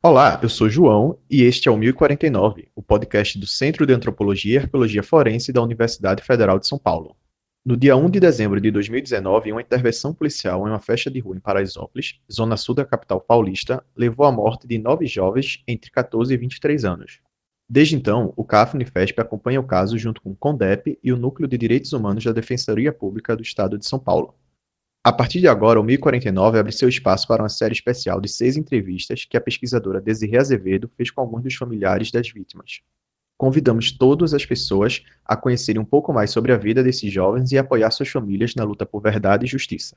Olá, 0.00 0.38
eu 0.40 0.48
sou 0.48 0.70
João 0.70 1.18
e 1.28 1.42
este 1.42 1.68
é 1.68 1.72
o 1.72 1.76
1049, 1.76 2.68
o 2.72 2.80
podcast 2.80 3.36
do 3.36 3.48
Centro 3.48 3.84
de 3.84 3.92
Antropologia 3.92 4.54
e 4.54 4.58
Arqueologia 4.58 5.02
Forense 5.02 5.52
da 5.52 5.60
Universidade 5.60 6.22
Federal 6.22 6.56
de 6.60 6.68
São 6.68 6.78
Paulo. 6.78 7.16
No 7.66 7.76
dia 7.76 7.96
1 7.96 8.08
de 8.08 8.20
dezembro 8.20 8.60
de 8.60 8.70
2019, 8.70 9.50
uma 9.50 9.60
intervenção 9.60 10.14
policial 10.14 10.64
em 10.64 10.70
uma 10.70 10.78
festa 10.78 11.10
de 11.10 11.18
rua 11.18 11.36
em 11.36 11.40
Paraisópolis, 11.40 12.20
zona 12.30 12.56
sul 12.56 12.76
da 12.76 12.84
capital 12.84 13.20
paulista, 13.20 13.84
levou 13.96 14.24
à 14.24 14.30
morte 14.30 14.68
de 14.68 14.78
nove 14.78 15.04
jovens 15.04 15.64
entre 15.66 15.90
14 15.90 16.32
e 16.32 16.36
23 16.36 16.84
anos. 16.84 17.18
Desde 17.68 17.96
então, 17.96 18.32
o 18.36 18.44
CAF 18.44 18.76
Unifesp 18.76 19.20
acompanha 19.20 19.58
o 19.58 19.66
caso 19.66 19.98
junto 19.98 20.22
com 20.22 20.30
o 20.30 20.36
CONDEP 20.36 20.96
e 21.02 21.12
o 21.12 21.16
Núcleo 21.16 21.48
de 21.48 21.58
Direitos 21.58 21.92
Humanos 21.92 22.22
da 22.22 22.30
Defensoria 22.30 22.92
Pública 22.92 23.34
do 23.34 23.42
Estado 23.42 23.76
de 23.76 23.84
São 23.84 23.98
Paulo. 23.98 24.32
A 25.04 25.12
partir 25.12 25.40
de 25.40 25.48
agora, 25.48 25.80
o 25.80 25.84
1049 25.84 26.58
abre 26.58 26.72
seu 26.72 26.88
espaço 26.88 27.26
para 27.26 27.42
uma 27.42 27.48
série 27.48 27.72
especial 27.72 28.20
de 28.20 28.28
seis 28.28 28.56
entrevistas 28.56 29.24
que 29.24 29.36
a 29.36 29.40
pesquisadora 29.40 30.00
Desirê 30.00 30.38
Azevedo 30.38 30.90
fez 30.96 31.10
com 31.10 31.20
alguns 31.20 31.42
dos 31.42 31.54
familiares 31.54 32.10
das 32.10 32.28
vítimas. 32.30 32.80
Convidamos 33.38 33.92
todas 33.92 34.34
as 34.34 34.44
pessoas 34.44 35.04
a 35.24 35.36
conhecerem 35.36 35.80
um 35.80 35.84
pouco 35.84 36.12
mais 36.12 36.30
sobre 36.30 36.52
a 36.52 36.56
vida 36.56 36.82
desses 36.82 37.12
jovens 37.12 37.52
e 37.52 37.58
apoiar 37.58 37.90
suas 37.92 38.08
famílias 38.08 38.56
na 38.56 38.64
luta 38.64 38.84
por 38.84 39.00
verdade 39.00 39.46
e 39.46 39.48
justiça. 39.48 39.94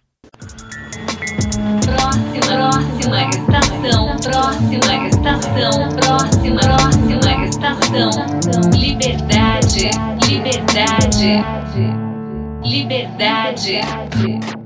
Próxima, 1.83 3.29
estação, 3.29 4.15
próxima 4.17 5.07
estação, 5.07 5.89
próxima, 5.95 6.59
próxima 6.61 7.45
estação. 7.45 8.11
Liberdade, 8.79 9.89
liberdade, 10.29 11.43
liberdade. 12.63 14.60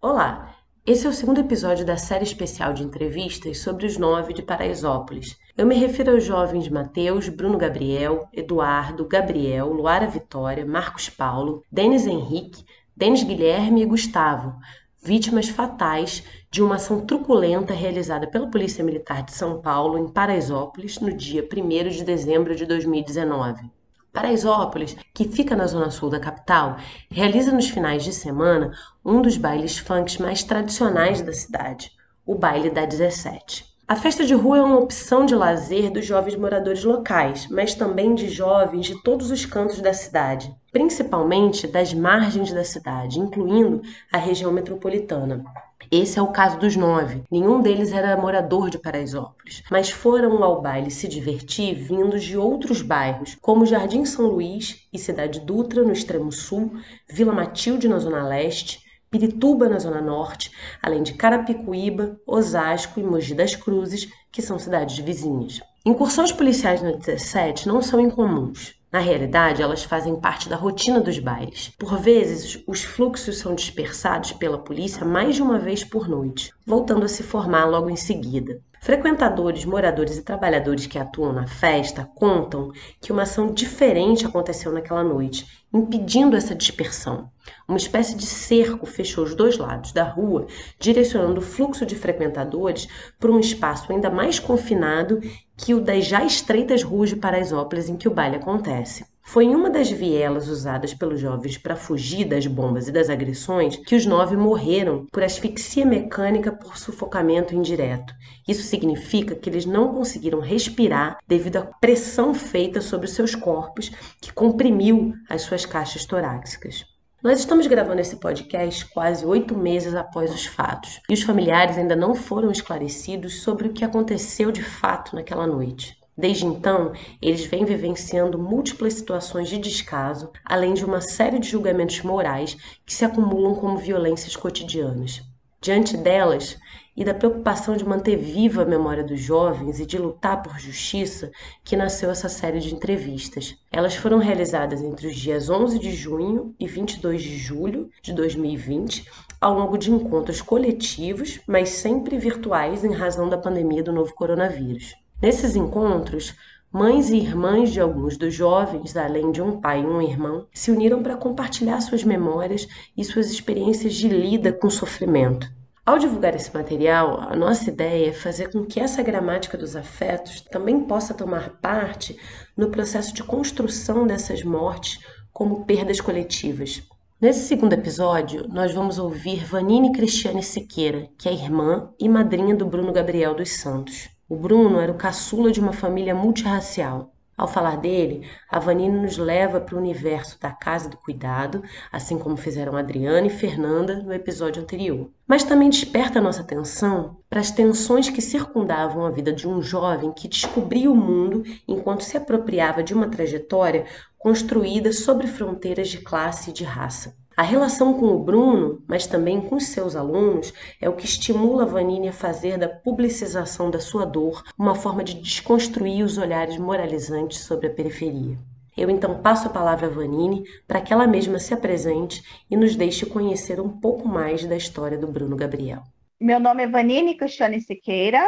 Olá, 0.00 0.54
esse 0.86 1.06
é 1.06 1.10
o 1.10 1.12
segundo 1.12 1.40
episódio 1.40 1.84
da 1.84 1.96
série 1.96 2.24
especial 2.24 2.72
de 2.72 2.82
entrevistas 2.82 3.58
sobre 3.58 3.86
os 3.86 3.98
nove 3.98 4.32
de 4.32 4.42
Paraisópolis. 4.42 5.36
Eu 5.56 5.66
me 5.66 5.74
refiro 5.74 6.12
aos 6.12 6.24
jovens 6.24 6.68
Mateus, 6.68 7.28
Bruno 7.28 7.58
Gabriel, 7.58 8.28
Eduardo, 8.32 9.04
Gabriel, 9.06 9.72
Luara 9.72 10.06
Vitória, 10.06 10.64
Marcos 10.64 11.10
Paulo, 11.10 11.62
Denis 11.70 12.06
Henrique, 12.06 12.64
Denis 12.96 13.22
Guilherme 13.22 13.82
e 13.82 13.86
Gustavo, 13.86 14.54
vítimas 15.02 15.48
fatais 15.48 16.22
de 16.50 16.62
uma 16.62 16.76
ação 16.76 17.04
truculenta 17.04 17.74
realizada 17.74 18.26
pela 18.26 18.50
Polícia 18.50 18.84
Militar 18.84 19.24
de 19.24 19.32
São 19.32 19.60
Paulo 19.60 19.98
em 19.98 20.08
Paraisópolis 20.08 21.00
no 21.00 21.12
dia 21.12 21.42
1 21.42 21.88
de 21.90 22.04
dezembro 22.04 22.54
de 22.54 22.64
2019. 22.64 23.75
Paraisópolis, 24.16 24.96
que 25.12 25.28
fica 25.28 25.54
na 25.54 25.66
zona 25.66 25.90
sul 25.90 26.08
da 26.08 26.18
capital, 26.18 26.78
realiza 27.10 27.52
nos 27.52 27.68
finais 27.68 28.02
de 28.02 28.14
semana 28.14 28.72
um 29.04 29.20
dos 29.20 29.36
bailes 29.36 29.76
funks 29.76 30.16
mais 30.16 30.42
tradicionais 30.42 31.20
da 31.20 31.34
cidade, 31.34 31.92
o 32.24 32.34
Baile 32.34 32.70
da 32.70 32.86
17. 32.86 33.75
A 33.88 33.94
festa 33.94 34.24
de 34.24 34.34
rua 34.34 34.58
é 34.58 34.62
uma 34.62 34.80
opção 34.80 35.24
de 35.24 35.32
lazer 35.32 35.92
dos 35.92 36.04
jovens 36.04 36.34
moradores 36.34 36.82
locais, 36.82 37.46
mas 37.48 37.72
também 37.72 38.16
de 38.16 38.28
jovens 38.28 38.86
de 38.86 39.00
todos 39.00 39.30
os 39.30 39.46
cantos 39.46 39.80
da 39.80 39.94
cidade, 39.94 40.52
principalmente 40.72 41.68
das 41.68 41.94
margens 41.94 42.52
da 42.52 42.64
cidade, 42.64 43.20
incluindo 43.20 43.82
a 44.12 44.18
região 44.18 44.50
metropolitana. 44.50 45.44
Esse 45.88 46.18
é 46.18 46.22
o 46.22 46.32
caso 46.32 46.58
dos 46.58 46.74
nove. 46.74 47.22
Nenhum 47.30 47.62
deles 47.62 47.92
era 47.92 48.16
morador 48.16 48.70
de 48.70 48.78
Paraisópolis, 48.78 49.62
mas 49.70 49.88
foram 49.88 50.42
ao 50.42 50.60
baile 50.60 50.90
se 50.90 51.06
divertir 51.06 51.76
vindos 51.76 52.24
de 52.24 52.36
outros 52.36 52.82
bairros, 52.82 53.36
como 53.40 53.64
Jardim 53.64 54.04
São 54.04 54.26
Luís 54.26 54.88
e 54.92 54.98
Cidade 54.98 55.38
Dutra, 55.38 55.84
no 55.84 55.92
extremo 55.92 56.32
sul, 56.32 56.72
Vila 57.08 57.32
Matilde, 57.32 57.86
na 57.86 58.00
zona 58.00 58.26
leste, 58.26 58.84
Pirituba, 59.10 59.68
na 59.68 59.78
zona 59.78 60.00
norte, 60.00 60.50
além 60.82 61.02
de 61.02 61.14
Carapicuíba, 61.14 62.20
Osasco 62.26 62.98
e 62.98 63.02
Mogi 63.02 63.34
das 63.34 63.54
Cruzes, 63.54 64.08
que 64.32 64.42
são 64.42 64.58
cidades 64.58 64.98
vizinhas. 64.98 65.60
Incursões 65.84 66.32
policiais 66.32 66.82
no 66.82 66.96
17 66.96 67.68
não 67.68 67.80
são 67.80 68.00
incomuns. 68.00 68.74
Na 68.90 68.98
realidade, 68.98 69.62
elas 69.62 69.84
fazem 69.84 70.16
parte 70.16 70.48
da 70.48 70.56
rotina 70.56 71.00
dos 71.00 71.18
bailes. 71.18 71.72
Por 71.78 71.98
vezes, 71.98 72.62
os 72.66 72.82
fluxos 72.82 73.38
são 73.38 73.54
dispersados 73.54 74.32
pela 74.32 74.58
polícia 74.58 75.04
mais 75.04 75.34
de 75.34 75.42
uma 75.42 75.58
vez 75.58 75.84
por 75.84 76.08
noite, 76.08 76.52
voltando 76.66 77.04
a 77.04 77.08
se 77.08 77.22
formar 77.22 77.66
logo 77.66 77.90
em 77.90 77.96
seguida. 77.96 78.60
Frequentadores, 78.86 79.64
moradores 79.64 80.16
e 80.16 80.22
trabalhadores 80.22 80.86
que 80.86 80.96
atuam 80.96 81.32
na 81.32 81.44
festa 81.44 82.08
contam 82.14 82.70
que 83.00 83.10
uma 83.10 83.22
ação 83.22 83.52
diferente 83.52 84.24
aconteceu 84.24 84.70
naquela 84.70 85.02
noite, 85.02 85.44
impedindo 85.74 86.36
essa 86.36 86.54
dispersão. 86.54 87.28
Uma 87.66 87.78
espécie 87.78 88.14
de 88.14 88.24
cerco 88.24 88.86
fechou 88.86 89.24
os 89.24 89.34
dois 89.34 89.58
lados 89.58 89.90
da 89.90 90.04
rua, 90.04 90.46
direcionando 90.78 91.40
o 91.40 91.44
fluxo 91.44 91.84
de 91.84 91.96
frequentadores 91.96 92.86
para 93.18 93.32
um 93.32 93.40
espaço 93.40 93.90
ainda 93.90 94.08
mais 94.08 94.38
confinado 94.38 95.20
que 95.56 95.74
o 95.74 95.80
das 95.80 96.04
já 96.04 96.24
estreitas 96.24 96.84
ruas 96.84 97.10
de 97.10 97.16
Paraisópolis 97.16 97.88
em 97.88 97.96
que 97.96 98.06
o 98.06 98.14
baile 98.14 98.36
acontece. 98.36 99.04
Foi 99.28 99.44
em 99.44 99.56
uma 99.56 99.68
das 99.68 99.90
vielas 99.90 100.46
usadas 100.46 100.94
pelos 100.94 101.20
jovens 101.20 101.58
para 101.58 101.74
fugir 101.74 102.24
das 102.24 102.46
bombas 102.46 102.86
e 102.86 102.92
das 102.92 103.10
agressões 103.10 103.76
que 103.76 103.96
os 103.96 104.06
nove 104.06 104.36
morreram 104.36 105.04
por 105.10 105.20
asfixia 105.20 105.84
mecânica 105.84 106.52
por 106.52 106.78
sufocamento 106.78 107.52
indireto. 107.52 108.14
Isso 108.46 108.62
significa 108.62 109.34
que 109.34 109.50
eles 109.50 109.66
não 109.66 109.92
conseguiram 109.92 110.38
respirar 110.38 111.18
devido 111.26 111.56
à 111.56 111.62
pressão 111.62 112.32
feita 112.32 112.80
sobre 112.80 113.08
seus 113.08 113.34
corpos 113.34 113.90
que 114.22 114.32
comprimiu 114.32 115.12
as 115.28 115.42
suas 115.42 115.66
caixas 115.66 116.06
torácicas. 116.06 116.86
Nós 117.20 117.40
estamos 117.40 117.66
gravando 117.66 118.00
esse 118.00 118.16
podcast 118.16 118.86
quase 118.86 119.26
oito 119.26 119.58
meses 119.58 119.96
após 119.96 120.32
os 120.32 120.46
fatos 120.46 121.00
e 121.10 121.14
os 121.14 121.22
familiares 121.22 121.76
ainda 121.76 121.96
não 121.96 122.14
foram 122.14 122.52
esclarecidos 122.52 123.42
sobre 123.42 123.66
o 123.66 123.72
que 123.72 123.84
aconteceu 123.84 124.52
de 124.52 124.62
fato 124.62 125.16
naquela 125.16 125.48
noite. 125.48 125.98
Desde 126.16 126.46
então, 126.46 126.92
eles 127.20 127.44
vêm 127.44 127.64
vivenciando 127.64 128.38
múltiplas 128.38 128.94
situações 128.94 129.48
de 129.48 129.58
descaso, 129.58 130.30
além 130.44 130.72
de 130.72 130.84
uma 130.84 131.00
série 131.00 131.38
de 131.38 131.48
julgamentos 131.48 132.00
morais 132.02 132.56
que 132.86 132.94
se 132.94 133.04
acumulam 133.04 133.54
como 133.54 133.76
violências 133.76 134.34
cotidianas. 134.34 135.22
Diante 135.60 135.96
delas, 135.96 136.56
e 136.96 137.04
da 137.04 137.12
preocupação 137.12 137.76
de 137.76 137.84
manter 137.84 138.16
viva 138.16 138.62
a 138.62 138.64
memória 138.64 139.04
dos 139.04 139.20
jovens 139.20 139.78
e 139.78 139.84
de 139.84 139.98
lutar 139.98 140.42
por 140.42 140.58
justiça, 140.58 141.30
que 141.62 141.76
nasceu 141.76 142.10
essa 142.10 142.28
série 142.28 142.58
de 142.58 142.74
entrevistas. 142.74 143.54
Elas 143.70 143.94
foram 143.94 144.18
realizadas 144.18 144.80
entre 144.80 145.08
os 145.08 145.16
dias 145.16 145.50
11 145.50 145.78
de 145.78 145.92
junho 145.94 146.54
e 146.58 146.66
22 146.66 147.22
de 147.22 147.36
julho 147.36 147.90
de 148.00 148.14
2020, 148.14 149.06
ao 149.38 149.52
longo 149.52 149.76
de 149.76 149.90
encontros 149.90 150.40
coletivos, 150.40 151.38
mas 151.46 151.68
sempre 151.68 152.16
virtuais 152.16 152.82
em 152.82 152.92
razão 152.92 153.28
da 153.28 153.36
pandemia 153.36 153.82
do 153.82 153.92
novo 153.92 154.14
coronavírus. 154.14 154.94
Nesses 155.20 155.56
encontros, 155.56 156.34
mães 156.70 157.08
e 157.08 157.16
irmãs 157.16 157.70
de 157.70 157.80
alguns 157.80 158.18
dos 158.18 158.34
jovens, 158.34 158.94
além 158.94 159.32
de 159.32 159.40
um 159.40 159.58
pai 159.58 159.80
e 159.80 159.86
um 159.86 160.02
irmão, 160.02 160.46
se 160.52 160.70
uniram 160.70 161.02
para 161.02 161.16
compartilhar 161.16 161.80
suas 161.80 162.04
memórias 162.04 162.68
e 162.94 163.02
suas 163.02 163.30
experiências 163.30 163.94
de 163.94 164.08
lida 164.08 164.52
com 164.52 164.68
sofrimento. 164.68 165.50
Ao 165.86 165.98
divulgar 165.98 166.34
esse 166.34 166.52
material, 166.52 167.18
a 167.20 167.34
nossa 167.34 167.70
ideia 167.70 168.10
é 168.10 168.12
fazer 168.12 168.52
com 168.52 168.66
que 168.66 168.78
essa 168.78 169.02
gramática 169.02 169.56
dos 169.56 169.74
afetos 169.74 170.42
também 170.42 170.80
possa 170.80 171.14
tomar 171.14 171.48
parte 171.62 172.18
no 172.54 172.68
processo 172.68 173.14
de 173.14 173.22
construção 173.22 174.06
dessas 174.06 174.42
mortes 174.42 174.98
como 175.32 175.64
perdas 175.64 175.98
coletivas. 175.98 176.82
Nesse 177.18 177.46
segundo 177.46 177.72
episódio, 177.72 178.46
nós 178.48 178.74
vamos 178.74 178.98
ouvir 178.98 179.46
Vanine 179.46 179.92
Cristiane 179.92 180.42
Siqueira, 180.42 181.08
que 181.16 181.26
é 181.26 181.32
irmã 181.32 181.88
e 181.98 182.06
madrinha 182.06 182.54
do 182.54 182.66
Bruno 182.66 182.92
Gabriel 182.92 183.34
dos 183.34 183.52
Santos. 183.52 184.14
O 184.28 184.34
Bruno 184.34 184.80
era 184.80 184.90
o 184.90 184.96
caçula 184.96 185.52
de 185.52 185.60
uma 185.60 185.72
família 185.72 186.12
multirracial. 186.12 187.12
Ao 187.36 187.46
falar 187.46 187.76
dele, 187.76 188.26
a 188.50 188.58
Vanine 188.58 188.98
nos 188.98 189.16
leva 189.16 189.60
para 189.60 189.76
o 189.76 189.78
universo 189.78 190.40
da 190.40 190.50
Casa 190.50 190.88
do 190.88 190.96
Cuidado, 190.96 191.62
assim 191.92 192.18
como 192.18 192.36
fizeram 192.36 192.76
Adriana 192.76 193.28
e 193.28 193.30
Fernanda 193.30 194.02
no 194.02 194.12
episódio 194.12 194.60
anterior. 194.60 195.12
Mas 195.28 195.44
também 195.44 195.70
desperta 195.70 196.20
nossa 196.20 196.40
atenção 196.40 197.18
para 197.30 197.38
as 197.38 197.52
tensões 197.52 198.10
que 198.10 198.20
circundavam 198.20 199.06
a 199.06 199.10
vida 199.10 199.32
de 199.32 199.46
um 199.46 199.62
jovem 199.62 200.12
que 200.12 200.26
descobria 200.26 200.90
o 200.90 200.96
mundo 200.96 201.44
enquanto 201.68 202.02
se 202.02 202.16
apropriava 202.16 202.82
de 202.82 202.92
uma 202.92 203.08
trajetória 203.08 203.86
construída 204.18 204.92
sobre 204.92 205.28
fronteiras 205.28 205.88
de 205.88 205.98
classe 205.98 206.50
e 206.50 206.52
de 206.52 206.64
raça. 206.64 207.14
A 207.36 207.42
relação 207.42 207.92
com 207.92 208.06
o 208.06 208.18
Bruno, 208.18 208.82
mas 208.88 209.06
também 209.06 209.42
com 209.42 209.60
seus 209.60 209.94
alunos, 209.94 210.54
é 210.80 210.88
o 210.88 210.96
que 210.96 211.04
estimula 211.04 211.64
a 211.64 211.66
Vanini 211.66 212.08
a 212.08 212.12
fazer 212.12 212.56
da 212.56 212.66
publicização 212.66 213.70
da 213.70 213.78
sua 213.78 214.06
dor 214.06 214.42
uma 214.58 214.74
forma 214.74 215.04
de 215.04 215.20
desconstruir 215.20 216.02
os 216.02 216.16
olhares 216.16 216.56
moralizantes 216.56 217.40
sobre 217.40 217.66
a 217.66 217.70
periferia. 217.70 218.38
Eu 218.74 218.88
então 218.88 219.20
passo 219.20 219.48
a 219.48 219.50
palavra 219.50 219.86
a 219.86 219.90
Vanini 219.90 220.44
para 220.66 220.80
que 220.80 220.94
ela 220.94 221.06
mesma 221.06 221.38
se 221.38 221.52
apresente 221.52 222.22
e 222.50 222.56
nos 222.56 222.74
deixe 222.74 223.04
conhecer 223.04 223.60
um 223.60 223.68
pouco 223.68 224.08
mais 224.08 224.46
da 224.46 224.56
história 224.56 224.96
do 224.96 225.06
Bruno 225.06 225.36
Gabriel. 225.36 225.82
Meu 226.18 226.40
nome 226.40 226.62
é 226.62 226.66
Vanini 226.66 227.18
Cristiane 227.18 227.60
Siqueira, 227.60 228.26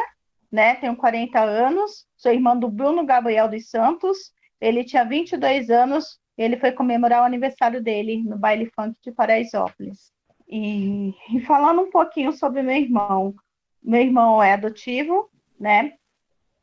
né? 0.53 0.75
tenho 0.75 0.95
40 0.95 1.41
anos, 1.41 2.05
sou 2.15 2.31
irmã 2.31 2.55
do 2.55 2.69
Bruno 2.69 3.07
Gabriel 3.07 3.49
dos 3.49 3.71
Santos, 3.71 4.19
ele 4.61 4.85
tinha 4.85 5.03
22 5.03 5.71
anos 5.71 6.19
ele 6.39 6.57
foi 6.57 6.73
comemorar 6.73 7.23
o 7.23 7.27
aniversário 7.27 7.83
dele 7.83 8.23
no 8.23 8.39
baile 8.39 8.71
funk 8.75 8.97
de 9.03 9.13
Paraisópolis. 9.13 10.13
E, 10.49 11.13
e 11.35 11.41
falando 11.41 11.83
um 11.83 11.91
pouquinho 11.91 12.33
sobre 12.33 12.63
meu 12.63 12.77
irmão, 12.77 13.35
Meu 13.83 14.01
irmão 14.01 14.43
é 14.43 14.53
adotivo, 14.53 15.31
né? 15.59 15.95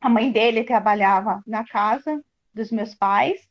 A 0.02 0.10
mãe 0.10 0.32
dele 0.32 0.64
trabalhava 0.64 1.42
na 1.48 1.66
casa 1.66 2.24
dos 2.54 2.72
meus 2.72 2.94
pais. 2.94 3.42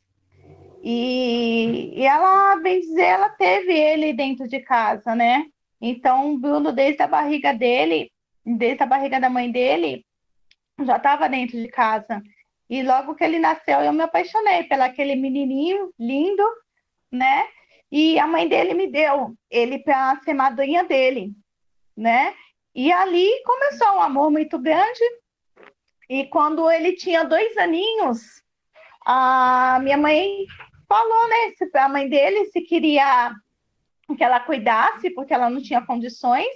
E, 0.83 1.93
e 1.99 2.05
ela, 2.05 2.57
bem 2.57 2.81
dizer, 2.81 3.05
ela 3.05 3.31
teve 3.31 3.73
ele 3.73 4.13
dentro 4.13 4.47
de 4.47 4.61
casa, 4.61 5.15
né? 5.15 5.47
Então, 5.81 6.35
o 6.35 6.39
Bruno, 6.39 6.73
desde 6.73 7.03
a 7.03 7.07
barriga 7.09 7.53
dele, 7.55 8.11
desde 8.45 8.83
a 8.83 8.87
barriga 8.87 9.19
da 9.19 9.31
mãe 9.31 9.51
dele, 9.51 10.05
já 10.85 10.97
estava 10.97 11.29
dentro 11.29 11.57
de 11.57 11.69
casa. 11.69 12.23
E 12.75 12.83
logo 12.83 13.15
que 13.15 13.23
ele 13.23 13.39
nasceu, 13.39 13.79
eu 13.83 13.93
me 13.93 14.03
apaixonei 14.03 14.65
pelo 14.65 14.83
aquele 14.83 15.15
menininho 15.15 15.95
lindo, 15.97 16.45
né? 17.09 17.47
E 17.89 18.19
a 18.19 18.27
mãe 18.27 18.49
dele 18.49 18.75
me 18.75 18.89
deu 18.89 19.33
ele 19.49 19.79
para 19.79 20.21
ser 20.25 20.35
madrinha 20.35 20.83
dele, 20.83 21.31
né? 21.97 22.35
E 22.75 22.91
ali 22.91 23.31
começou 23.45 23.95
um 23.95 24.01
amor 24.01 24.29
muito 24.29 24.59
grande. 24.59 25.05
E 26.11 26.25
quando 26.25 26.69
ele 26.69 26.97
tinha 26.97 27.23
dois 27.23 27.57
aninhos, 27.57 28.43
a 29.07 29.79
minha 29.81 29.97
mãe 29.97 30.45
falou, 30.89 31.29
né, 31.29 31.55
a 31.75 31.89
mãe 31.89 32.09
dele 32.09 32.47
se 32.47 32.61
queria 32.63 33.33
que 34.17 34.25
ela 34.25 34.41
cuidasse, 34.41 35.11
porque 35.11 35.33
ela 35.33 35.49
não 35.49 35.63
tinha 35.63 35.87
condições. 35.87 36.53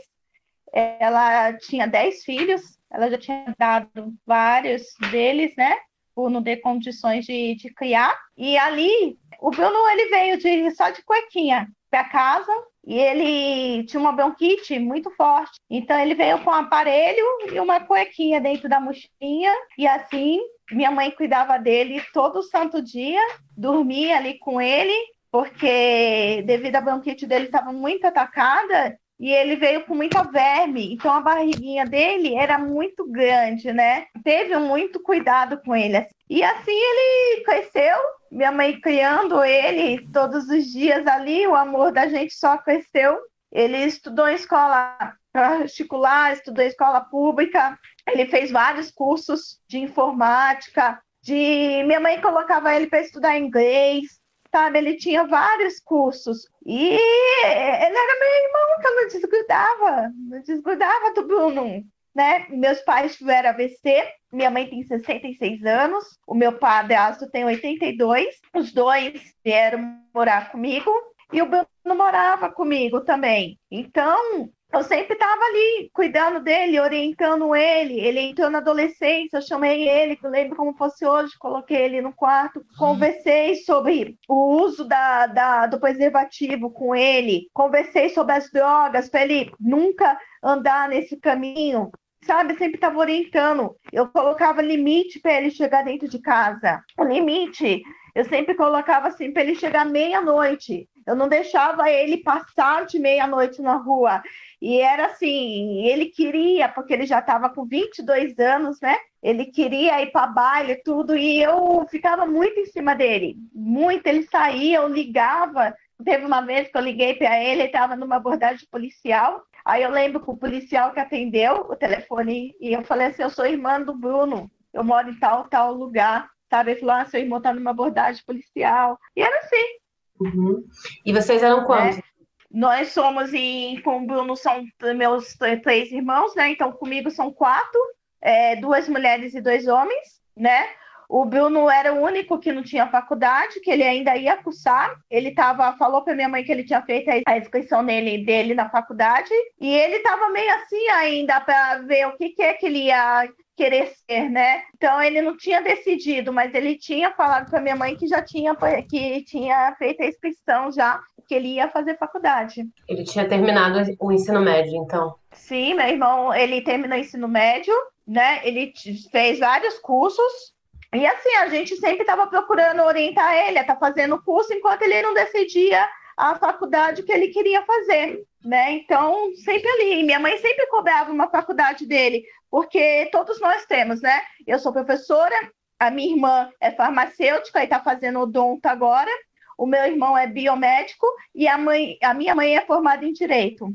Ela 0.73 1.53
tinha 1.59 1.87
dez 1.87 2.25
filhos, 2.25 2.77
ela 2.91 3.09
já 3.09 3.19
tinha 3.19 3.55
dado 3.57 4.13
vários 4.27 4.83
deles, 5.13 5.55
né? 5.57 5.77
Por 6.19 6.29
não 6.29 6.43
ter 6.43 6.57
condições 6.57 7.25
de, 7.25 7.55
de 7.55 7.73
criar. 7.73 8.13
E 8.37 8.59
ali, 8.59 9.17
o 9.41 9.53
Bruno, 9.53 9.89
ele 9.91 10.07
veio 10.07 10.37
de, 10.37 10.69
só 10.73 10.91
de 10.91 11.01
cuequinha 11.05 11.69
para 11.89 12.09
casa, 12.09 12.51
e 12.85 12.99
ele 12.99 13.85
tinha 13.85 14.01
uma 14.01 14.11
bronquite 14.11 14.81
muito 14.81 15.13
forte. 15.13 15.61
Então 15.71 15.97
ele 15.97 16.17
veio 16.17 16.43
com 16.43 16.51
um 16.51 16.55
aparelho 16.55 17.25
e 17.53 17.61
uma 17.61 17.79
cuequinha 17.79 18.41
dentro 18.41 18.69
da 18.69 18.81
mochilinha 18.81 19.53
e 19.79 19.87
assim 19.87 20.41
minha 20.73 20.91
mãe 20.91 21.13
cuidava 21.13 21.57
dele 21.57 22.03
todo 22.13 22.43
santo 22.43 22.83
dia, 22.83 23.21
dormia 23.57 24.17
ali 24.17 24.39
com 24.39 24.61
ele, 24.61 24.93
porque 25.31 26.43
devido 26.47 26.77
à 26.77 26.81
bronquite 26.81 27.27
dele 27.27 27.45
estava 27.47 27.73
muito 27.73 28.05
atacada 28.07 28.99
e 29.19 29.33
ele 29.33 29.57
veio 29.57 29.85
com 29.85 29.95
muita 29.95 30.23
verme, 30.23 30.95
então 30.95 31.13
a 31.13 31.21
barriguinha 31.21 31.85
dele 31.85 32.37
era 32.37 32.57
muito 32.57 33.11
grande, 33.11 33.73
né? 33.73 34.07
Teve 34.23 34.57
muito 34.59 35.03
cuidado 35.03 35.61
com 35.65 35.75
ele. 35.75 36.07
E 36.31 36.43
assim 36.43 36.73
ele 36.73 37.43
cresceu, 37.43 37.97
minha 38.31 38.53
mãe 38.53 38.81
criando 38.81 39.43
ele 39.43 40.07
todos 40.13 40.49
os 40.49 40.67
dias 40.67 41.05
ali, 41.07 41.47
o 41.47 41.57
amor 41.57 41.91
da 41.91 42.07
gente 42.07 42.33
só 42.35 42.57
cresceu. 42.59 43.19
Ele 43.51 43.79
estudou 43.79 44.29
em 44.29 44.35
escola 44.35 44.97
particular, 45.33 46.33
estudou 46.33 46.65
em 46.65 46.69
escola 46.69 47.01
pública, 47.01 47.79
ele 48.07 48.27
fez 48.27 48.51
vários 48.51 48.91
cursos 48.91 49.59
de 49.69 49.79
informática, 49.79 51.01
de 51.23 51.83
minha 51.87 52.01
mãe 52.01 52.21
colocava 52.21 52.75
ele 52.75 52.87
para 52.87 53.01
estudar 53.01 53.39
inglês, 53.39 54.19
sabe? 54.51 54.79
Ele 54.79 54.97
tinha 54.97 55.27
vários 55.27 55.81
cursos. 55.81 56.47
E 56.65 56.91
ele 56.91 57.99
era 57.99 58.19
meu 58.19 58.45
irmão, 58.45 58.81
que 58.81 58.87
eu 58.87 58.97
não 58.97 59.09
desgrudava, 59.09 60.13
não 60.17 60.43
desgrudava 60.43 61.15
do 61.15 61.27
Bruno. 61.27 61.85
Né? 62.15 62.47
Meus 62.49 62.81
pais 62.81 63.17
tiveram 63.17 63.51
AVC, 63.51 64.05
minha 64.33 64.51
mãe 64.51 64.69
tem 64.69 64.83
66 64.83 65.65
anos, 65.65 66.05
o 66.27 66.35
meu 66.35 66.59
padrasto 66.59 67.31
tem 67.31 67.45
82, 67.45 68.27
os 68.55 68.73
dois 68.73 69.23
vieram 69.45 70.01
morar 70.13 70.51
comigo 70.51 70.91
e 71.33 71.41
o 71.41 71.47
Bruno 71.47 71.69
morava 71.87 72.51
comigo 72.51 73.03
também. 73.03 73.59
Então, 73.71 74.51
eu 74.73 74.83
sempre 74.85 75.15
estava 75.15 75.43
ali 75.43 75.91
cuidando 75.93 76.41
dele, 76.41 76.79
orientando 76.79 77.55
ele. 77.55 77.99
Ele 77.99 78.21
entrou 78.21 78.51
na 78.51 78.59
adolescência, 78.59 79.39
eu 79.39 79.43
chamei 79.43 79.89
ele, 79.89 80.19
eu 80.23 80.31
lembro 80.31 80.57
como 80.57 80.77
fosse 80.77 81.07
hoje, 81.07 81.33
coloquei 81.39 81.79
ele 81.79 82.03
no 82.03 82.13
quarto, 82.13 82.65
conversei 82.79 83.57
sobre 83.57 84.19
o 84.29 84.63
uso 84.63 84.87
da, 84.87 85.27
da, 85.27 85.67
do 85.67 85.81
preservativo 85.81 86.71
com 86.71 86.95
ele, 86.95 87.49
conversei 87.53 88.11
sobre 88.11 88.35
as 88.35 88.51
drogas, 88.51 89.09
para 89.09 89.23
ele 89.23 89.51
nunca 89.59 90.19
andar 90.43 90.89
nesse 90.89 91.17
caminho. 91.17 91.91
Sabe, 92.25 92.59
sempre 92.59 92.75
estava 92.75 92.99
orientando. 92.99 93.75
Eu 93.91 94.09
colocava 94.09 94.61
limite 94.61 95.21
para 95.21 95.35
ele 95.35 95.51
chegar 95.51 95.83
dentro 95.85 96.09
de 96.09 96.19
casa. 96.19 96.83
O 96.99 97.05
limite, 97.05 97.83
eu 98.15 98.25
sempre 98.25 98.55
colocava 98.55 99.09
assim 99.09 99.33
para 99.33 99.43
ele 99.43 99.55
chegar 99.55 99.85
meia-noite. 99.85 100.89
Eu 101.07 101.17
não 101.17 101.29
deixava 101.29 101.91
ele 101.91 102.19
passar 102.19 102.85
de 102.85 102.99
meia-noite 102.99 103.63
na 103.63 103.77
rua. 103.77 104.23
E 104.61 104.81
era 104.81 105.07
assim, 105.07 105.87
ele 105.87 106.07
queria, 106.07 106.69
porque 106.69 106.93
ele 106.93 107.07
já 107.07 107.21
estava 107.21 107.49
com 107.49 107.65
22 107.65 108.39
anos, 108.39 108.81
né? 108.81 108.97
Ele 109.23 109.47
queria 109.47 110.03
ir 110.03 110.11
para 110.13 110.27
baile 110.27 110.73
e 110.73 110.83
tudo, 110.83 111.17
e 111.17 111.41
eu 111.41 111.87
ficava 111.91 112.27
muito 112.27 112.59
em 112.61 112.67
cima 112.67 112.95
dele. 112.95 113.37
Muito, 113.55 114.07
ele 114.07 114.25
saía, 114.25 114.79
eu 114.79 114.89
ligava. 114.89 115.75
Teve 116.05 116.25
uma 116.25 116.41
vez 116.41 116.69
que 116.71 116.77
eu 116.77 116.83
liguei 116.83 117.15
para 117.15 117.43
ele, 117.43 117.63
ele 117.63 117.65
estava 117.65 117.97
numa 117.97 118.17
abordagem 118.17 118.67
policial. 118.71 119.43
Aí 119.65 119.83
eu 119.83 119.91
lembro 119.91 120.21
que 120.21 120.31
o 120.31 120.37
policial 120.37 120.93
que 120.93 121.01
atendeu 121.01 121.67
o 121.69 121.77
telefone, 121.77 122.55
e 122.61 122.73
eu 122.73 122.83
falei 122.85 123.09
assim: 123.09 123.23
eu 123.23 123.31
sou 123.31 123.47
irmã 123.47 123.81
do 123.81 123.95
Bruno, 123.95 124.51
eu 124.73 124.85
moro 124.85 125.11
em 125.11 125.19
tal, 125.19 125.49
tal 125.49 125.73
lugar. 125.73 126.29
Sabe? 126.51 126.73
Ele 126.73 126.81
falou: 126.81 126.95
ah, 126.97 127.07
seu 127.07 127.21
irmão 127.21 127.39
está 127.39 127.53
numa 127.53 127.71
abordagem 127.71 128.23
policial. 128.25 128.99
E 129.17 129.23
era 129.23 129.37
assim. 129.39 129.79
Uhum. 130.21 130.65
E 131.05 131.13
vocês 131.13 131.43
eram 131.43 131.65
quantos? 131.65 131.99
É. 131.99 132.03
Nós 132.51 132.89
somos, 132.89 133.33
e 133.35 133.81
com 133.85 134.03
o 134.03 134.07
Bruno 134.07 134.35
são 134.35 134.65
meus 134.97 135.37
três 135.63 135.93
irmãos, 135.93 136.35
né? 136.35 136.51
Então 136.51 136.73
comigo 136.73 137.11
são 137.11 137.31
quatro, 137.31 137.81
é, 138.23 138.57
duas 138.57 138.89
mulheres 138.89 139.35
e 139.35 139.41
dois 139.41 139.67
homens, 139.67 140.23
né? 140.35 140.67
O 141.09 141.25
Bruno 141.25 141.71
era 141.71 141.95
o 141.95 142.03
único 142.03 142.39
que 142.39 142.53
não 142.53 142.63
tinha 142.63 142.91
faculdade, 142.91 143.61
que 143.61 143.71
ele 143.71 143.83
ainda 143.83 144.15
ia 144.17 144.37
cursar. 144.37 144.95
Ele 145.11 145.31
tava, 145.31 145.73
falou 145.79 146.03
para 146.03 146.15
minha 146.15 146.29
mãe 146.29 146.45
que 146.45 146.53
ele 146.53 146.65
tinha 146.65 146.83
feito 146.83 147.11
a 147.27 147.39
inscrição 147.39 147.85
dele, 147.85 148.25
dele 148.25 148.55
na 148.55 148.69
faculdade, 148.69 149.31
e 149.59 149.75
ele 149.75 149.97
estava 149.97 150.29
meio 150.29 150.53
assim 150.55 150.89
ainda 150.91 151.41
para 151.41 151.79
ver 151.79 152.07
o 152.09 152.17
que, 152.17 152.31
que 152.31 152.43
é 152.43 152.53
que 152.53 152.67
ele 152.67 152.85
ia 152.85 153.27
querer 153.57 153.91
ser, 154.07 154.31
né? 154.31 154.63
Então 154.77 155.03
ele 155.03 155.21
não 155.21 155.37
tinha 155.37 155.61
decidido, 155.61 156.33
mas 156.33 156.55
ele 156.55 156.79
tinha 156.79 157.11
falado 157.11 157.51
para 157.51 157.61
minha 157.61 157.75
mãe 157.75 157.97
que 157.97 158.07
já 158.07 158.23
tinha 158.23 158.55
que 158.89 159.25
tinha 159.25 159.75
feito 159.77 160.03
a 160.03 160.07
inscrição 160.07 160.71
já, 160.71 161.01
que 161.27 161.35
ele 161.35 161.55
ia 161.55 161.69
fazer 161.69 161.99
faculdade. 161.99 162.65
Ele 162.87 163.03
tinha 163.03 163.29
terminado 163.29 163.81
o 163.99 164.13
ensino 164.13 164.41
médio, 164.41 164.77
então. 164.77 165.15
Sim, 165.33 165.75
meu 165.75 165.87
irmão, 165.87 166.33
ele 166.33 166.63
terminou 166.63 166.97
o 166.97 167.01
ensino 167.01 167.27
médio, 167.27 167.75
né? 168.07 168.41
Ele 168.47 168.73
fez 169.11 169.41
vários 169.41 169.79
cursos. 169.79 170.57
E 170.95 171.07
assim, 171.07 171.35
a 171.37 171.49
gente 171.49 171.77
sempre 171.77 172.01
estava 172.01 172.27
procurando 172.27 172.83
orientar 172.83 173.35
ele 173.35 173.63
tá 173.65 173.77
fazendo 173.77 174.23
curso 174.23 174.53
enquanto 174.55 174.83
ele 174.83 175.03
não 175.03 175.13
decidia 175.13 175.87
a 176.17 176.35
faculdade 176.35 177.03
que 177.03 177.13
ele 177.13 177.29
queria 177.29 177.63
fazer, 177.63 178.25
né? 178.45 178.73
Então, 178.73 179.31
sempre 179.37 179.69
ali. 179.69 180.03
Minha 180.03 180.19
mãe 180.19 180.37
sempre 180.39 180.67
cobrava 180.67 181.13
uma 181.13 181.31
faculdade 181.31 181.87
dele, 181.87 182.25
porque 182.51 183.09
todos 183.13 183.41
nós 183.41 183.65
temos, 183.67 184.01
né? 184.01 184.21
Eu 184.47 184.59
sou 184.59 184.73
professora, 184.73 185.35
a 185.79 185.91
minha 185.91 186.11
irmã 186.11 186.51
é 186.61 186.73
farmacêutica 186.73 187.61
e 187.61 187.65
está 187.65 187.81
fazendo 187.81 188.21
odonto 188.21 188.67
agora, 188.67 189.11
o 189.57 189.67
meu 189.67 189.85
irmão 189.85 190.19
é 190.19 190.27
biomédico 190.27 191.07
e 191.35 191.47
a, 191.47 191.57
mãe, 191.57 191.97
a 192.03 192.13
minha 192.15 192.35
mãe 192.35 192.57
é 192.57 192.63
formada 192.63 193.05
em 193.05 193.13
direito. 193.13 193.69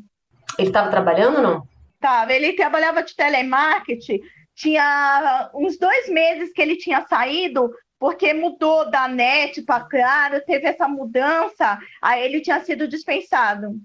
Ele 0.58 0.68
estava 0.68 0.90
trabalhando 0.90 1.38
ou 1.38 1.42
não? 1.42 1.68
Tava, 2.00 2.34
ele 2.34 2.54
trabalhava 2.54 3.02
de 3.04 3.16
telemarketing, 3.16 4.20
tinha 4.56 5.50
uns 5.54 5.78
dois 5.78 6.10
meses 6.10 6.52
que 6.54 6.62
ele 6.62 6.76
tinha 6.76 7.06
saído 7.08 7.72
porque 8.00 8.34
mudou 8.34 8.90
da 8.92 9.08
net 9.08 9.62
para 9.62 9.86
Claro, 9.86 10.42
teve 10.46 10.68
essa 10.68 10.88
mudança, 10.88 11.80
aí 12.02 12.24
ele 12.24 12.42
tinha 12.42 12.60
sido 12.60 12.88
dispensado. 12.88 13.78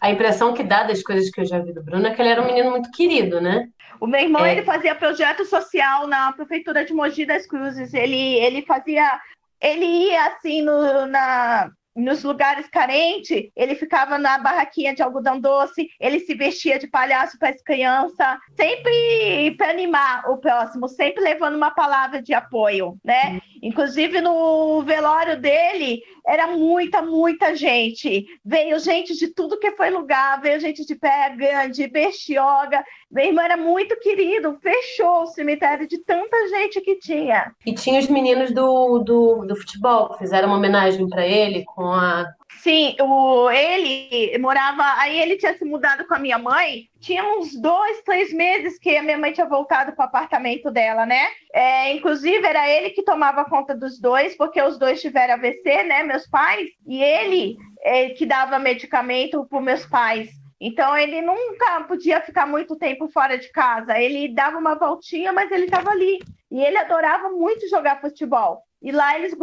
A 0.00 0.10
impressão 0.10 0.52
que 0.52 0.64
dá 0.64 0.82
das 0.82 1.00
coisas 1.00 1.30
que 1.30 1.40
eu 1.40 1.46
já 1.46 1.60
vi 1.60 1.72
do 1.72 1.80
Bruno 1.80 2.04
é 2.08 2.12
que 2.12 2.20
ele 2.20 2.30
era 2.30 2.42
um 2.42 2.46
menino 2.46 2.72
muito 2.72 2.90
querido, 2.90 3.40
né? 3.40 3.68
O 4.00 4.06
meu 4.08 4.20
irmão, 4.20 4.44
é. 4.44 4.50
ele 4.50 4.64
fazia 4.64 4.96
projeto 4.96 5.44
social 5.44 6.08
na 6.08 6.32
prefeitura 6.32 6.84
de 6.84 6.92
Mogi 6.92 7.24
das 7.24 7.46
Cruzes. 7.46 7.94
Ele, 7.94 8.34
ele 8.40 8.62
fazia... 8.62 9.20
Ele 9.60 9.84
ia, 9.84 10.26
assim, 10.26 10.60
no, 10.60 11.06
na, 11.06 11.70
nos 11.94 12.22
lugares 12.22 12.66
carentes, 12.68 13.50
ele 13.54 13.74
ficava 13.74 14.18
na 14.18 14.38
barraquinha 14.38 14.94
de 14.94 15.02
algodão 15.02 15.38
doce, 15.38 15.88
ele 16.00 16.20
se 16.20 16.34
vestia 16.34 16.78
de 16.78 16.86
palhaço 16.86 17.38
para 17.38 17.50
as 17.50 17.62
crianças, 17.62 18.38
sempre 18.56 19.54
para 19.56 19.70
animar 19.70 20.30
o 20.30 20.38
próximo, 20.38 20.88
sempre 20.88 21.22
levando 21.22 21.56
uma 21.56 21.70
palavra 21.70 22.22
de 22.22 22.32
apoio, 22.32 22.96
né? 23.04 23.40
Inclusive 23.62 24.20
no 24.20 24.82
velório 24.82 25.40
dele, 25.40 26.02
era 26.26 26.46
muita, 26.46 27.02
muita 27.02 27.54
gente. 27.54 28.26
Veio 28.44 28.78
gente 28.78 29.16
de 29.16 29.28
tudo 29.28 29.58
que 29.58 29.72
foi 29.72 29.90
lugar, 29.90 30.40
veio 30.40 30.60
gente 30.60 30.86
de 30.86 30.94
Pé 30.94 31.34
Grande, 31.36 31.88
Bestioga. 31.88 32.84
Meu 33.10 33.26
irmão 33.26 33.44
era 33.44 33.56
muito 33.56 33.98
querido, 33.98 34.58
fechou 34.60 35.22
o 35.22 35.26
cemitério 35.26 35.86
de 35.86 35.98
tanta 35.98 36.48
gente 36.48 36.80
que 36.80 36.96
tinha. 36.96 37.52
E 37.66 37.74
tinha 37.74 38.00
os 38.00 38.08
meninos 38.08 38.52
do, 38.52 38.98
do, 38.98 39.44
do 39.46 39.56
futebol, 39.56 40.10
que 40.10 40.18
fizeram 40.18 40.48
uma 40.48 40.56
homenagem 40.56 41.08
para 41.08 41.26
ele 41.26 41.64
com 41.64 41.86
a 41.92 42.26
Sim, 42.62 42.94
o, 43.00 43.50
ele 43.50 44.38
morava. 44.38 44.82
Aí 44.98 45.20
ele 45.20 45.36
tinha 45.36 45.56
se 45.56 45.64
mudado 45.64 46.06
com 46.06 46.14
a 46.14 46.18
minha 46.18 46.38
mãe. 46.38 46.88
Tinha 47.00 47.24
uns 47.24 47.60
dois, 47.60 48.00
três 48.02 48.32
meses 48.32 48.78
que 48.78 48.96
a 48.96 49.02
minha 49.02 49.18
mãe 49.18 49.32
tinha 49.32 49.48
voltado 49.48 49.92
para 49.92 50.04
o 50.04 50.06
apartamento 50.06 50.70
dela, 50.70 51.04
né? 51.04 51.26
É, 51.52 51.92
inclusive, 51.92 52.46
era 52.46 52.68
ele 52.70 52.90
que 52.90 53.02
tomava 53.02 53.44
conta 53.44 53.74
dos 53.74 53.98
dois, 53.98 54.36
porque 54.36 54.62
os 54.62 54.78
dois 54.78 55.00
tiveram 55.00 55.34
AVC, 55.34 55.82
né? 55.82 56.04
Meus 56.12 56.26
pais. 56.26 56.68
E 56.86 57.02
ele 57.02 57.56
é, 57.82 58.10
que 58.10 58.26
dava 58.26 58.58
medicamento 58.58 59.46
para 59.46 59.60
meus 59.60 59.86
pais. 59.86 60.28
Então 60.60 60.96
ele 60.96 61.22
nunca 61.22 61.80
podia 61.88 62.20
ficar 62.20 62.46
muito 62.46 62.76
tempo 62.76 63.08
fora 63.08 63.38
de 63.38 63.50
casa. 63.50 63.98
Ele 63.98 64.32
dava 64.32 64.58
uma 64.58 64.74
voltinha, 64.74 65.32
mas 65.32 65.50
ele 65.50 65.64
estava 65.64 65.90
ali. 65.90 66.18
E 66.50 66.60
ele 66.60 66.76
adorava 66.76 67.30
muito 67.30 67.68
jogar 67.68 68.00
futebol. 68.00 68.62
E 68.82 68.92
lá 68.92 69.16
eles 69.16 69.34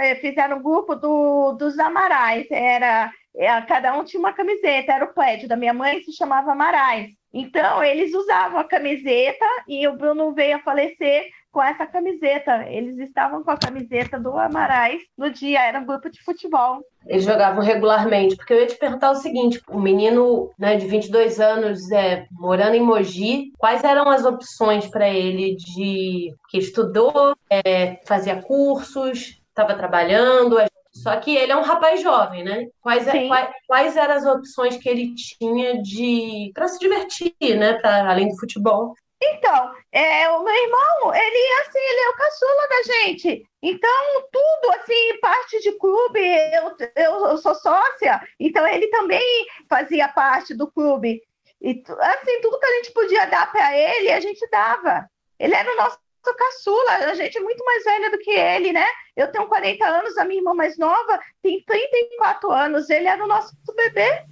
eh, 0.00 0.14
fizeram 0.16 0.58
o 0.58 0.62
grupo 0.62 0.94
do, 0.94 1.52
dos 1.52 1.78
Amarais. 1.78 2.46
Era, 2.50 3.10
eh, 3.36 3.60
cada 3.62 3.92
um 3.98 4.04
tinha 4.04 4.20
uma 4.20 4.32
camiseta, 4.32 4.92
era 4.92 5.04
o 5.04 5.12
prédio 5.12 5.48
da 5.48 5.56
minha 5.56 5.74
mãe, 5.74 6.02
se 6.02 6.12
chamava 6.12 6.52
Amarais. 6.52 7.10
Então, 7.34 7.82
eles 7.82 8.14
usavam 8.14 8.60
a 8.60 8.64
camiseta 8.64 9.46
e 9.66 9.88
o 9.88 9.96
Bruno 9.96 10.32
veio 10.34 10.56
a 10.56 10.60
falecer 10.60 11.30
com 11.52 11.62
essa 11.62 11.86
camiseta. 11.86 12.66
Eles 12.68 12.98
estavam 12.98 13.44
com 13.44 13.50
a 13.50 13.56
camiseta 13.56 14.18
do 14.18 14.36
Amarais 14.36 15.02
no 15.16 15.30
dia, 15.30 15.60
era 15.60 15.78
um 15.78 15.86
grupo 15.86 16.10
de 16.10 16.20
futebol. 16.22 16.80
Eles 17.06 17.24
jogavam 17.24 17.62
regularmente, 17.62 18.36
porque 18.36 18.52
eu 18.52 18.60
ia 18.60 18.66
te 18.66 18.76
perguntar 18.76 19.10
o 19.10 19.16
seguinte: 19.16 19.60
o 19.68 19.78
menino 19.78 20.50
né, 20.58 20.76
de 20.76 20.86
22 20.86 21.38
anos 21.38 21.90
é, 21.92 22.26
morando 22.32 22.74
em 22.74 22.82
Mogi, 22.82 23.52
quais 23.58 23.84
eram 23.84 24.08
as 24.08 24.24
opções 24.24 24.88
para 24.88 25.08
ele 25.08 25.54
de 25.56 26.34
que 26.48 26.58
estudou, 26.58 27.36
é, 27.50 28.00
fazia 28.06 28.40
cursos, 28.40 29.40
estava 29.50 29.74
trabalhando, 29.74 30.56
só 30.92 31.16
que 31.16 31.34
ele 31.34 31.52
é 31.52 31.56
um 31.56 31.62
rapaz 31.62 32.02
jovem, 32.02 32.44
né? 32.44 32.66
Quais, 32.80 33.08
é, 33.08 33.26
quais, 33.26 33.50
quais, 33.66 33.96
eram 33.96 34.14
as 34.14 34.26
opções 34.26 34.76
que 34.76 34.88
ele 34.88 35.14
tinha 35.14 35.82
de 35.82 36.50
para 36.54 36.68
se 36.68 36.78
divertir, 36.78 37.34
né? 37.58 37.74
Pra, 37.74 38.10
além 38.10 38.28
do 38.28 38.38
futebol? 38.38 38.94
Então, 39.24 39.72
é, 39.92 40.28
o 40.30 40.42
meu 40.42 40.54
irmão, 40.54 41.14
ele 41.14 41.60
assim, 41.60 41.78
ele 41.78 42.00
é 42.00 42.08
o 42.08 42.16
caçula 42.16 42.68
da 42.68 42.82
gente. 42.82 43.46
Então, 43.62 44.28
tudo 44.32 44.72
assim, 44.72 45.20
parte 45.20 45.60
de 45.60 45.72
clube, 45.78 46.18
eu, 46.20 46.76
eu, 46.96 47.26
eu 47.26 47.38
sou 47.38 47.54
sócia, 47.54 48.20
então 48.40 48.66
ele 48.66 48.88
também 48.88 49.46
fazia 49.68 50.08
parte 50.08 50.54
do 50.54 50.68
clube. 50.70 51.22
E 51.60 51.84
assim, 52.00 52.40
tudo 52.40 52.58
que 52.58 52.66
a 52.66 52.74
gente 52.76 52.90
podia 52.92 53.26
dar 53.26 53.52
para 53.52 53.78
ele, 53.78 54.10
a 54.10 54.18
gente 54.18 54.44
dava. 54.50 55.08
Ele 55.38 55.54
era 55.54 55.72
o 55.72 55.76
nosso 55.76 55.98
caçula, 56.36 56.92
a 57.10 57.14
gente 57.14 57.38
é 57.38 57.40
muito 57.40 57.64
mais 57.64 57.84
velha 57.84 58.10
do 58.10 58.18
que 58.18 58.30
ele, 58.30 58.72
né? 58.72 58.86
Eu 59.16 59.30
tenho 59.30 59.46
40 59.46 59.86
anos, 59.86 60.18
a 60.18 60.24
minha 60.24 60.40
irmã 60.40 60.54
mais 60.54 60.76
nova 60.76 61.20
tem 61.40 61.62
34 61.62 62.50
anos, 62.50 62.90
ele 62.90 63.06
era 63.06 63.22
o 63.22 63.28
nosso 63.28 63.54
bebê. 63.76 64.24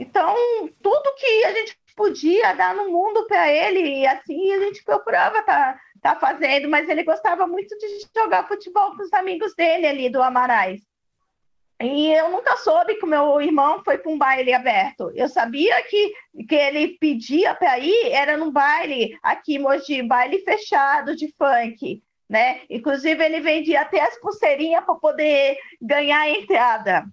Então, 0.00 0.34
tudo 0.82 1.14
que 1.14 1.44
a 1.44 1.52
gente 1.52 1.78
podia 1.94 2.52
dar 2.54 2.74
no 2.74 2.90
mundo 2.90 3.26
para 3.26 3.50
ele, 3.50 4.00
e 4.00 4.06
assim 4.06 4.52
a 4.52 4.60
gente 4.60 4.84
procurava 4.84 5.42
tá, 5.42 5.78
tá 6.00 6.16
fazendo, 6.16 6.68
mas 6.68 6.88
ele 6.88 7.02
gostava 7.02 7.46
muito 7.46 7.76
de 7.78 7.86
jogar 8.14 8.48
futebol 8.48 8.96
com 8.96 9.02
os 9.02 9.12
amigos 9.12 9.54
dele 9.54 9.86
ali 9.86 10.08
do 10.08 10.22
Amarais. 10.22 10.80
E 11.82 12.12
eu 12.12 12.30
nunca 12.30 12.56
soube 12.58 12.94
que 12.94 13.04
o 13.04 13.08
meu 13.08 13.40
irmão 13.40 13.82
foi 13.84 13.98
para 13.98 14.10
um 14.10 14.16
baile 14.16 14.52
aberto. 14.52 15.10
Eu 15.16 15.28
sabia 15.28 15.82
que, 15.82 16.14
que 16.48 16.54
ele 16.54 16.96
pedia 16.98 17.54
para 17.56 17.76
ir, 17.78 18.12
era 18.12 18.36
num 18.36 18.52
baile 18.52 19.18
aqui 19.20 19.58
Mogi, 19.58 20.00
baile 20.02 20.38
fechado 20.44 21.16
de 21.16 21.34
funk, 21.36 22.00
né? 22.28 22.60
Inclusive 22.70 23.24
ele 23.24 23.40
vendia 23.40 23.80
até 23.80 24.00
as 24.00 24.16
pulseirinhas 24.20 24.84
para 24.84 24.94
poder 24.94 25.58
ganhar 25.80 26.20
a 26.20 26.30
entrada. 26.30 27.04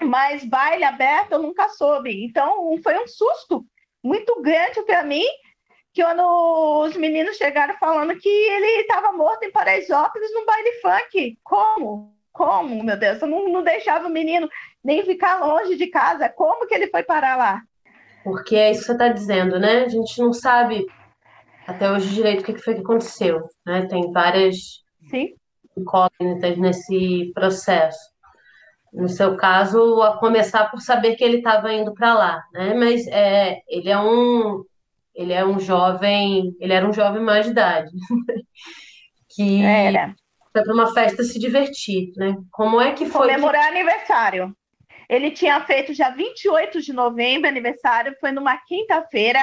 Mas 0.00 0.42
baile 0.42 0.84
aberto 0.84 1.32
eu 1.32 1.42
nunca 1.42 1.68
soube. 1.68 2.24
Então 2.24 2.74
foi 2.82 2.98
um 2.98 3.06
susto 3.06 3.66
muito 4.02 4.40
grande 4.42 4.82
para 4.82 5.02
mim, 5.04 5.24
que 5.92 6.02
quando 6.02 6.22
os 6.86 6.96
meninos 6.96 7.36
chegaram 7.36 7.74
falando 7.78 8.16
que 8.18 8.28
ele 8.28 8.80
estava 8.80 9.12
morto 9.12 9.44
em 9.44 9.52
Paraisópolis 9.52 10.32
no 10.32 10.46
baile 10.46 10.72
funk. 10.80 11.38
Como? 11.44 12.12
Como, 12.32 12.82
meu 12.82 12.96
Deus? 12.96 13.20
Eu 13.20 13.28
não, 13.28 13.48
não 13.48 13.62
deixava 13.62 14.08
o 14.08 14.10
menino 14.10 14.48
nem 14.82 15.04
ficar 15.04 15.38
longe 15.38 15.76
de 15.76 15.86
casa. 15.88 16.30
Como 16.30 16.66
que 16.66 16.74
ele 16.74 16.88
foi 16.88 17.02
parar 17.02 17.36
lá? 17.36 17.62
Porque 18.24 18.56
é 18.56 18.70
isso 18.70 18.80
que 18.80 18.86
você 18.86 18.92
está 18.92 19.08
dizendo, 19.08 19.58
né? 19.58 19.84
A 19.84 19.88
gente 19.88 20.18
não 20.18 20.32
sabe 20.32 20.86
até 21.66 21.90
hoje 21.90 22.14
direito 22.14 22.40
o 22.40 22.44
que 22.44 22.58
foi 22.58 22.74
que 22.74 22.80
aconteceu, 22.80 23.42
né? 23.66 23.86
Tem 23.86 24.10
várias 24.12 24.82
Sim. 25.10 25.34
incógnitas 25.76 26.56
nesse 26.56 27.30
processo 27.34 28.11
no 28.92 29.08
seu 29.08 29.36
caso, 29.36 30.02
a 30.02 30.18
começar 30.18 30.70
por 30.70 30.80
saber 30.80 31.16
que 31.16 31.24
ele 31.24 31.38
estava 31.38 31.72
indo 31.72 31.94
para 31.94 32.12
lá, 32.14 32.44
né? 32.52 32.74
Mas 32.74 33.06
é, 33.06 33.60
ele 33.68 33.88
é 33.88 33.98
um 33.98 34.64
ele 35.14 35.32
é 35.32 35.44
um 35.44 35.58
jovem, 35.58 36.56
ele 36.58 36.72
era 36.72 36.88
um 36.88 36.92
jovem 36.92 37.22
mais 37.22 37.44
de 37.44 37.52
idade 37.52 37.90
que 39.28 39.62
era. 39.62 40.14
foi 40.52 40.62
para 40.62 40.74
uma 40.74 40.92
festa 40.92 41.22
se 41.22 41.38
divertir, 41.38 42.12
né? 42.16 42.36
Como 42.50 42.80
é 42.80 42.92
que 42.92 43.06
foi 43.06 43.28
comemorar 43.28 43.70
que... 43.70 43.78
aniversário? 43.78 44.56
Ele 45.08 45.30
tinha 45.30 45.60
feito 45.60 45.92
já 45.92 46.10
28 46.10 46.80
de 46.80 46.92
novembro 46.92 47.48
aniversário, 47.48 48.16
foi 48.18 48.32
numa 48.32 48.56
quinta-feira, 48.56 49.42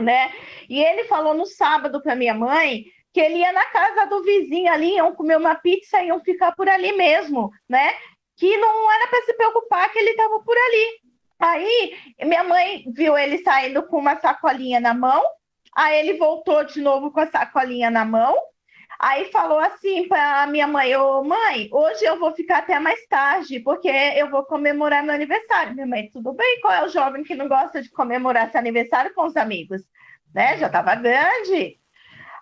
né? 0.00 0.32
E 0.68 0.82
ele 0.82 1.04
falou 1.04 1.34
no 1.34 1.44
sábado 1.44 2.02
para 2.02 2.16
minha 2.16 2.34
mãe 2.34 2.84
que 3.12 3.20
ele 3.20 3.38
ia 3.38 3.52
na 3.52 3.64
casa 3.66 4.06
do 4.06 4.22
vizinho 4.22 4.72
ali, 4.72 4.94
iam 4.94 5.14
comer 5.14 5.36
uma 5.36 5.54
pizza 5.56 6.00
e 6.00 6.08
iam 6.08 6.20
ficar 6.20 6.52
por 6.52 6.68
ali 6.68 6.92
mesmo, 6.92 7.50
né? 7.68 7.92
Que 8.40 8.56
não 8.56 8.90
era 8.90 9.06
para 9.08 9.22
se 9.22 9.34
preocupar 9.34 9.92
que 9.92 9.98
ele 9.98 10.12
estava 10.12 10.40
por 10.40 10.56
ali. 10.56 11.00
Aí 11.38 11.94
minha 12.22 12.42
mãe 12.42 12.84
viu 12.88 13.16
ele 13.16 13.38
saindo 13.42 13.82
com 13.82 13.98
uma 13.98 14.18
sacolinha 14.18 14.80
na 14.80 14.94
mão, 14.94 15.22
aí 15.74 15.98
ele 15.98 16.18
voltou 16.18 16.64
de 16.64 16.80
novo 16.80 17.10
com 17.12 17.20
a 17.20 17.26
sacolinha 17.26 17.90
na 17.90 18.02
mão, 18.02 18.34
aí 18.98 19.26
falou 19.26 19.58
assim 19.58 20.08
para 20.08 20.46
minha 20.46 20.66
mãe: 20.66 20.96
Ô 20.96 21.22
mãe, 21.22 21.68
hoje 21.70 22.02
eu 22.06 22.18
vou 22.18 22.32
ficar 22.32 22.58
até 22.58 22.78
mais 22.80 23.06
tarde, 23.08 23.60
porque 23.60 23.88
eu 23.88 24.30
vou 24.30 24.42
comemorar 24.44 25.04
meu 25.04 25.14
aniversário. 25.14 25.74
Minha 25.74 25.86
mãe, 25.86 26.08
tudo 26.10 26.32
bem? 26.32 26.60
Qual 26.62 26.72
é 26.72 26.84
o 26.84 26.88
jovem 26.88 27.22
que 27.22 27.34
não 27.34 27.46
gosta 27.46 27.82
de 27.82 27.90
comemorar 27.90 28.50
seu 28.50 28.58
aniversário 28.58 29.12
com 29.12 29.26
os 29.26 29.36
amigos? 29.36 29.82
Né? 30.34 30.56
Já 30.56 30.68
estava 30.68 30.94
grande. 30.94 31.78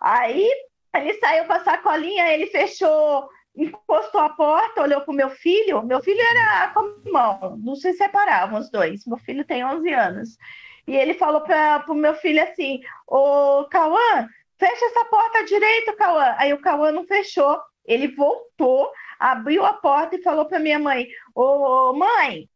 Aí 0.01 0.49
ele 0.95 1.15
saiu 1.15 1.45
com 1.47 1.55
a 1.55 1.65
sacolinha, 1.65 2.33
ele 2.33 2.47
fechou 2.47 3.29
encostou 3.59 4.21
a 4.21 4.31
porta, 4.31 4.83
olhou 4.83 5.01
para 5.01 5.13
o 5.13 5.17
meu 5.17 5.31
filho. 5.31 5.83
Meu 5.83 6.01
filho 6.01 6.21
era 6.21 6.73
irmão, 7.05 7.57
não 7.63 7.75
se 7.75 7.93
separavam 7.95 8.61
os 8.61 8.71
dois. 8.71 9.05
Meu 9.07 9.19
filho 9.19 9.45
tem 9.45 9.65
11 9.65 9.93
anos. 9.93 10.39
E 10.87 10.97
ele 10.97 11.15
falou 11.15 11.41
para 11.41 11.85
o 11.89 11.95
meu 11.95 12.15
filho 12.15 12.43
assim: 12.43 12.81
Ô 13.07 13.67
Cauã, 13.71 14.29
fecha 14.57 14.85
essa 14.87 15.05
porta 15.07 15.45
direito, 15.45 15.97
Cauã. 15.97 16.35
Aí 16.39 16.53
o 16.53 16.61
Cauã 16.61 16.93
não 16.93 17.05
fechou. 17.05 17.61
Ele 17.85 18.09
voltou, 18.09 18.91
abriu 19.19 19.65
a 19.65 19.73
porta 19.73 20.17
e 20.17 20.23
falou 20.23 20.47
para 20.47 20.59
minha 20.59 20.79
mãe: 20.79 21.09
Ô 21.35 21.93
mãe, 21.93 22.49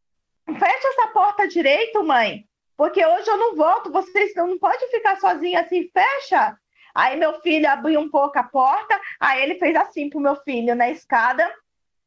fecha 0.46 0.88
essa 0.88 1.08
porta 1.08 1.48
direito, 1.48 2.04
mãe. 2.04 2.46
Porque 2.76 3.04
hoje 3.04 3.28
eu 3.28 3.36
não 3.36 3.54
volto, 3.54 3.92
vocês 3.92 4.34
não 4.34 4.58
podem 4.58 4.90
ficar 4.90 5.20
sozinhos 5.20 5.62
assim, 5.62 5.90
fecha. 5.92 6.56
Aí 6.94 7.16
meu 7.16 7.40
filho 7.40 7.68
abriu 7.68 8.00
um 8.00 8.08
pouco 8.08 8.38
a 8.38 8.42
porta, 8.42 9.00
aí 9.18 9.42
ele 9.42 9.54
fez 9.56 9.74
assim 9.76 10.10
pro 10.10 10.20
meu 10.20 10.36
filho 10.36 10.74
na 10.74 10.90
escada 10.90 11.50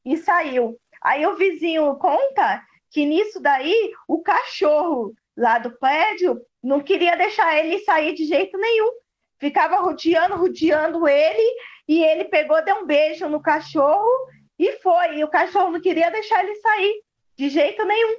e 0.04 0.18
saiu. 0.18 0.78
Aí 1.02 1.26
o 1.26 1.36
vizinho 1.36 1.96
conta 1.96 2.64
que 2.92 3.06
nisso 3.06 3.40
daí 3.40 3.92
o 4.08 4.22
cachorro 4.22 5.14
lá 5.36 5.60
do 5.60 5.72
prédio 5.78 6.40
não 6.64 6.80
queria 6.82 7.16
deixar 7.16 7.58
ele 7.58 7.80
sair 7.80 8.14
de 8.14 8.26
jeito 8.26 8.58
nenhum. 8.58 8.92
Ficava 9.38 9.78
rodeando, 9.78 10.36
rodeando 10.36 11.08
ele, 11.08 11.58
e 11.88 12.04
ele 12.04 12.26
pegou, 12.26 12.64
deu 12.64 12.78
um 12.78 12.86
beijo 12.86 13.28
no 13.28 13.42
cachorro 13.42 14.10
e 14.58 14.72
foi. 14.80 15.18
E 15.18 15.24
o 15.24 15.28
cachorro 15.28 15.72
não 15.72 15.82
queria 15.82 16.10
deixar 16.10 16.44
ele 16.44 16.56
sair 16.56 17.04
de 17.36 17.50
jeito 17.50 17.84
nenhum. 17.86 18.18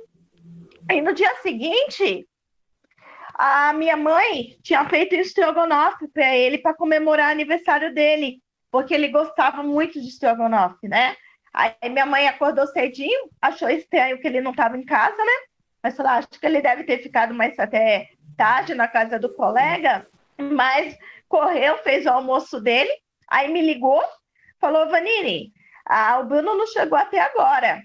E 0.92 1.00
no 1.00 1.12
dia 1.12 1.34
seguinte, 1.36 2.28
a 3.38 3.72
minha 3.74 3.96
mãe 3.96 4.56
tinha 4.62 4.88
feito 4.88 5.14
estrogonofe 5.14 6.08
para 6.08 6.34
ele 6.34 6.58
para 6.58 6.74
comemorar 6.74 7.28
o 7.28 7.32
aniversário 7.32 7.92
dele, 7.92 8.40
porque 8.70 8.94
ele 8.94 9.08
gostava 9.08 9.62
muito 9.62 10.00
de 10.00 10.08
estrogonofe, 10.08 10.88
né? 10.88 11.14
Aí 11.52 11.74
minha 11.90 12.06
mãe 12.06 12.26
acordou 12.26 12.66
cedinho, 12.66 13.30
achou 13.40 13.68
estranho 13.68 14.18
que 14.20 14.26
ele 14.26 14.40
não 14.40 14.50
estava 14.52 14.76
em 14.76 14.84
casa, 14.84 15.16
né? 15.16 15.32
Mas 15.82 15.96
falou, 15.96 16.12
ah, 16.12 16.16
acho 16.16 16.28
que 16.28 16.46
ele 16.46 16.60
deve 16.60 16.84
ter 16.84 16.98
ficado 16.98 17.34
mais 17.34 17.58
até 17.58 18.08
tarde 18.36 18.74
na 18.74 18.88
casa 18.88 19.18
do 19.18 19.34
colega, 19.34 20.06
mas 20.38 20.96
correu, 21.28 21.78
fez 21.78 22.06
o 22.06 22.10
almoço 22.10 22.60
dele, 22.60 22.90
aí 23.28 23.52
me 23.52 23.62
ligou, 23.62 24.02
falou, 24.60 24.88
Vanini, 24.88 25.52
ah, 25.86 26.18
o 26.18 26.24
Bruno 26.24 26.56
não 26.56 26.66
chegou 26.66 26.98
até 26.98 27.20
agora. 27.20 27.82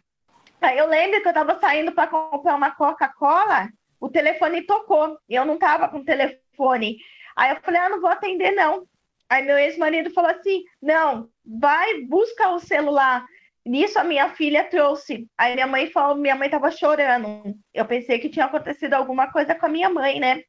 Aí 0.62 0.77
eu 0.77 0.88
lembro 0.88 1.22
que 1.22 1.27
eu 1.27 1.31
estava 1.31 1.60
saindo 1.60 1.91
para 1.91 2.08
comprar 2.08 2.55
uma 2.55 2.72
Coca-Cola, 2.72 3.70
o 4.01 4.10
telefone 4.10 4.63
tocou, 4.63 5.17
e 5.29 5.36
eu 5.36 5.46
não 5.46 5.53
estava 5.53 5.88
com 5.88 6.03
telefone. 6.03 6.98
Aí 7.38 7.51
eu 7.51 7.62
falei, 7.62 7.79
ah, 7.79 7.89
não 7.89 8.01
vou 8.01 8.10
atender, 8.10 8.51
não. 8.51 8.86
Aí 9.29 9.46
meu 9.46 9.58
ex-marido 9.58 10.12
falou 10.12 10.29
assim: 10.29 10.63
não, 10.81 11.29
vai, 11.46 12.01
busca 12.01 12.50
o 12.50 12.60
celular. 12.60 13.25
Nisso 13.65 13.98
a 13.98 14.03
minha 14.03 14.27
filha 14.29 14.65
trouxe. 14.65 15.29
Aí 15.38 15.53
minha 15.53 15.67
mãe 15.67 15.89
falou, 15.89 16.17
minha 16.17 16.36
mãe 16.36 16.48
estava 16.48 16.70
chorando. 16.70 17.55
Eu 17.74 17.86
pensei 17.86 18.20
que 18.20 18.27
tinha 18.27 18.46
acontecido 18.46 18.93
alguma 18.93 19.31
coisa 19.31 19.55
com 19.55 19.67
a 19.67 19.70
minha 19.70 19.89
mãe, 19.89 20.20
né? 20.20 20.43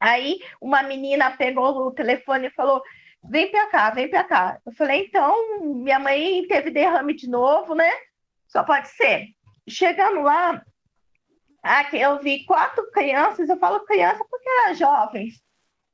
Aí 0.00 0.38
uma 0.60 0.82
menina 0.82 1.30
pegou 1.36 1.76
o 1.76 1.92
telefone 1.92 2.46
e 2.46 2.52
falou: 2.52 2.82
vem 3.22 3.50
para 3.50 3.66
cá, 3.66 3.90
vem 3.90 4.08
para 4.08 4.24
cá. 4.24 4.58
Eu 4.64 4.72
falei, 4.72 5.06
então, 5.06 5.60
minha 5.62 5.98
mãe 5.98 6.46
teve 6.48 6.70
derrame 6.70 7.14
de 7.14 7.28
novo, 7.28 7.74
né? 7.74 7.90
Só 8.48 8.64
pode 8.64 8.88
ser. 8.88 9.26
Chegando 9.68 10.22
lá, 10.22 10.64
aqui 11.62 12.00
eu 12.00 12.18
vi 12.18 12.44
quatro 12.44 12.90
crianças, 12.90 13.48
eu 13.48 13.56
falo 13.58 13.84
criança 13.84 14.24
porque 14.28 14.48
eram 14.48 14.74
jovens, 14.74 15.42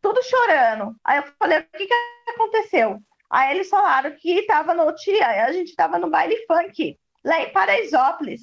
tudo 0.00 0.22
chorando. 0.22 0.94
Aí 1.04 1.18
eu 1.18 1.24
falei, 1.38 1.58
o 1.58 1.64
que, 1.76 1.86
que 1.86 2.30
aconteceu? 2.30 2.98
Aí 3.30 3.54
eles 3.54 3.68
falaram 3.68 4.14
que 4.16 4.30
estava 4.40 4.74
no 4.74 4.90
dia, 4.94 5.44
a 5.44 5.52
gente 5.52 5.68
estava 5.68 5.98
no 5.98 6.08
baile 6.08 6.36
funk, 6.46 6.98
lá 7.24 7.40
em 7.40 7.52
Paraisópolis. 7.52 8.40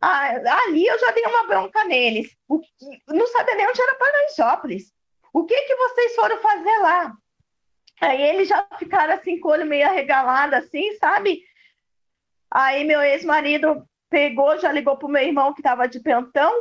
Ah, 0.00 0.28
ali 0.62 0.86
eu 0.86 0.98
já 0.98 1.10
dei 1.10 1.24
uma 1.26 1.46
bronca 1.46 1.84
neles. 1.84 2.34
O, 2.48 2.60
não 3.08 3.26
sabia 3.26 3.54
nem 3.56 3.68
onde 3.68 3.82
era 3.82 3.96
Paraisópolis. 3.96 4.92
O 5.32 5.44
que, 5.44 5.60
que 5.62 5.76
vocês 5.76 6.14
foram 6.14 6.38
fazer 6.38 6.78
lá? 6.78 7.12
Aí 8.00 8.22
eles 8.22 8.48
já 8.48 8.66
ficaram 8.78 9.14
assim, 9.14 9.40
com 9.40 9.48
o 9.48 9.52
olho 9.52 9.66
meio 9.66 9.86
arregalado, 9.86 10.54
assim, 10.54 10.96
sabe? 10.98 11.42
Aí 12.50 12.84
meu 12.84 13.02
ex-marido 13.02 13.84
pegou, 14.10 14.58
já 14.58 14.72
ligou 14.72 14.96
para 14.96 15.06
o 15.06 15.10
meu 15.10 15.22
irmão 15.22 15.52
que 15.52 15.60
estava 15.60 15.86
de 15.86 16.00
pentão 16.00 16.52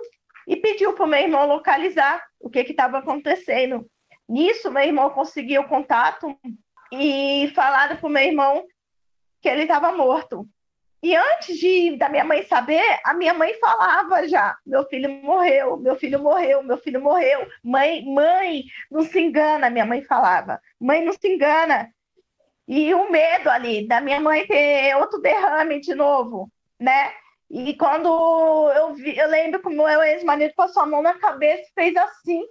e 0.48 0.56
pediu 0.56 0.94
para 0.94 1.06
o 1.06 1.08
meu 1.08 1.20
irmão 1.20 1.48
localizar 1.48 2.24
o 2.40 2.50
que 2.50 2.60
estava 2.60 3.00
acontecendo. 3.00 3.86
Nisso, 4.28 4.72
meu 4.72 4.84
irmão 4.84 5.10
conseguiu 5.10 5.64
contato 5.66 6.38
e 6.92 7.52
falaram 7.56 7.98
para 7.98 8.08
o 8.08 8.10
meu 8.10 8.24
irmão 8.24 8.66
que 9.42 9.50
ele 9.50 9.64
estava 9.64 9.92
morto. 9.92 10.48
E 11.02 11.16
antes 11.16 11.60
de 11.60 11.96
da 11.96 12.10
minha 12.10 12.26
mãe 12.26 12.44
saber, 12.44 12.84
a 13.04 13.14
minha 13.14 13.34
mãe 13.34 13.54
falava 13.60 14.28
já: 14.28 14.58
meu 14.66 14.84
filho 14.86 15.10
morreu, 15.10 15.78
meu 15.78 15.96
filho 15.96 16.20
morreu, 16.20 16.64
meu 16.64 16.78
filho 16.78 17.00
morreu. 17.02 17.48
Mãe, 17.64 18.04
mãe, 18.04 18.64
não 18.90 19.04
se 19.04 19.20
engana, 19.20 19.70
minha 19.70 19.86
mãe 19.86 20.02
falava. 20.04 20.60
Mãe, 20.80 21.04
não 21.06 21.14
se 21.14 21.28
engana. 21.28 21.90
E 22.68 22.94
o 22.94 23.10
medo 23.12 23.50
ali 23.50 23.88
da 23.88 24.02
minha 24.02 24.20
mãe 24.20 24.46
ter 24.46 24.96
outro 24.98 25.22
derrame 25.22 25.80
de 25.80 25.94
novo, 25.94 26.52
né? 26.80 27.14
E 27.50 27.74
quando 27.76 28.10
eu 28.72 28.94
vi, 28.94 29.18
eu 29.18 29.30
lembro 29.30 29.62
que 29.62 29.70
o 29.70 30.04
ex-marido 30.04 30.54
passou 30.56 30.84
a 30.84 30.86
mão 30.86 31.02
na 31.02 31.18
cabeça 31.18 31.64
e 31.64 31.74
fez 31.74 31.96
assim. 31.96 32.44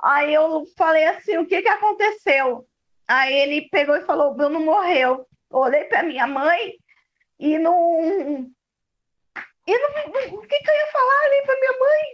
Aí 0.00 0.32
eu 0.32 0.64
falei 0.76 1.04
assim: 1.04 1.38
o 1.38 1.46
que 1.46 1.62
que 1.62 1.68
aconteceu? 1.68 2.66
Aí 3.08 3.34
ele 3.34 3.68
pegou 3.70 3.96
e 3.96 4.04
falou: 4.04 4.30
o 4.30 4.34
Bruno 4.34 4.60
morreu. 4.60 5.26
Eu 5.50 5.58
olhei 5.58 5.84
para 5.84 6.02
minha 6.02 6.26
mãe 6.26 6.74
e 7.38 7.58
não. 7.58 8.50
E 9.66 9.78
não, 9.78 10.38
o 10.38 10.42
que, 10.42 10.58
que 10.60 10.70
eu 10.70 10.74
ia 10.74 10.86
falar 10.92 11.24
ali 11.24 11.42
para 11.44 11.58
minha 11.58 11.78
mãe? 11.78 12.04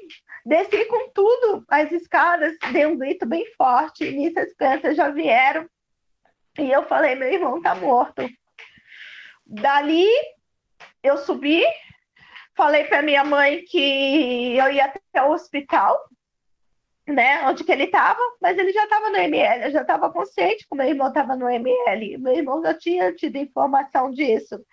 Desci 0.46 0.84
com 0.86 1.10
tudo, 1.10 1.64
as 1.68 1.92
escadas, 1.92 2.56
dei 2.72 2.86
um 2.86 2.96
grito 2.96 3.26
bem 3.26 3.44
forte. 3.56 4.10
Nisso 4.10 4.40
as 4.40 4.54
crianças 4.54 4.96
já 4.96 5.10
vieram. 5.10 5.68
E 6.58 6.70
eu 6.70 6.84
falei: 6.86 7.14
meu 7.14 7.30
irmão 7.30 7.60
tá 7.60 7.74
morto. 7.74 8.26
Dali 9.44 10.08
eu 11.02 11.18
subi, 11.18 11.64
falei 12.54 12.84
para 12.84 13.02
minha 13.02 13.24
mãe 13.24 13.64
que 13.64 14.56
eu 14.56 14.70
ia 14.70 14.86
até 14.86 15.22
o 15.22 15.32
hospital, 15.32 16.08
né, 17.06 17.42
onde 17.48 17.64
que 17.64 17.72
ele 17.72 17.84
estava, 17.84 18.20
mas 18.40 18.56
ele 18.56 18.72
já 18.72 18.84
estava 18.84 19.10
no 19.10 19.16
ML, 19.16 19.64
eu 19.64 19.70
já 19.72 19.82
estava 19.82 20.10
consciente 20.12 20.66
que 20.68 20.76
meu 20.76 20.86
irmão 20.86 21.08
estava 21.08 21.34
no 21.34 21.48
ML, 21.48 22.18
meu 22.18 22.34
irmão 22.34 22.62
já 22.62 22.74
tinha 22.74 23.12
tido 23.14 23.36
informação 23.36 24.10
disso. 24.10 24.64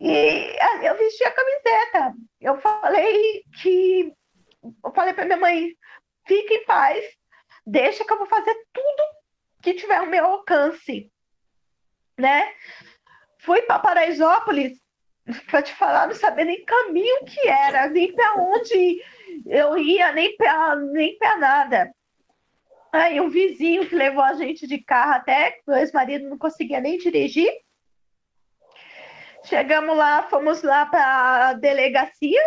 E 0.00 0.56
eu 0.82 0.96
vesti 0.96 1.24
a 1.24 1.30
camiseta. 1.30 2.14
Eu 2.40 2.58
falei 2.60 3.44
que. 3.60 4.12
Eu 4.82 4.92
falei 4.94 5.12
para 5.12 5.26
minha 5.26 5.36
mãe: 5.36 5.76
fique 6.26 6.54
em 6.54 6.64
paz, 6.64 7.04
deixa 7.66 8.04
que 8.04 8.12
eu 8.12 8.18
vou 8.18 8.26
fazer 8.26 8.54
tudo 8.72 9.02
que 9.62 9.74
tiver 9.74 9.96
ao 9.96 10.06
meu 10.06 10.24
alcance. 10.24 11.12
Né? 12.18 12.50
Fui 13.40 13.60
para 13.62 13.78
Paraisópolis, 13.78 14.78
para 15.50 15.62
te 15.62 15.72
falar, 15.74 16.06
não 16.06 16.14
sabia 16.14 16.44
nem 16.44 16.64
caminho 16.64 17.24
que 17.24 17.48
era, 17.48 17.88
nem 17.88 18.12
para 18.12 18.34
onde 18.34 19.02
eu 19.46 19.76
ia, 19.78 20.12
nem 20.12 20.36
para 20.36 20.76
nem 20.76 21.16
nada. 21.38 21.90
Aí 22.92 23.20
um 23.20 23.30
vizinho 23.30 23.88
que 23.88 23.94
levou 23.94 24.22
a 24.22 24.34
gente 24.34 24.66
de 24.66 24.78
carro 24.78 25.12
até, 25.12 25.60
meu 25.66 25.76
ex-marido 25.76 26.28
não 26.28 26.36
conseguia 26.36 26.80
nem 26.80 26.98
dirigir. 26.98 27.50
Chegamos 29.44 29.96
lá, 29.96 30.24
fomos 30.24 30.62
lá 30.62 30.84
para 30.86 31.48
a 31.48 31.52
delegacia, 31.54 32.42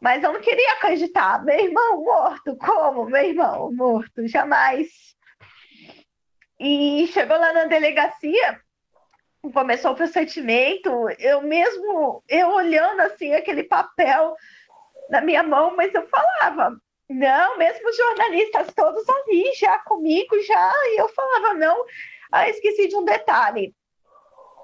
mas 0.00 0.22
eu 0.22 0.32
não 0.32 0.40
queria 0.40 0.72
acreditar. 0.72 1.44
Meu 1.44 1.58
irmão 1.58 2.02
morto, 2.02 2.56
como? 2.56 3.06
Meu 3.06 3.22
irmão 3.22 3.72
morto, 3.72 4.26
jamais. 4.26 4.88
E 6.58 7.06
chegou 7.12 7.38
lá 7.38 7.52
na 7.52 7.64
delegacia, 7.64 8.60
começou 9.48 9.92
o 9.92 9.96
procedimento, 9.96 10.90
eu 11.18 11.40
mesmo, 11.42 12.22
eu 12.28 12.50
olhando 12.50 13.00
assim 13.00 13.32
aquele 13.32 13.64
papel 13.64 14.36
na 15.08 15.20
minha 15.20 15.42
mão, 15.42 15.74
mas 15.74 15.92
eu 15.94 16.06
falava, 16.08 16.76
não, 17.08 17.58
mesmo 17.58 17.92
jornalistas 17.92 18.72
todos 18.74 19.08
ali, 19.08 19.52
já 19.54 19.78
comigo, 19.78 20.40
já, 20.42 20.72
e 20.86 21.00
eu 21.00 21.08
falava, 21.08 21.54
não, 21.54 21.84
ah, 22.30 22.48
esqueci 22.48 22.86
de 22.88 22.96
um 22.96 23.04
detalhe, 23.04 23.74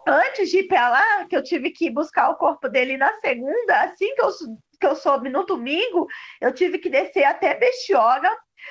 antes 0.06 0.50
de 0.50 0.58
ir 0.58 0.68
para 0.68 0.88
lá, 0.88 1.24
que 1.26 1.36
eu 1.36 1.42
tive 1.42 1.70
que 1.70 1.90
buscar 1.90 2.30
o 2.30 2.36
corpo 2.36 2.68
dele 2.68 2.96
na 2.96 3.12
segunda, 3.14 3.80
assim 3.82 4.14
que 4.14 4.22
eu, 4.22 4.28
que 4.80 4.86
eu 4.86 4.94
soube 4.94 5.28
no 5.28 5.44
domingo, 5.44 6.06
eu 6.40 6.52
tive 6.52 6.78
que 6.78 6.88
descer 6.88 7.24
até 7.24 7.54
Bestioga, 7.54 8.30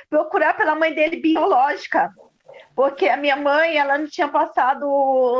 procurar 0.10 0.56
pela 0.56 0.76
mãe 0.76 0.94
dele 0.94 1.18
biológica, 1.18 2.10
porque 2.76 3.08
a 3.08 3.18
minha 3.18 3.36
mãe, 3.36 3.78
ela 3.78 3.98
não 3.98 4.08
tinha 4.08 4.28
passado 4.28 4.86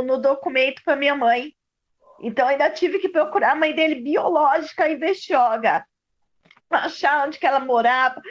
no 0.04 0.18
documento 0.18 0.82
para 0.84 0.96
minha 0.96 1.16
mãe. 1.16 1.54
Então 2.20 2.48
ainda 2.48 2.70
tive 2.70 3.00
que 3.00 3.10
procurar 3.10 3.52
a 3.52 3.56
mãe 3.56 3.74
dele 3.74 3.96
biológica 3.96 4.90
em 4.90 4.98
Bestioga, 4.98 5.86
achar 6.70 7.28
onde 7.28 7.38
que 7.38 7.46
ela 7.46 7.60
morava, 7.60 8.22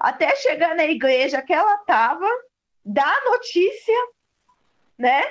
até 0.00 0.34
chegar 0.36 0.74
na 0.74 0.84
igreja 0.84 1.42
que 1.42 1.52
ela 1.52 1.74
estava, 1.76 2.26
dar 2.84 3.24
notícia, 3.24 3.94
né? 4.96 5.22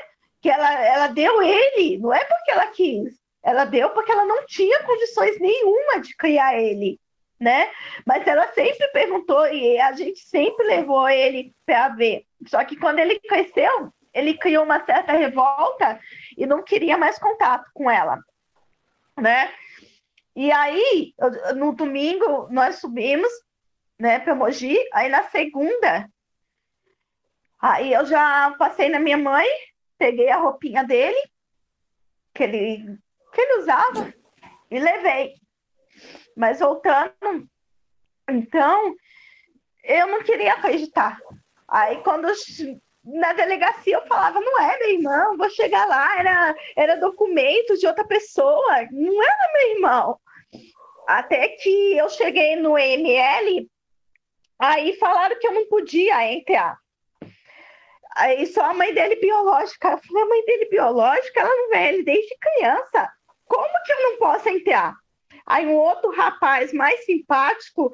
que 0.42 0.50
ela, 0.50 0.86
ela 0.86 1.08
deu 1.08 1.42
ele, 1.42 1.98
não 1.98 2.14
é 2.14 2.24
porque 2.24 2.52
ela 2.52 2.68
quis, 2.68 3.20
ela 3.44 3.66
deu 3.66 3.90
porque 3.90 4.12
ela 4.12 4.26
não 4.26 4.46
tinha 4.46 4.84
condições 4.84 5.40
nenhuma 5.40 6.00
de 6.00 6.16
criar 6.16 6.60
ele, 6.60 7.00
né? 7.40 7.72
Mas 8.06 8.26
ela 8.28 8.48
sempre 8.54 8.88
perguntou 8.90 9.48
e 9.48 9.80
a 9.80 9.92
gente 9.94 10.20
sempre 10.20 10.66
levou 10.66 11.10
ele 11.10 11.54
para 11.66 11.90
ver. 11.90 12.26
Só 12.46 12.64
que 12.64 12.76
quando 12.78 13.00
ele 13.00 13.20
cresceu, 13.20 13.92
ele 14.14 14.38
criou 14.38 14.64
uma 14.64 14.84
certa 14.86 15.14
revolta 15.14 16.00
e 16.38 16.46
não 16.46 16.64
queria 16.64 16.98
mais 16.98 17.18
contato 17.18 17.70
com 17.74 17.90
ela, 17.90 18.20
né? 19.18 19.54
E 20.36 20.52
aí, 20.52 21.14
no 21.56 21.74
domingo, 21.74 22.48
nós 22.52 22.76
subimos, 22.76 23.32
né, 24.00 24.20
para 24.20 24.36
Mogi. 24.36 24.78
Aí 24.94 25.10
na 25.10 25.24
segunda, 25.24 26.08
aí 27.60 27.92
eu 27.92 28.06
já 28.06 28.56
passei 28.58 28.88
na 28.88 29.00
minha 29.00 29.18
mãe, 29.18 29.48
peguei 29.98 30.30
a 30.30 30.38
roupinha 30.38 30.84
dele, 30.84 31.18
que 32.36 32.44
ele, 32.44 33.00
que 33.34 33.42
ele 33.42 33.62
usava, 33.62 34.14
e 34.70 34.78
levei. 34.80 35.34
Mas 36.36 36.60
voltando, 36.60 37.50
então, 38.30 38.96
eu 39.84 40.06
não 40.08 40.22
queria 40.24 40.54
acreditar. 40.54 41.20
Aí, 41.68 41.98
quando 41.98 42.28
na 43.04 43.34
delegacia 43.34 43.96
eu 43.96 44.06
falava, 44.08 44.40
não 44.40 44.60
é 44.60 44.80
meu 44.80 44.90
irmão, 44.90 45.38
vou 45.38 45.50
chegar 45.50 45.86
lá, 45.88 46.20
era, 46.20 46.56
era 46.76 46.96
documento 46.96 47.78
de 47.78 47.88
outra 47.88 48.06
pessoa, 48.06 48.88
não 48.92 49.24
era 49.24 49.54
meu 49.54 49.76
irmão. 49.76 50.20
Até 51.08 51.50
que 51.50 51.98
eu 51.98 52.10
cheguei 52.10 52.58
no 52.58 52.78
ML, 52.78 53.70
aí 54.60 54.98
falaram 54.98 55.40
que 55.40 55.48
eu 55.48 55.54
não 55.54 55.68
podia 55.68 56.34
entrar. 56.34 56.78
Aí 58.16 58.46
só 58.48 58.64
a 58.64 58.74
mãe 58.74 58.94
dele 58.94 59.16
biológica. 59.18 59.92
Eu 59.92 59.98
falei, 60.00 60.24
a 60.24 60.28
mãe 60.28 60.46
dele 60.46 60.66
biológica, 60.66 61.40
ela 61.40 61.56
não 61.56 61.70
vê 61.70 61.90
ele 61.90 62.04
desde 62.04 62.36
criança. 62.40 63.10
Como 63.46 63.84
que 63.86 63.94
eu 63.94 64.04
não 64.04 64.18
posso 64.18 64.50
entrar? 64.50 64.96
Aí 65.46 65.66
um 65.66 65.76
outro 65.76 66.12
rapaz 66.12 66.74
mais 66.74 67.06
simpático 67.06 67.94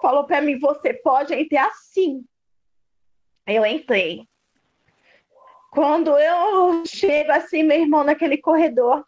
falou 0.00 0.24
para 0.24 0.40
mim, 0.40 0.58
você 0.58 0.94
pode 0.94 1.34
entrar 1.34 1.70
sim. 1.74 2.24
Eu 3.46 3.64
entrei. 3.64 4.26
Quando 5.70 6.16
eu 6.18 6.84
chego 6.86 7.30
assim, 7.32 7.62
meu 7.62 7.78
irmão 7.78 8.02
naquele 8.02 8.38
corredor, 8.38 9.04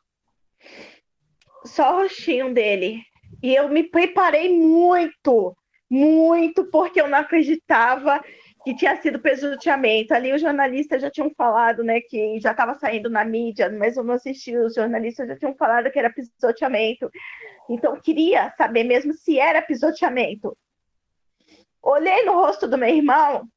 só 1.64 1.96
o 1.96 2.02
rostinho 2.02 2.52
dele. 2.52 3.02
E 3.42 3.54
eu 3.54 3.68
me 3.68 3.82
preparei 3.82 4.54
muito, 4.54 5.56
muito, 5.90 6.64
porque 6.70 7.00
eu 7.00 7.08
não 7.08 7.18
acreditava 7.18 8.22
que 8.64 8.74
tinha 8.74 8.96
sido 9.00 9.18
pisoteamento. 9.18 10.12
Ali 10.12 10.32
os 10.32 10.40
jornalistas 10.40 11.00
já 11.02 11.10
tinham 11.10 11.30
falado, 11.36 11.82
né, 11.82 12.00
que 12.00 12.38
já 12.38 12.50
estava 12.50 12.74
saindo 12.74 13.08
na 13.08 13.24
mídia, 13.24 13.70
mas 13.70 13.96
eu 13.96 14.04
não 14.04 14.14
assisti, 14.14 14.56
os 14.56 14.74
jornalistas 14.74 15.28
já 15.28 15.36
tinham 15.36 15.54
falado 15.54 15.90
que 15.90 15.98
era 15.98 16.12
pisoteamento. 16.12 17.10
Então 17.68 17.94
eu 17.94 18.02
queria 18.02 18.52
saber 18.56 18.84
mesmo 18.84 19.14
se 19.14 19.38
era 19.38 19.62
pisoteamento. 19.62 20.56
Olhei 21.82 22.24
no 22.24 22.32
rosto 22.32 22.66
do 22.68 22.76
meu 22.76 22.88
irmão, 22.88 23.48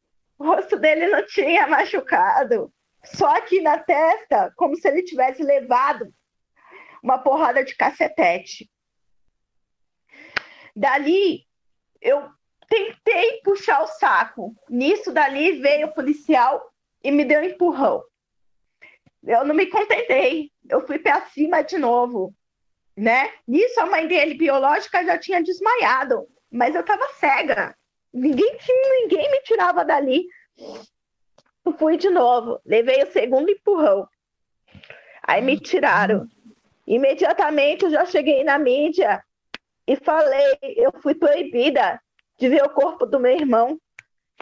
o 0.41 0.43
rosto 0.43 0.75
dele 0.75 1.07
não 1.07 1.23
tinha 1.23 1.67
machucado, 1.67 2.73
só 3.05 3.27
aqui 3.37 3.61
na 3.61 3.77
testa, 3.77 4.51
como 4.55 4.75
se 4.75 4.87
ele 4.87 5.03
tivesse 5.03 5.43
levado 5.43 6.11
uma 7.03 7.19
porrada 7.19 7.63
de 7.63 7.75
cacetete. 7.75 8.67
Dali, 10.75 11.45
eu 12.01 12.27
tentei 12.67 13.41
puxar 13.43 13.83
o 13.83 13.87
saco. 13.87 14.55
Nisso, 14.67 15.11
dali 15.11 15.61
veio 15.61 15.87
o 15.87 15.93
policial 15.93 16.71
e 17.03 17.11
me 17.11 17.23
deu 17.23 17.41
um 17.41 17.45
empurrão. 17.45 18.03
Eu 19.23 19.45
não 19.45 19.53
me 19.53 19.67
contentei, 19.67 20.51
eu 20.67 20.85
fui 20.87 20.97
para 20.97 21.21
cima 21.27 21.61
de 21.61 21.77
novo, 21.77 22.33
né? 22.97 23.31
Nisso, 23.47 23.79
a 23.79 23.85
mãe 23.85 24.07
dele, 24.07 24.33
biológica, 24.33 25.05
já 25.05 25.19
tinha 25.19 25.43
desmaiado, 25.43 26.27
mas 26.51 26.73
eu 26.73 26.81
estava 26.81 27.07
cega. 27.19 27.75
Ninguém, 28.13 28.57
ninguém 28.99 29.31
me 29.31 29.41
tirava 29.41 29.85
dali. 29.85 30.27
Eu 31.65 31.73
fui 31.73 31.97
de 31.97 32.09
novo, 32.09 32.59
levei 32.65 33.03
o 33.03 33.11
segundo 33.11 33.49
empurrão. 33.49 34.07
Aí 35.23 35.41
me 35.41 35.59
tiraram. 35.59 36.27
Imediatamente 36.85 37.85
eu 37.85 37.91
já 37.91 38.05
cheguei 38.05 38.43
na 38.43 38.57
mídia 38.57 39.23
e 39.87 39.95
falei, 39.95 40.57
eu 40.75 40.91
fui 41.01 41.15
proibida 41.15 42.01
de 42.37 42.49
ver 42.49 42.63
o 42.63 42.69
corpo 42.69 43.05
do 43.05 43.19
meu 43.19 43.31
irmão. 43.31 43.79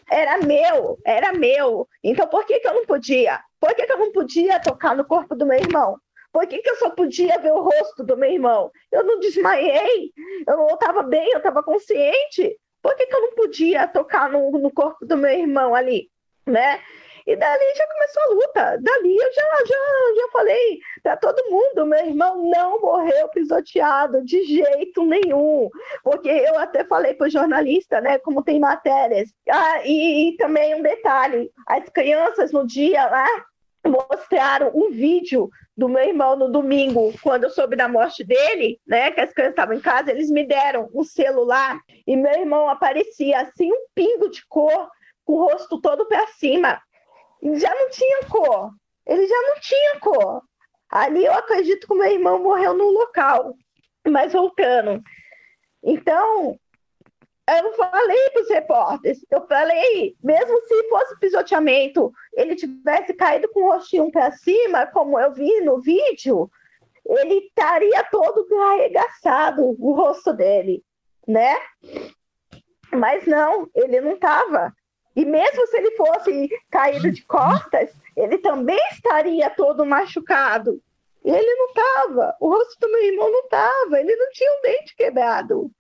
Era 0.10 0.39
meu, 0.39 0.97
era 1.05 1.34
meu. 1.34 1.88
Então 2.03 2.27
por 2.27 2.45
que, 2.45 2.60
que 2.60 2.67
eu 2.67 2.73
não 2.73 2.86
podia? 2.86 3.39
Por 3.60 3.75
que, 3.75 3.86
que 3.86 3.91
eu 3.91 3.99
não 3.99 4.12
podia 4.12 4.60
tocar 4.60 4.95
no 4.95 5.05
corpo 5.05 5.36
do 5.36 5.45
meu 5.45 5.60
irmão? 5.60 5.99
Por 6.32 6.47
que, 6.47 6.60
que 6.60 6.69
eu 6.69 6.75
só 6.77 6.89
podia 6.91 7.38
ver 7.39 7.51
o 7.51 7.62
rosto 7.62 8.03
do 8.03 8.15
meu 8.15 8.32
irmão? 8.32 8.71
Eu 8.91 9.03
não 9.03 9.19
desmaiei, 9.19 10.12
eu 10.47 10.58
não 10.58 10.67
estava 10.69 11.03
bem, 11.03 11.29
eu 11.32 11.39
estava 11.39 11.62
consciente. 11.62 12.58
Por 12.82 12.96
que, 12.96 13.06
que 13.06 13.15
eu 13.15 13.22
não 13.22 13.34
podia 13.34 13.88
tocar 13.88 14.30
no, 14.30 14.52
no 14.52 14.72
corpo 14.72 15.06
do 15.06 15.18
meu 15.18 15.32
irmão 15.32 15.76
ali? 15.76 16.10
Né? 16.46 16.80
E 17.30 17.36
dali 17.36 17.76
já 17.76 17.86
começou 17.86 18.24
a 18.24 18.28
luta. 18.28 18.78
Dali 18.82 19.15
eu 19.15 19.34
já, 19.34 19.44
já, 19.65 20.15
já 20.15 20.32
falei 20.32 20.80
para 21.04 21.18
todo 21.18 21.50
mundo: 21.52 21.86
meu 21.86 22.00
irmão 22.00 22.50
não 22.50 22.82
morreu 22.82 23.28
pisoteado 23.30 24.26
de 24.26 24.44
jeito 24.46 25.06
nenhum. 25.06 25.70
Porque 26.04 26.28
eu 26.28 26.58
até 26.58 26.84
falei 26.84 27.13
para 27.13 27.28
o 27.28 27.30
jornalista, 27.30 28.02
né? 28.02 28.18
Como 28.18 28.44
tem 28.44 28.60
matérias. 28.60 29.30
Ah, 29.48 29.82
e, 29.86 30.30
e 30.30 30.38
também 30.38 30.74
um 30.74 30.82
detalhe: 30.82 31.52
as 31.68 31.88
crianças 31.89 32.52
no 32.52 32.65
dia 32.65 33.06
lá 33.06 33.28
mostraram 33.86 34.72
um 34.74 34.89
vídeo 34.89 35.50
do 35.80 35.89
meu 35.89 36.04
irmão 36.04 36.36
no 36.36 36.52
domingo, 36.52 37.13
quando 37.24 37.46
eu 37.46 37.50
soube 37.50 37.76
da 37.76 37.88
morte 37.88 38.24
dele, 38.24 38.80
né, 38.86 39.12
que 39.12 39.22
as 39.22 39.34
crianças 39.34 39.54
estavam 39.54 39.76
em 39.76 39.80
casa, 39.80 40.12
eles 40.12 40.30
me 40.30 40.46
deram 40.46 40.89
um 40.94 41.04
celular 41.04 41.80
e 42.06 42.15
meu 42.15 42.34
irmão 42.34 42.68
aparecia 42.68 43.42
assim 43.42 43.72
um 43.72 43.86
pingo 43.96 44.30
de 44.30 44.46
cor, 44.48 44.89
com 45.26 45.34
o 45.34 45.44
rosto 45.46 45.80
todo 45.80 46.06
para 46.08 46.28
cima 46.28 46.80
já 47.42 47.74
não 47.74 47.89
tinha 47.89 48.24
cor. 48.26 48.72
Ele 49.06 49.28
já 49.28 49.42
não 49.42 49.60
tinha 49.60 50.00
cor. 50.00 50.44
Ali 50.89 51.26
eu 51.26 51.34
acredito 51.34 51.88
que 51.88 51.94
meu 51.94 52.12
irmão 52.12 52.44
morreu 52.44 52.74
no 52.74 52.89
local. 52.89 53.56
Mas 54.08 54.34
voltando. 54.34 55.02
Então, 55.84 56.60
eu 57.58 57.74
falei 57.74 58.30
para 58.30 58.42
os 58.42 58.50
repórteres, 58.50 59.26
eu 59.32 59.46
falei, 59.48 60.16
mesmo 60.24 60.62
se 60.68 60.90
fosse 60.90 61.20
pisoteamento, 61.20 62.12
ele 62.34 62.56
tivesse 62.56 63.14
caído 63.14 63.50
com 63.50 63.64
o 63.64 63.72
rostinho 63.72 64.12
para 64.12 64.32
cima, 64.32 64.88
como 64.88 65.20
eu 65.20 65.34
vi 65.34 65.62
no 65.62 65.80
vídeo, 65.80 66.50
ele 67.06 67.36
estaria 67.48 68.04
todo 68.06 68.46
arregaçado, 68.62 69.76
o 69.80 69.94
rosto 69.94 70.32
dele, 70.34 70.84
né? 71.28 71.56
Mas 72.92 73.26
não, 73.26 73.70
ele 73.74 74.02
não 74.02 74.14
estava. 74.14 74.74
E 75.16 75.26
mesmo 75.26 75.66
se 75.68 75.78
ele 75.78 75.92
fosse 75.92 76.50
caído 76.70 77.12
de 77.12 77.26
costas, 77.26 77.92
ele 78.16 78.38
também 78.38 78.80
estaria 78.92 79.50
todo 79.50 79.86
machucado. 79.86 80.82
Ele 81.24 81.56
não 81.56 81.68
estava. 81.68 82.36
O 82.40 82.50
rosto 82.50 82.80
do 82.80 82.92
meu 82.92 83.04
irmão 83.04 83.32
não 83.32 83.42
estava. 83.42 84.00
Ele 84.00 84.16
não 84.16 84.30
tinha 84.32 84.52
um 84.52 84.62
dente 84.62 84.96
quebrado. 84.96 85.72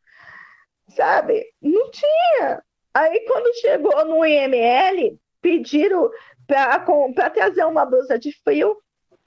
Sabe? 0.89 1.45
Não 1.61 1.89
tinha. 1.91 2.63
Aí, 2.93 3.19
quando 3.27 3.55
chegou 3.59 4.05
no 4.05 4.25
IML, 4.25 5.19
pediram 5.41 6.09
para 6.47 7.29
trazer 7.29 7.63
uma 7.65 7.85
blusa 7.85 8.17
de 8.17 8.31
frio, 8.43 8.77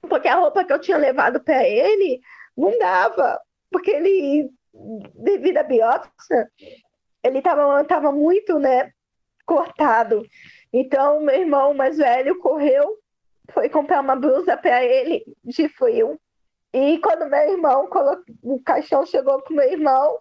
porque 0.01 0.27
a 0.27 0.35
roupa 0.35 0.63
que 0.63 0.73
eu 0.73 0.79
tinha 0.79 0.97
levado 0.97 1.41
para 1.41 1.67
ele 1.67 2.19
não 2.55 2.77
dava. 2.77 3.39
Porque 3.71 3.91
ele, 3.91 4.49
devido 5.15 5.57
à 5.57 5.63
biópsia, 5.63 6.51
ele 7.23 7.39
estava 7.39 7.83
tava 7.85 8.11
muito, 8.11 8.59
né? 8.59 8.91
cortado. 9.45 10.25
Então, 10.71 11.21
meu 11.21 11.35
irmão 11.35 11.73
mais 11.73 11.97
velho 11.97 12.39
correu, 12.39 12.97
foi 13.51 13.69
comprar 13.69 14.01
uma 14.01 14.15
blusa 14.15 14.57
para 14.57 14.83
ele 14.83 15.23
de 15.43 15.67
frio. 15.69 16.19
E 16.73 16.97
quando 16.99 17.29
meu 17.29 17.51
irmão 17.51 17.87
colocou, 17.87 18.23
o 18.41 18.59
caixão 18.63 19.05
chegou 19.05 19.41
com 19.43 19.53
meu 19.53 19.69
irmão, 19.71 20.17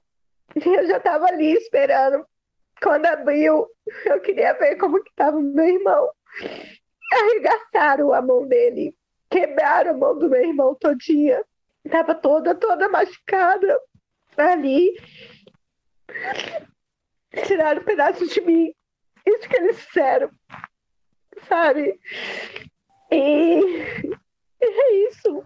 eu 0.64 0.86
já 0.86 0.96
estava 0.98 1.26
ali 1.26 1.52
esperando. 1.52 2.26
Quando 2.82 3.06
abriu, 3.06 3.68
eu 4.06 4.20
queria 4.20 4.54
ver 4.54 4.76
como 4.76 5.02
que 5.02 5.10
estava 5.10 5.40
meu 5.40 5.64
irmão. 5.64 6.10
Arregaçaram 7.12 8.12
a 8.12 8.22
mão 8.22 8.46
dele, 8.46 8.94
quebraram 9.30 9.92
a 9.92 9.94
mão 9.94 10.18
do 10.18 10.28
meu 10.28 10.42
irmão 10.42 10.74
todinha. 10.74 11.44
Estava 11.84 12.14
toda, 12.14 12.54
toda 12.54 12.88
machucada 12.88 13.80
ali. 14.36 14.96
Tiraram 17.46 17.82
pedaços 17.84 18.30
de 18.30 18.40
mim 18.40 18.72
isso 19.26 19.48
que 19.48 19.56
eles 19.56 19.80
fizeram, 19.84 20.30
sabe? 21.48 21.98
E 23.10 23.60
é 24.60 24.94
isso. 25.08 25.44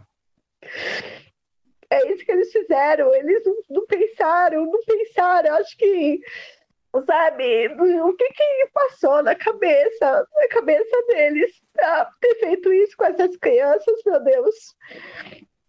É 1.90 2.12
isso 2.12 2.24
que 2.24 2.32
eles 2.32 2.52
fizeram. 2.52 3.14
Eles 3.14 3.42
não, 3.44 3.56
não 3.70 3.86
pensaram, 3.86 4.66
não 4.66 4.80
pensaram. 4.84 5.54
Acho 5.56 5.76
que, 5.76 6.20
sabe, 7.06 7.68
o 7.68 8.14
que 8.14 8.28
que 8.28 8.68
passou 8.72 9.22
na 9.22 9.34
cabeça, 9.34 10.26
na 10.34 10.48
cabeça 10.48 11.02
deles 11.08 11.52
pra 11.72 12.10
ter 12.20 12.34
feito 12.36 12.72
isso 12.72 12.96
com 12.96 13.04
essas 13.04 13.36
crianças, 13.36 14.00
meu 14.04 14.22
Deus. 14.22 14.74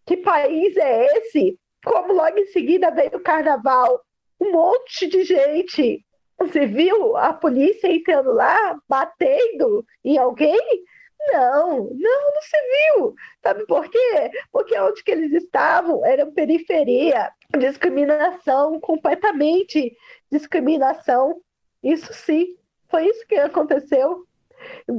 Que 0.05 0.17
país 0.17 0.75
é 0.77 1.17
esse? 1.17 1.59
Como 1.83 2.13
logo 2.13 2.37
em 2.37 2.45
seguida 2.47 2.91
veio 2.91 3.15
o 3.15 3.21
carnaval, 3.23 4.01
um 4.39 4.51
monte 4.51 5.07
de 5.07 5.23
gente 5.23 6.05
você 6.39 6.67
viu 6.67 7.17
a 7.17 7.33
polícia 7.33 7.91
entrando 7.91 8.31
lá, 8.31 8.79
batendo 8.87 9.83
em 10.03 10.17
alguém? 10.17 10.59
Não, 11.31 11.83
não, 11.83 12.33
não 12.33 12.41
se 12.41 12.57
viu. 12.95 13.15
Sabe 13.41 13.65
por 13.65 13.89
quê? 13.89 14.31
Porque 14.51 14.79
onde 14.79 15.03
que 15.03 15.11
eles 15.11 15.33
estavam 15.33 16.05
era 16.05 16.25
periferia, 16.31 17.31
discriminação, 17.57 18.79
completamente 18.79 19.95
discriminação. 20.31 21.41
Isso 21.83 22.13
sim, 22.13 22.55
foi 22.89 23.07
isso 23.07 23.25
que 23.27 23.35
aconteceu. 23.35 24.25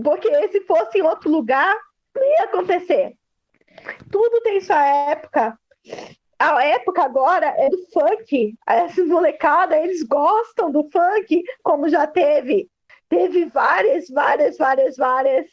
Porque 0.04 0.48
se 0.48 0.60
fosse 0.62 0.98
em 0.98 1.02
outro 1.02 1.30
lugar, 1.30 1.74
não 2.14 2.22
ia 2.22 2.44
acontecer. 2.44 3.16
Tudo 4.10 4.40
tem 4.42 4.60
sua 4.60 4.84
época 5.10 5.58
a 6.38 6.64
época 6.64 7.02
agora 7.02 7.46
é 7.58 7.68
do 7.68 7.78
funk. 7.92 8.56
Essas 8.66 9.08
molecada, 9.08 9.76
eles 9.76 10.02
gostam 10.04 10.70
do 10.70 10.88
funk, 10.90 11.42
como 11.62 11.88
já 11.88 12.06
teve. 12.06 12.70
Teve 13.08 13.46
várias, 13.46 14.08
várias, 14.08 14.56
várias, 14.56 14.96
várias 14.96 15.46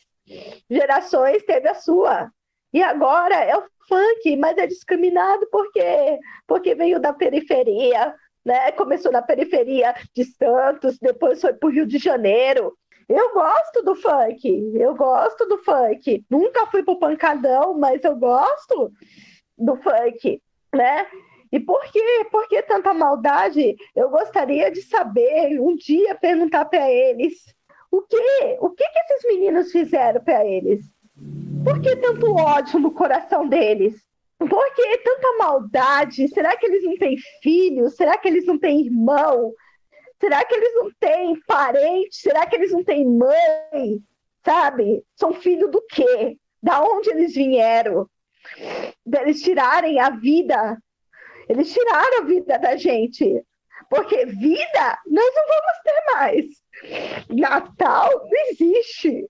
gerações, 0.69 1.43
teve 1.43 1.67
a 1.67 1.75
sua. 1.75 2.31
E 2.73 2.81
agora 2.81 3.35
é 3.35 3.55
o 3.55 3.63
funk, 3.88 4.35
mas 4.38 4.57
é 4.57 4.67
discriminado 4.67 5.47
por 5.49 5.71
quê? 5.71 6.19
Porque 6.47 6.75
veio 6.75 6.99
da 6.99 7.13
periferia, 7.13 8.13
né? 8.43 8.71
Começou 8.73 9.11
na 9.11 9.21
periferia 9.21 9.95
de 10.13 10.25
Santos, 10.25 10.97
depois 10.99 11.39
foi 11.39 11.53
para 11.53 11.67
o 11.67 11.71
Rio 11.71 11.85
de 11.85 11.97
Janeiro. 11.97 12.77
Eu 13.07 13.33
gosto 13.33 13.83
do 13.83 13.95
funk, 13.95 14.73
eu 14.75 14.95
gosto 14.95 15.45
do 15.45 15.57
funk. 15.59 16.25
Nunca 16.29 16.65
fui 16.67 16.83
pro 16.83 16.99
pancadão, 16.99 17.77
mas 17.77 18.03
eu 18.03 18.15
gosto 18.15 18.91
do 19.57 19.75
funk 19.77 20.41
né? 20.75 21.07
E 21.51 21.59
por 21.59 21.81
quê? 21.91 22.27
Por 22.29 22.47
que 22.47 22.61
tanta 22.63 22.93
maldade? 22.93 23.75
Eu 23.95 24.09
gostaria 24.09 24.69
de 24.69 24.81
saber, 24.81 25.59
um 25.59 25.75
dia 25.75 26.13
perguntar 26.15 26.65
para 26.65 26.91
eles, 26.91 27.33
o 27.97 28.01
que, 28.01 28.58
o 28.60 28.69
que 28.71 28.84
que 28.84 28.99
esses 28.99 29.23
meninos 29.25 29.71
fizeram 29.71 30.21
para 30.21 30.45
eles? 30.45 30.86
Por 31.63 31.81
que 31.81 31.95
tanto 31.95 32.36
ódio 32.36 32.79
no 32.79 32.91
coração 32.91 33.47
deles? 33.47 33.95
Por 34.38 34.73
que 34.75 34.97
tanta 34.97 35.38
maldade? 35.38 36.27
Será 36.27 36.58
que 36.58 36.65
eles 36.65 36.84
não 36.84 36.97
têm 36.97 37.17
filhos? 37.41 37.95
Será 37.95 38.17
que 38.17 38.27
eles 38.27 38.45
não 38.45 38.58
têm 38.58 38.86
irmão? 38.86 39.53
Será 40.19 40.43
que 40.43 40.53
eles 40.53 40.75
não 40.75 40.91
têm 40.99 41.39
parente? 41.47 42.17
Será 42.17 42.45
que 42.45 42.55
eles 42.55 42.71
não 42.71 42.84
têm 42.84 43.08
mãe? 43.08 43.99
Sabe? 44.43 45.03
São 45.15 45.34
filhos 45.34 45.71
do 45.71 45.81
quê? 45.88 46.38
Da 46.62 46.81
onde 46.84 47.10
eles 47.10 47.34
vieram? 47.34 48.10
Eles 49.05 49.41
tirarem 49.41 49.99
a 49.99 50.10
vida. 50.10 50.77
Eles 51.47 51.71
tiraram 51.71 52.19
a 52.19 52.25
vida 52.25 52.60
da 52.60 52.75
gente. 52.75 53.41
Porque 53.89 54.25
vida 54.25 54.99
nós 55.08 55.34
não 55.36 55.47
vamos 55.47 55.79
ter 55.84 56.13
mais. 56.13 56.64
Natal 57.29 58.09
não 58.09 58.49
existe. 58.49 59.29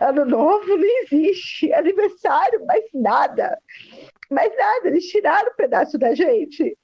Ano 0.00 0.24
novo 0.24 0.76
não 0.76 0.88
existe. 1.02 1.72
Aniversário, 1.72 2.64
mais 2.66 2.84
nada. 2.94 3.58
Mais 4.30 4.54
nada. 4.56 4.88
Eles 4.88 5.06
tiraram 5.06 5.50
um 5.50 5.56
pedaço 5.56 5.98
da 5.98 6.14
gente. 6.14 6.76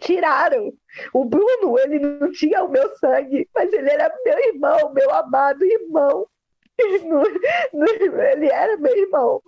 Tiraram. 0.00 0.72
O 1.12 1.24
Bruno, 1.24 1.78
ele 1.78 1.98
não 1.98 2.30
tinha 2.32 2.64
o 2.64 2.68
meu 2.68 2.94
sangue, 2.96 3.48
mas 3.54 3.72
ele 3.72 3.90
era 3.90 4.12
meu 4.24 4.38
irmão, 4.38 4.92
meu 4.92 5.10
amado 5.14 5.64
irmão. 5.64 6.26
Ele 6.76 8.48
era 8.50 8.76
meu 8.76 8.96
irmão. 8.96 9.40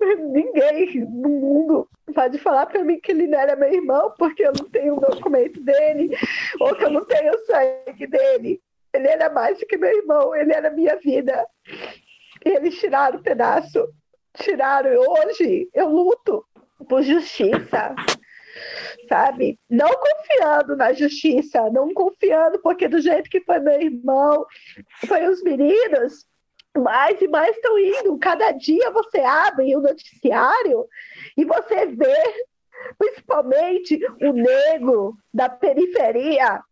Ninguém 0.00 1.00
no 1.00 1.28
mundo 1.28 1.88
pode 2.14 2.38
falar 2.38 2.66
para 2.66 2.84
mim 2.84 3.00
que 3.00 3.12
ele 3.12 3.26
não 3.26 3.38
era 3.38 3.56
meu 3.56 3.72
irmão 3.72 4.12
porque 4.18 4.44
eu 4.44 4.52
não 4.58 4.68
tenho 4.68 4.96
o 4.96 5.00
documento 5.00 5.60
dele 5.60 6.16
ou 6.60 6.74
que 6.74 6.84
eu 6.84 6.90
não 6.90 7.04
tenho 7.04 7.32
o 7.32 7.38
sangue 7.46 8.06
dele. 8.06 8.60
Ele 8.92 9.08
era 9.08 9.30
mais 9.30 9.58
do 9.58 9.66
que 9.66 9.76
meu 9.76 9.90
irmão, 9.90 10.34
ele 10.34 10.52
era 10.52 10.70
minha 10.70 10.96
vida. 10.96 11.46
E 12.44 12.48
eles 12.48 12.78
tiraram 12.78 13.18
um 13.18 13.22
pedaço. 13.22 13.88
Tiraram. 14.34 14.90
Hoje 14.98 15.68
eu 15.74 15.88
luto 15.88 16.44
por 16.88 17.02
justiça 17.02 17.94
sabe? 19.08 19.58
Não 19.68 19.88
confiando 19.88 20.76
na 20.76 20.92
justiça, 20.92 21.70
não 21.70 21.92
confiando, 21.92 22.58
porque 22.60 22.88
do 22.88 23.00
jeito 23.00 23.28
que 23.28 23.40
foi 23.40 23.58
meu 23.58 23.80
irmão, 23.80 24.46
foi 25.06 25.26
os 25.26 25.42
meninos, 25.42 26.26
mais 26.76 27.20
e 27.20 27.28
mais 27.28 27.54
estão 27.54 27.78
indo. 27.78 28.18
Cada 28.18 28.52
dia 28.52 28.90
você 28.90 29.20
abre 29.20 29.74
o 29.76 29.80
noticiário 29.80 30.86
e 31.36 31.44
você 31.44 31.86
vê, 31.86 32.46
principalmente, 32.98 34.00
o 34.22 34.32
negro 34.32 35.14
da 35.32 35.48
periferia, 35.48 36.62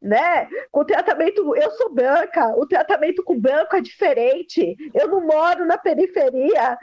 né? 0.00 0.48
Com 0.70 0.84
tratamento, 0.84 1.54
eu 1.56 1.70
sou 1.72 1.92
branca, 1.92 2.54
o 2.56 2.66
tratamento 2.66 3.22
com 3.22 3.38
branco 3.38 3.76
é 3.76 3.80
diferente. 3.80 4.76
Eu 4.94 5.08
não 5.08 5.26
moro 5.26 5.64
na 5.66 5.78
periferia, 5.78 6.78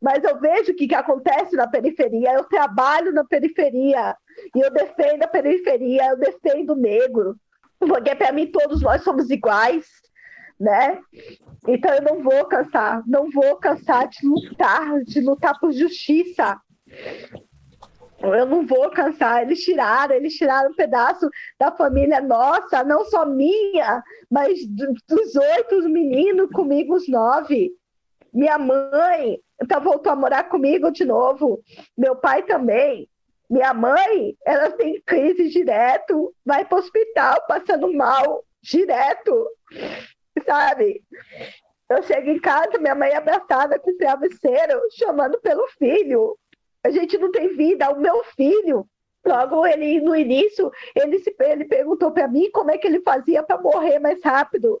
mas 0.00 0.24
eu 0.24 0.38
vejo 0.40 0.72
o 0.72 0.76
que, 0.76 0.88
que 0.88 0.94
acontece 0.94 1.56
na 1.56 1.68
periferia. 1.68 2.32
Eu 2.32 2.44
trabalho 2.44 3.12
na 3.12 3.24
periferia 3.24 4.16
e 4.54 4.60
eu 4.60 4.70
defendo 4.70 5.22
a 5.22 5.28
periferia, 5.28 6.08
eu 6.10 6.18
defendo 6.18 6.70
o 6.70 6.76
negro, 6.76 7.36
porque 7.78 8.14
para 8.14 8.32
mim 8.32 8.46
todos 8.46 8.82
nós 8.82 9.02
somos 9.02 9.30
iguais 9.30 9.86
né? 10.60 11.00
Então 11.66 11.90
eu 11.94 12.02
não 12.02 12.22
vou 12.22 12.44
cansar, 12.44 13.02
não 13.06 13.30
vou 13.30 13.56
cansar 13.56 14.06
de 14.08 14.26
lutar, 14.26 15.02
de 15.04 15.20
lutar 15.22 15.58
por 15.58 15.72
justiça. 15.72 16.60
Eu 18.22 18.46
não 18.46 18.66
vou 18.66 18.90
cansar. 18.90 19.42
Eles 19.42 19.62
tiraram, 19.62 20.14
eles 20.14 20.34
tiraram 20.34 20.70
um 20.70 20.74
pedaço 20.74 21.28
da 21.58 21.70
família 21.70 22.20
nossa, 22.20 22.84
não 22.84 23.04
só 23.04 23.24
minha, 23.24 24.02
mas 24.30 24.66
dos 24.66 25.36
oito 25.36 25.88
meninos, 25.88 26.50
comigo 26.50 26.94
os 26.94 27.08
nove. 27.08 27.72
Minha 28.32 28.58
mãe 28.58 29.40
tá, 29.66 29.78
voltou 29.78 30.12
a 30.12 30.16
morar 30.16 30.44
comigo 30.44 30.90
de 30.90 31.04
novo. 31.04 31.62
Meu 31.96 32.16
pai 32.16 32.42
também. 32.42 33.08
Minha 33.48 33.74
mãe, 33.74 34.36
ela 34.46 34.70
tem 34.70 35.02
crise 35.04 35.48
direto, 35.48 36.32
vai 36.46 36.64
para 36.64 36.76
o 36.76 36.78
hospital 36.78 37.44
passando 37.48 37.92
mal 37.92 38.44
direto 38.62 39.48
sabe? 40.46 41.02
Eu 41.88 42.02
chego 42.02 42.30
em 42.30 42.40
casa, 42.40 42.78
minha 42.78 42.94
mãe 42.94 43.14
abraçada 43.14 43.78
com 43.78 43.90
o 43.90 43.96
travesseiro, 43.96 44.80
chamando 44.92 45.40
pelo 45.40 45.66
filho. 45.78 46.38
A 46.82 46.90
gente 46.90 47.18
não 47.18 47.30
tem 47.30 47.54
vida, 47.56 47.90
o 47.90 48.00
meu 48.00 48.24
filho. 48.36 48.86
Logo, 49.24 49.66
ele 49.66 50.00
no 50.00 50.16
início, 50.16 50.70
ele, 50.94 51.18
se, 51.18 51.34
ele 51.40 51.66
perguntou 51.66 52.10
para 52.10 52.26
mim 52.26 52.50
como 52.50 52.70
é 52.70 52.78
que 52.78 52.86
ele 52.86 53.00
fazia 53.00 53.42
para 53.42 53.60
morrer 53.60 53.98
mais 53.98 54.22
rápido. 54.24 54.80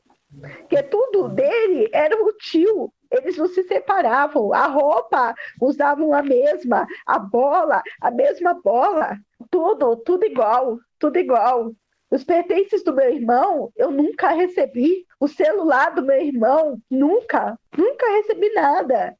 Que 0.68 0.82
tudo 0.84 1.28
dele 1.28 1.88
era 1.92 2.16
o 2.16 2.32
tio. 2.34 2.92
Eles 3.10 3.36
não 3.36 3.48
se 3.48 3.62
separavam. 3.64 4.52
A 4.52 4.66
roupa 4.66 5.34
usavam 5.60 6.14
a 6.14 6.22
mesma, 6.22 6.86
a 7.04 7.18
bola, 7.18 7.82
a 8.00 8.10
mesma 8.10 8.54
bola. 8.54 9.18
Tudo, 9.50 9.96
tudo 9.96 10.24
igual, 10.24 10.78
tudo 10.98 11.18
igual. 11.18 11.72
Os 12.10 12.24
pertences 12.24 12.82
do 12.82 12.94
meu 12.94 13.12
irmão 13.12 13.70
eu 13.76 13.90
nunca 13.90 14.30
recebi. 14.30 15.04
O 15.18 15.28
celular 15.28 15.94
do 15.94 16.02
meu 16.02 16.20
irmão, 16.20 16.80
nunca, 16.88 17.58
nunca 17.76 18.10
recebi 18.12 18.48
nada. 18.54 19.16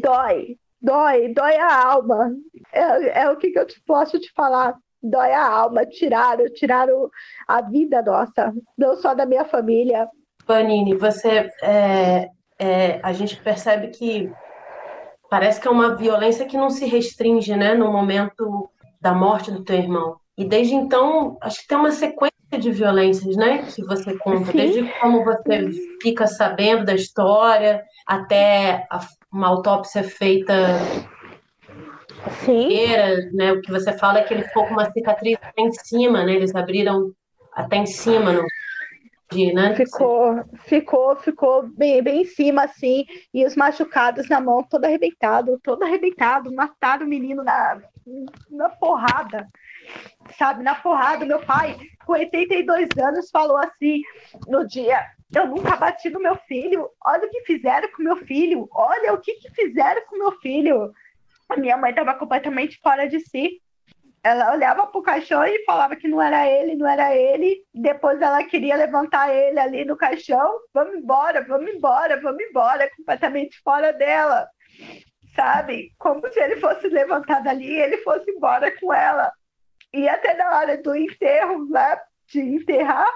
Dói, 0.00 0.58
dói, 0.84 1.32
dói 1.32 1.56
a 1.56 1.86
alma. 1.86 2.32
É, 2.72 3.22
é 3.22 3.30
o 3.30 3.36
que, 3.36 3.50
que 3.50 3.58
eu 3.58 3.66
te, 3.66 3.80
posso 3.86 4.20
te 4.20 4.30
falar. 4.32 4.76
Dói 5.02 5.32
a 5.32 5.46
alma. 5.46 5.86
Tiraram, 5.86 6.44
tiraram 6.52 7.10
a 7.48 7.62
vida 7.62 8.02
nossa, 8.02 8.52
não 8.76 8.94
só 8.96 9.14
da 9.14 9.24
minha 9.24 9.44
família. 9.44 10.08
Panini, 10.46 10.94
você. 10.94 11.48
É, 11.62 12.28
é, 12.58 13.00
a 13.02 13.12
gente 13.12 13.36
percebe 13.42 13.88
que 13.88 14.30
parece 15.30 15.60
que 15.60 15.66
é 15.66 15.70
uma 15.70 15.96
violência 15.96 16.46
que 16.46 16.56
não 16.56 16.70
se 16.70 16.84
restringe, 16.84 17.56
né, 17.56 17.74
no 17.74 17.90
momento 17.90 18.70
da 19.00 19.12
morte 19.12 19.50
do 19.50 19.64
teu 19.64 19.76
irmão. 19.76 20.16
E 20.36 20.44
desde 20.44 20.74
então, 20.74 21.36
acho 21.40 21.62
que 21.62 21.68
tem 21.68 21.78
uma 21.78 21.90
sequência 21.90 22.34
de 22.58 22.70
violências, 22.70 23.36
né? 23.36 23.58
Que 23.62 23.84
você 23.84 24.16
conta, 24.18 24.52
Sim. 24.52 24.58
desde 24.58 25.00
como 25.00 25.24
você 25.24 25.70
fica 26.00 26.26
sabendo 26.26 26.84
da 26.84 26.94
história 26.94 27.82
até 28.06 28.86
a, 28.90 29.00
uma 29.34 29.48
autópsia 29.48 30.04
feita 30.04 30.54
Sim. 32.44 32.68
né? 33.32 33.52
O 33.52 33.60
que 33.60 33.70
você 33.70 33.92
fala 33.92 34.20
é 34.20 34.22
que 34.22 34.32
ele 34.32 34.44
ficou 34.44 34.66
com 34.66 34.74
uma 34.74 34.90
cicatriz 34.90 35.36
até 35.42 35.60
em 35.60 35.72
cima, 35.72 36.24
né? 36.24 36.34
Eles 36.34 36.54
abriram 36.54 37.12
até 37.52 37.76
em 37.76 37.86
cima 37.86 38.32
no 38.32 38.44
né? 39.52 39.74
Ficou, 39.74 40.44
ficou, 40.58 41.16
ficou 41.16 41.66
bem, 41.66 42.00
bem 42.00 42.22
em 42.22 42.24
cima, 42.24 42.64
assim, 42.64 43.04
e 43.32 43.44
os 43.44 43.56
machucados 43.56 44.28
na 44.28 44.40
mão, 44.40 44.62
todo 44.62 44.84
arrebentado, 44.84 45.58
todo 45.60 45.82
arrebentado, 45.82 46.54
mataram 46.54 47.04
o 47.04 47.08
menino 47.08 47.42
na, 47.42 47.80
na 48.48 48.68
porrada 48.68 49.48
sabe, 50.38 50.62
na 50.62 50.74
porrada. 50.74 51.24
Meu 51.24 51.40
pai, 51.40 51.76
com 52.04 52.12
82 52.12 52.88
anos, 53.02 53.30
falou 53.30 53.56
assim 53.58 54.02
no 54.46 54.66
dia: 54.66 55.00
Eu 55.34 55.46
nunca 55.46 55.76
bati 55.76 56.10
no 56.10 56.20
meu 56.20 56.36
filho. 56.36 56.88
Olha 57.04 57.26
o 57.26 57.30
que 57.30 57.42
fizeram 57.42 57.88
com 57.92 58.02
meu 58.02 58.16
filho. 58.16 58.68
Olha 58.72 59.12
o 59.12 59.20
que, 59.20 59.34
que 59.34 59.50
fizeram 59.50 60.02
com 60.06 60.18
meu 60.18 60.32
filho. 60.40 60.92
A 61.48 61.56
minha 61.56 61.76
mãe 61.76 61.90
estava 61.90 62.14
completamente 62.14 62.80
fora 62.80 63.08
de 63.08 63.20
si. 63.20 63.60
Ela 64.22 64.54
olhava 64.54 64.86
para 64.86 64.98
o 64.98 65.02
caixão 65.02 65.44
e 65.44 65.64
falava 65.66 65.94
que 65.96 66.08
não 66.08 66.20
era 66.20 66.48
ele, 66.48 66.74
não 66.74 66.88
era 66.88 67.14
ele. 67.14 67.62
Depois 67.74 68.22
ela 68.22 68.42
queria 68.44 68.74
levantar 68.74 69.28
ele 69.28 69.60
ali 69.60 69.84
no 69.84 69.98
caixão. 69.98 70.60
Vamos 70.72 70.94
embora, 70.94 71.44
vamos 71.44 71.70
embora, 71.70 72.18
vamos 72.22 72.42
embora. 72.42 72.90
Completamente 72.96 73.60
fora 73.62 73.92
dela 73.92 74.48
sabe? 75.34 75.92
Como 75.98 76.26
se 76.32 76.40
ele 76.40 76.56
fosse 76.56 76.88
levantado 76.88 77.48
ali 77.48 77.66
e 77.66 77.80
ele 77.80 77.98
fosse 77.98 78.30
embora 78.30 78.70
com 78.78 78.92
ela. 78.92 79.32
E 79.94 80.08
até 80.08 80.34
na 80.34 80.58
hora 80.58 80.76
do 80.76 80.96
enterro, 80.96 81.70
lá 81.70 82.02
de 82.26 82.40
enterrar, 82.40 83.08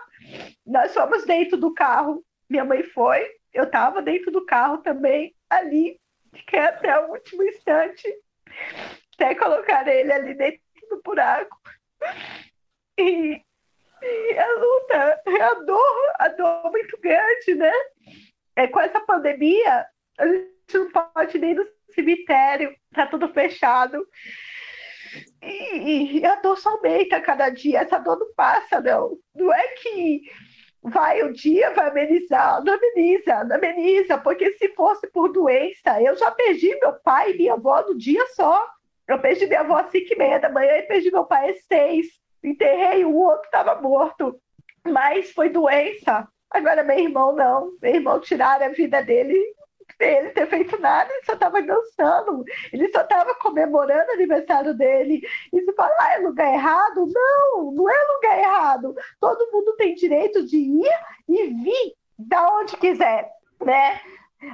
nós 0.65 0.95
fomos 0.95 1.25
dentro 1.27 1.57
do 1.57 1.75
carro. 1.75 2.25
Minha 2.49 2.65
mãe 2.65 2.85
foi, 2.85 3.29
eu 3.53 3.65
estava 3.65 4.01
dentro 4.01 4.31
do 4.31 4.47
carro 4.47 4.79
também, 4.79 5.35
ali, 5.51 6.01
fiquei 6.33 6.61
até 6.61 6.97
o 7.01 7.11
último 7.11 7.43
instante, 7.43 8.07
até 9.15 9.35
colocar 9.35 9.89
ele 9.89 10.13
ali 10.13 10.35
dentro 10.35 10.61
do 10.89 11.03
buraco. 11.03 11.59
E, 12.97 13.43
e 14.01 14.39
a 14.39 14.53
luta, 14.53 15.23
a 15.27 15.55
dor, 15.55 16.13
a 16.15 16.29
dor 16.29 16.71
muito 16.71 16.97
grande, 17.01 17.57
né? 17.57 17.73
É, 18.55 18.69
com 18.69 18.79
essa 18.79 19.01
pandemia, 19.01 19.85
a 20.17 20.27
gente 20.29 20.75
não 20.75 20.93
pode 20.93 21.39
nem 21.41 21.55
no 21.55 21.67
cemitério, 21.93 22.73
tá 22.95 23.05
tudo 23.05 23.29
fechado. 23.33 24.07
E, 25.43 26.19
e 26.19 26.27
a 26.27 26.37
dor 26.37 26.59
só 26.59 26.71
aumenta 26.71 27.21
cada 27.21 27.49
dia, 27.51 27.81
essa 27.81 27.99
dor 27.99 28.19
não 28.19 28.33
passa, 28.35 28.81
não. 28.81 29.19
Não 29.35 29.53
é 29.53 29.69
que 29.69 30.23
vai 30.83 31.23
o 31.23 31.33
dia, 31.33 31.71
vai 31.75 31.89
amenizar. 31.89 32.63
Não 32.65 32.75
ameniza, 32.75 33.45
não 33.45 33.57
ameniza, 33.57 34.19
porque 34.19 34.53
se 34.53 34.69
fosse 34.75 35.07
por 35.09 35.33
doença, 35.33 36.01
eu 36.03 36.17
já 36.17 36.31
perdi 36.31 36.75
meu 36.81 36.95
pai 37.01 37.33
e 37.33 37.37
minha 37.37 37.55
avó 37.55 37.83
no 37.83 37.97
dia 37.97 38.25
só. 38.35 38.67
Eu 39.07 39.19
perdi 39.21 39.47
minha 39.47 39.61
avó 39.61 39.77
às 39.77 39.91
cinco 39.91 40.13
e 40.13 40.17
meia 40.17 40.39
da 40.39 40.51
manhã 40.51 40.77
e 40.79 40.83
perdi 40.83 41.11
meu 41.11 41.25
pai 41.25 41.51
às 41.51 41.65
seis. 41.65 42.07
Enterrei 42.43 43.05
o 43.05 43.15
outro 43.15 43.45
estava 43.45 43.81
morto. 43.81 44.41
Mas 44.85 45.31
foi 45.33 45.49
doença. 45.49 46.29
Agora 46.51 46.83
meu 46.83 46.99
irmão 46.99 47.35
não. 47.35 47.73
Meu 47.81 47.95
irmão 47.95 48.21
tiraram 48.21 48.67
a 48.67 48.71
vida 48.71 49.03
dele 49.03 49.37
ele 50.01 50.31
ter 50.31 50.47
feito 50.49 50.79
nada, 50.81 51.13
ele 51.13 51.25
só 51.25 51.33
estava 51.33 51.61
dançando, 51.63 52.45
ele 52.73 52.89
só 52.91 53.01
estava 53.01 53.35
comemorando 53.37 54.11
o 54.11 54.15
aniversário 54.15 54.75
dele. 54.75 55.21
E 55.53 55.61
se 55.61 55.73
fala, 55.75 55.95
ah, 56.01 56.15
é 56.15 56.19
lugar 56.19 56.53
errado? 56.53 57.07
Não, 57.13 57.73
não 57.73 57.91
é 57.91 58.13
lugar 58.15 58.39
errado. 58.39 58.95
Todo 59.21 59.51
mundo 59.53 59.75
tem 59.77 59.95
direito 59.95 60.47
de 60.47 60.57
ir 60.57 60.91
e 61.29 61.47
vir 61.49 61.95
da 62.19 62.59
onde 62.59 62.77
quiser, 62.77 63.31
né? 63.65 64.01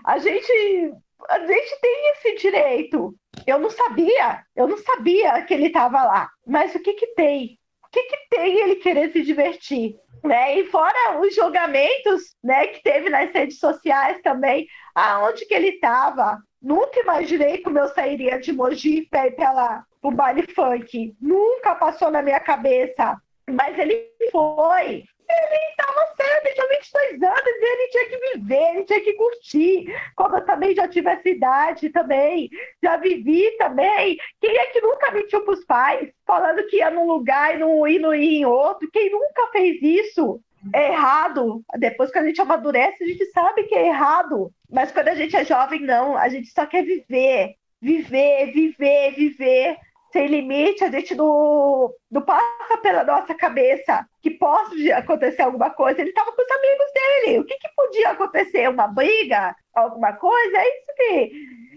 A 0.04 0.18
gente, 0.18 0.94
a 1.28 1.38
gente 1.40 1.80
tem 1.80 2.10
esse 2.12 2.34
direito. 2.36 3.14
Eu 3.46 3.58
não 3.58 3.70
sabia, 3.70 4.44
eu 4.56 4.66
não 4.66 4.78
sabia 4.78 5.42
que 5.42 5.52
ele 5.52 5.66
estava 5.66 6.02
lá. 6.04 6.30
Mas 6.46 6.74
o 6.74 6.80
que 6.80 6.94
que 6.94 7.08
tem? 7.08 7.58
Que 7.94 8.02
que 8.02 8.16
tem 8.28 8.58
ele 8.58 8.74
querer 8.74 9.12
se 9.12 9.22
divertir? 9.22 9.94
Né? 10.24 10.58
E 10.58 10.66
fora 10.66 11.20
os 11.20 11.32
julgamentos 11.32 12.34
né, 12.42 12.66
que 12.66 12.82
teve 12.82 13.08
nas 13.08 13.32
redes 13.32 13.60
sociais 13.60 14.20
também, 14.20 14.66
aonde 14.92 15.46
que 15.46 15.54
ele 15.54 15.68
estava. 15.68 16.40
Nunca 16.60 16.98
imaginei 16.98 17.58
como 17.58 17.78
eu 17.78 17.86
sairia 17.90 18.40
de 18.40 18.52
Mogi 18.52 19.02
para 19.08 19.28
ir 19.28 19.36
pela, 19.36 19.84
o 20.02 20.10
baile 20.10 20.44
funk. 20.52 21.14
Nunca 21.20 21.76
passou 21.76 22.10
na 22.10 22.20
minha 22.20 22.40
cabeça. 22.40 23.16
Mas 23.48 23.78
ele 23.78 24.08
foi. 24.32 25.04
Ele 25.28 25.70
estava 25.70 26.06
certo, 26.16 26.46
ele 26.46 26.54
tinha 26.54 26.68
22 26.68 27.22
anos 27.22 27.46
e 27.46 27.72
ele 27.72 27.88
tinha 27.88 28.08
que 28.08 28.32
viver, 28.32 28.74
ele 28.74 28.84
tinha 28.84 29.00
que 29.00 29.12
curtir. 29.14 29.94
Como 30.16 30.36
eu 30.36 30.44
também 30.44 30.74
já 30.74 30.88
tive 30.88 31.08
essa 31.10 31.28
idade 31.28 31.90
também, 31.90 32.50
já 32.82 32.96
vivi 32.96 33.50
também. 33.58 34.16
Quem 34.40 34.56
é 34.56 34.66
que 34.66 34.80
nunca 34.80 35.10
mentiu 35.10 35.44
para 35.44 35.54
os 35.54 35.64
pais, 35.64 36.10
falando 36.26 36.66
que 36.66 36.76
ia 36.76 36.90
num 36.90 37.06
lugar 37.06 37.54
e 37.54 37.58
não 37.58 37.86
ia, 37.86 38.00
não 38.00 38.14
ia 38.14 38.40
em 38.40 38.44
outro? 38.44 38.90
Quem 38.92 39.10
nunca 39.10 39.48
fez 39.52 39.80
isso? 39.82 40.40
É 40.72 40.92
errado. 40.92 41.62
Depois 41.78 42.10
que 42.10 42.18
a 42.18 42.24
gente 42.24 42.40
amadurece, 42.40 43.04
a 43.04 43.06
gente 43.06 43.26
sabe 43.26 43.64
que 43.64 43.74
é 43.74 43.88
errado. 43.88 44.50
Mas 44.70 44.90
quando 44.90 45.08
a 45.08 45.14
gente 45.14 45.36
é 45.36 45.44
jovem, 45.44 45.80
não. 45.80 46.16
A 46.16 46.28
gente 46.28 46.48
só 46.48 46.66
quer 46.66 46.82
viver. 46.82 47.54
Viver, 47.80 48.50
viver, 48.50 49.10
viver 49.14 49.76
sem 50.14 50.28
limite, 50.28 50.84
a 50.84 50.90
gente 50.92 51.12
não, 51.12 51.92
não 52.08 52.22
passa 52.22 52.78
pela 52.80 53.02
nossa 53.02 53.34
cabeça 53.34 54.06
que 54.22 54.30
pode 54.30 54.92
acontecer 54.92 55.42
alguma 55.42 55.70
coisa. 55.70 56.00
Ele 56.00 56.10
estava 56.10 56.30
com 56.30 56.40
os 56.40 56.50
amigos 56.52 56.86
dele. 56.94 57.38
O 57.40 57.44
que, 57.44 57.56
que 57.56 57.68
podia 57.74 58.10
acontecer? 58.10 58.70
Uma 58.70 58.86
briga? 58.86 59.56
Alguma 59.74 60.12
coisa? 60.12 60.56
É 60.56 60.68
isso 60.68 60.94
que 60.96 61.32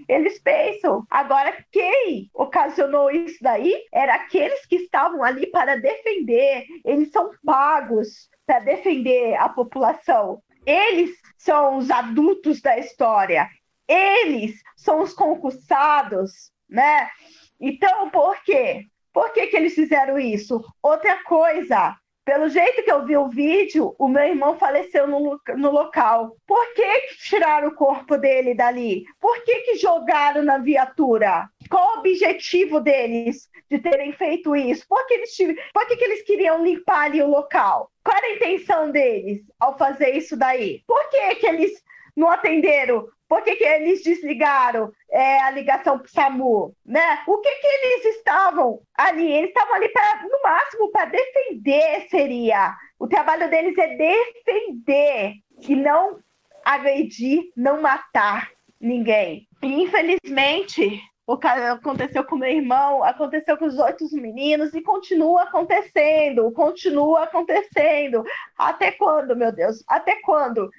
eles 0.08 0.40
pensam. 0.40 1.04
Agora, 1.10 1.52
quem 1.72 2.30
ocasionou 2.32 3.10
isso 3.10 3.40
daí 3.42 3.74
era 3.92 4.14
aqueles 4.14 4.68
que 4.68 4.76
estavam 4.76 5.24
ali 5.24 5.48
para 5.48 5.76
defender. 5.76 6.68
Eles 6.86 7.10
são 7.10 7.32
pagos 7.44 8.30
para 8.46 8.60
defender 8.60 9.34
a 9.34 9.50
população. 9.50 10.44
Eles 10.64 11.10
são 11.40 11.80
os 11.80 11.90
adultos 11.90 12.62
da 12.62 12.78
história. 12.78 13.50
Eles 13.88 14.62
são 14.76 15.02
os 15.02 15.12
concursados, 15.12 16.52
né? 16.70 17.10
Então, 17.60 18.10
por 18.10 18.42
quê? 18.44 18.86
Por 19.14 19.32
que, 19.32 19.48
que 19.48 19.58
eles 19.58 19.74
fizeram 19.74 20.20
isso? 20.20 20.64
Outra 20.82 21.24
coisa, 21.24 21.96
pelo 22.28 22.50
jeito 22.50 22.84
que 22.84 22.92
eu 22.92 23.06
vi 23.06 23.16
o 23.16 23.30
vídeo, 23.30 23.96
o 23.98 24.08
meu 24.08 24.22
irmão 24.22 24.60
faleceu 24.60 25.08
no, 25.08 25.40
no 25.56 25.72
local. 25.72 26.36
Por 26.46 26.74
que, 26.74 27.00
que 27.02 27.18
tiraram 27.20 27.70
o 27.70 27.74
corpo 27.74 28.18
dele 28.18 28.54
dali? 28.54 29.06
Por 29.18 29.44
que, 29.46 29.60
que 29.62 29.76
jogaram 29.78 30.44
na 30.44 30.58
viatura? 30.58 31.50
Qual 31.70 31.96
o 31.96 32.00
objetivo 32.00 32.82
deles 32.82 33.50
de 33.72 33.80
terem 33.80 34.12
feito 34.12 34.56
isso? 34.56 34.86
Por 34.90 35.08
que 35.08 35.14
eles, 35.14 35.38
por 35.74 35.88
que, 35.88 35.96
que 35.96 36.04
eles 36.04 36.24
queriam 36.24 36.64
limpar 36.64 37.06
ali 37.06 37.22
o 37.22 37.30
local? 37.30 37.90
Qual 38.04 38.18
era 38.18 38.28
a 38.28 38.36
intenção 38.36 38.92
deles 38.92 39.42
ao 39.58 39.78
fazer 39.78 40.10
isso 40.12 40.36
daí? 40.36 40.84
Por 40.86 41.10
que, 41.10 41.36
que 41.36 41.48
eles 41.48 41.82
não 42.18 42.30
atenderam 42.30 43.08
por 43.28 43.42
que, 43.42 43.58
que 43.58 43.64
eles 43.64 44.04
desligaram 44.04 44.92
é, 45.12 45.42
a 45.42 45.52
ligação 45.52 45.98
para 45.98 46.06
o 46.06 46.10
SAMU? 46.10 46.74
Né? 46.86 47.20
O 47.28 47.38
que, 47.40 47.50
que 47.50 47.68
eles 47.68 48.18
estavam 48.18 48.80
ali? 48.98 49.30
Eles 49.30 49.50
estavam 49.50 49.76
ali, 49.76 49.90
pra, 49.90 50.24
no 50.24 50.42
máximo, 50.42 50.92
para 50.92 51.06
defender, 51.06 52.08
seria. 52.10 52.74
O 52.98 53.08
trabalho 53.08 53.50
deles 53.50 53.78
é 53.78 53.96
defender 53.96 55.34
e 55.62 55.76
não 55.76 56.20
agredir, 56.64 57.52
não 57.56 57.82
matar 57.82 58.50
ninguém. 58.80 59.46
E, 59.62 59.84
infelizmente, 59.84 61.02
o 61.26 61.38
que 61.38 61.48
aconteceu 61.48 62.24
com 62.24 62.38
meu 62.38 62.50
irmão, 62.50 63.04
aconteceu 63.04 63.58
com 63.58 63.66
os 63.66 63.78
outros 63.78 64.14
meninos 64.14 64.74
e 64.74 64.82
continua 64.82 65.44
acontecendo, 65.44 66.50
continua 66.54 67.24
acontecendo. 67.24 68.24
Até 68.58 68.94
quando, 68.94 69.36
meu 69.36 69.52
Deus? 69.52 69.84
Até 69.90 70.16
quando? 70.22 70.70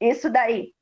Isso 0.00 0.30
daí 0.30 0.72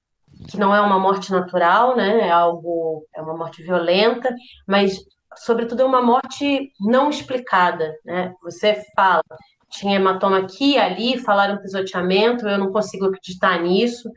que 0.47 0.59
não 0.59 0.75
é 0.75 0.81
uma 0.81 0.99
morte 0.99 1.33
natural, 1.33 1.97
né? 1.97 2.29
É 2.29 2.31
algo, 2.31 3.07
é 3.15 3.21
uma 3.21 3.37
morte 3.37 3.63
violenta, 3.63 4.35
mas 4.67 4.99
sobretudo 5.37 5.83
é 5.83 5.85
uma 5.85 6.03
morte 6.03 6.73
não 6.81 7.11
explicada, 7.11 7.95
né? 8.05 8.35
Você 8.43 8.83
fala, 8.95 9.25
tinha 9.71 9.97
hematoma 9.97 10.39
aqui 10.39 10.75
e 10.75 10.79
ali, 10.79 11.19
falaram 11.19 11.61
pisoteamento, 11.61 12.47
eu 12.47 12.59
não 12.59 12.73
consigo 12.73 13.07
acreditar 13.07 13.61
nisso. 13.61 14.11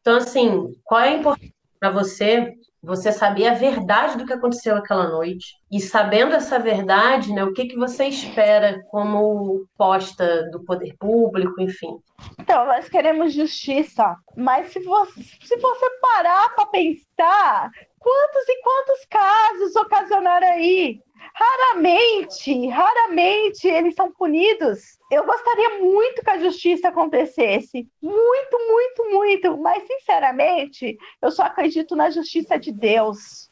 Então, 0.00 0.16
assim, 0.16 0.72
qual 0.84 1.00
é 1.00 1.08
a 1.08 1.16
importância 1.16 1.52
para 1.80 1.90
você 1.90 2.52
você 2.82 3.12
saber 3.12 3.46
a 3.46 3.54
verdade 3.54 4.18
do 4.18 4.26
que 4.26 4.32
aconteceu 4.32 4.76
aquela 4.76 5.08
noite. 5.08 5.54
E 5.70 5.80
sabendo 5.80 6.34
essa 6.34 6.58
verdade, 6.58 7.32
né, 7.32 7.44
o 7.44 7.52
que, 7.52 7.66
que 7.66 7.76
você 7.76 8.06
espera 8.06 8.82
como 8.90 9.66
posta 9.78 10.50
do 10.50 10.64
poder 10.64 10.96
público, 10.98 11.60
enfim. 11.60 11.98
Então, 12.38 12.66
nós 12.66 12.88
queremos 12.88 13.32
justiça, 13.32 14.16
mas 14.36 14.72
se 14.72 14.80
você, 14.80 15.22
se 15.22 15.56
você 15.56 15.90
parar 16.00 16.54
para 16.54 16.66
pensar, 16.66 17.70
quantos 17.98 18.48
e 18.48 18.62
quantos 18.62 19.04
casos 19.08 19.76
ocasionaram 19.76 20.48
aí? 20.48 21.00
Raramente, 21.34 22.68
raramente 22.68 23.66
eles 23.66 23.94
são 23.94 24.12
punidos. 24.12 24.98
Eu 25.10 25.24
gostaria 25.24 25.78
muito 25.78 26.22
que 26.22 26.30
a 26.30 26.38
justiça 26.38 26.88
acontecesse. 26.88 27.88
Muito, 28.02 28.58
muito, 28.68 29.10
muito. 29.10 29.56
Mas, 29.58 29.82
sinceramente, 29.86 30.98
eu 31.20 31.30
só 31.30 31.44
acredito 31.44 31.96
na 31.96 32.10
justiça 32.10 32.58
de 32.58 32.70
Deus. 32.70 33.50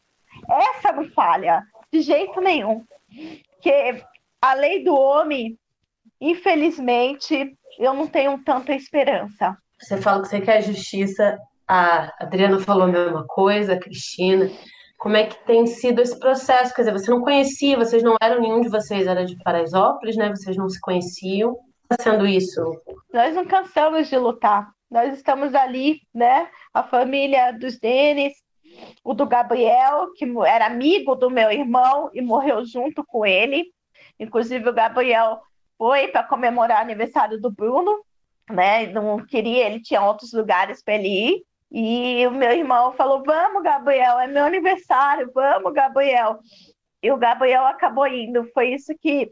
Essa 0.49 0.91
não 0.91 1.09
falha, 1.09 1.63
de 1.91 2.01
jeito 2.01 2.39
nenhum. 2.39 2.83
Que 3.61 4.03
a 4.41 4.53
lei 4.53 4.83
do 4.83 4.95
homem, 4.95 5.57
infelizmente, 6.19 7.57
eu 7.79 7.93
não 7.93 8.07
tenho 8.07 8.37
tanta 8.43 8.73
esperança. 8.73 9.57
Você 9.79 9.97
fala 9.97 10.21
que 10.21 10.29
você 10.29 10.41
quer 10.41 10.61
justiça. 10.61 11.37
A 11.67 12.11
Adriana 12.23 12.59
falou 12.59 12.83
a 12.83 12.87
mesma 12.87 13.25
coisa, 13.25 13.73
a 13.73 13.79
Cristina 13.79 14.51
como 15.01 15.17
é 15.17 15.25
que 15.25 15.35
tem 15.47 15.65
sido 15.65 15.99
esse 15.99 16.17
processo? 16.19 16.75
Quer 16.75 16.83
dizer, 16.83 16.91
você 16.91 17.09
não 17.09 17.21
conhecia, 17.21 17.75
vocês 17.75 18.03
não 18.03 18.15
eram, 18.21 18.39
nenhum 18.39 18.61
de 18.61 18.69
vocês 18.69 19.07
era 19.07 19.25
de 19.25 19.35
Paraisópolis, 19.43 20.15
né? 20.15 20.29
Vocês 20.29 20.55
não 20.55 20.69
se 20.69 20.79
conheciam. 20.79 21.57
Está 21.89 22.03
sendo 22.03 22.27
isso? 22.27 22.61
Nós 23.11 23.33
não 23.33 23.43
cansamos 23.43 24.07
de 24.07 24.15
lutar. 24.15 24.69
Nós 24.91 25.11
estamos 25.15 25.55
ali, 25.55 26.01
né? 26.13 26.47
A 26.71 26.83
família 26.83 27.51
dos 27.51 27.79
Denis, 27.79 28.33
o 29.03 29.15
do 29.15 29.25
Gabriel, 29.25 30.13
que 30.15 30.23
era 30.45 30.67
amigo 30.67 31.15
do 31.15 31.31
meu 31.31 31.49
irmão 31.49 32.11
e 32.13 32.21
morreu 32.21 32.63
junto 32.63 33.03
com 33.03 33.25
ele. 33.25 33.73
Inclusive, 34.19 34.69
o 34.69 34.73
Gabriel 34.73 35.41
foi 35.79 36.09
para 36.09 36.21
comemorar 36.21 36.77
o 36.77 36.81
aniversário 36.83 37.41
do 37.41 37.49
Bruno, 37.49 38.05
né? 38.47 38.85
Não 38.85 39.17
queria, 39.25 39.65
ele 39.65 39.81
tinha 39.81 40.05
outros 40.05 40.31
lugares 40.31 40.83
para 40.83 40.93
ele 40.93 41.07
ir. 41.07 41.43
E 41.71 42.27
o 42.27 42.31
meu 42.31 42.51
irmão 42.51 42.91
falou: 42.93 43.23
Vamos, 43.23 43.63
Gabriel, 43.63 44.19
é 44.19 44.27
meu 44.27 44.43
aniversário, 44.43 45.31
vamos, 45.33 45.73
Gabriel. 45.73 46.39
E 47.01 47.11
o 47.11 47.17
Gabriel 47.17 47.65
acabou 47.65 48.05
indo. 48.07 48.49
Foi 48.53 48.73
isso 48.73 48.93
que 48.99 49.31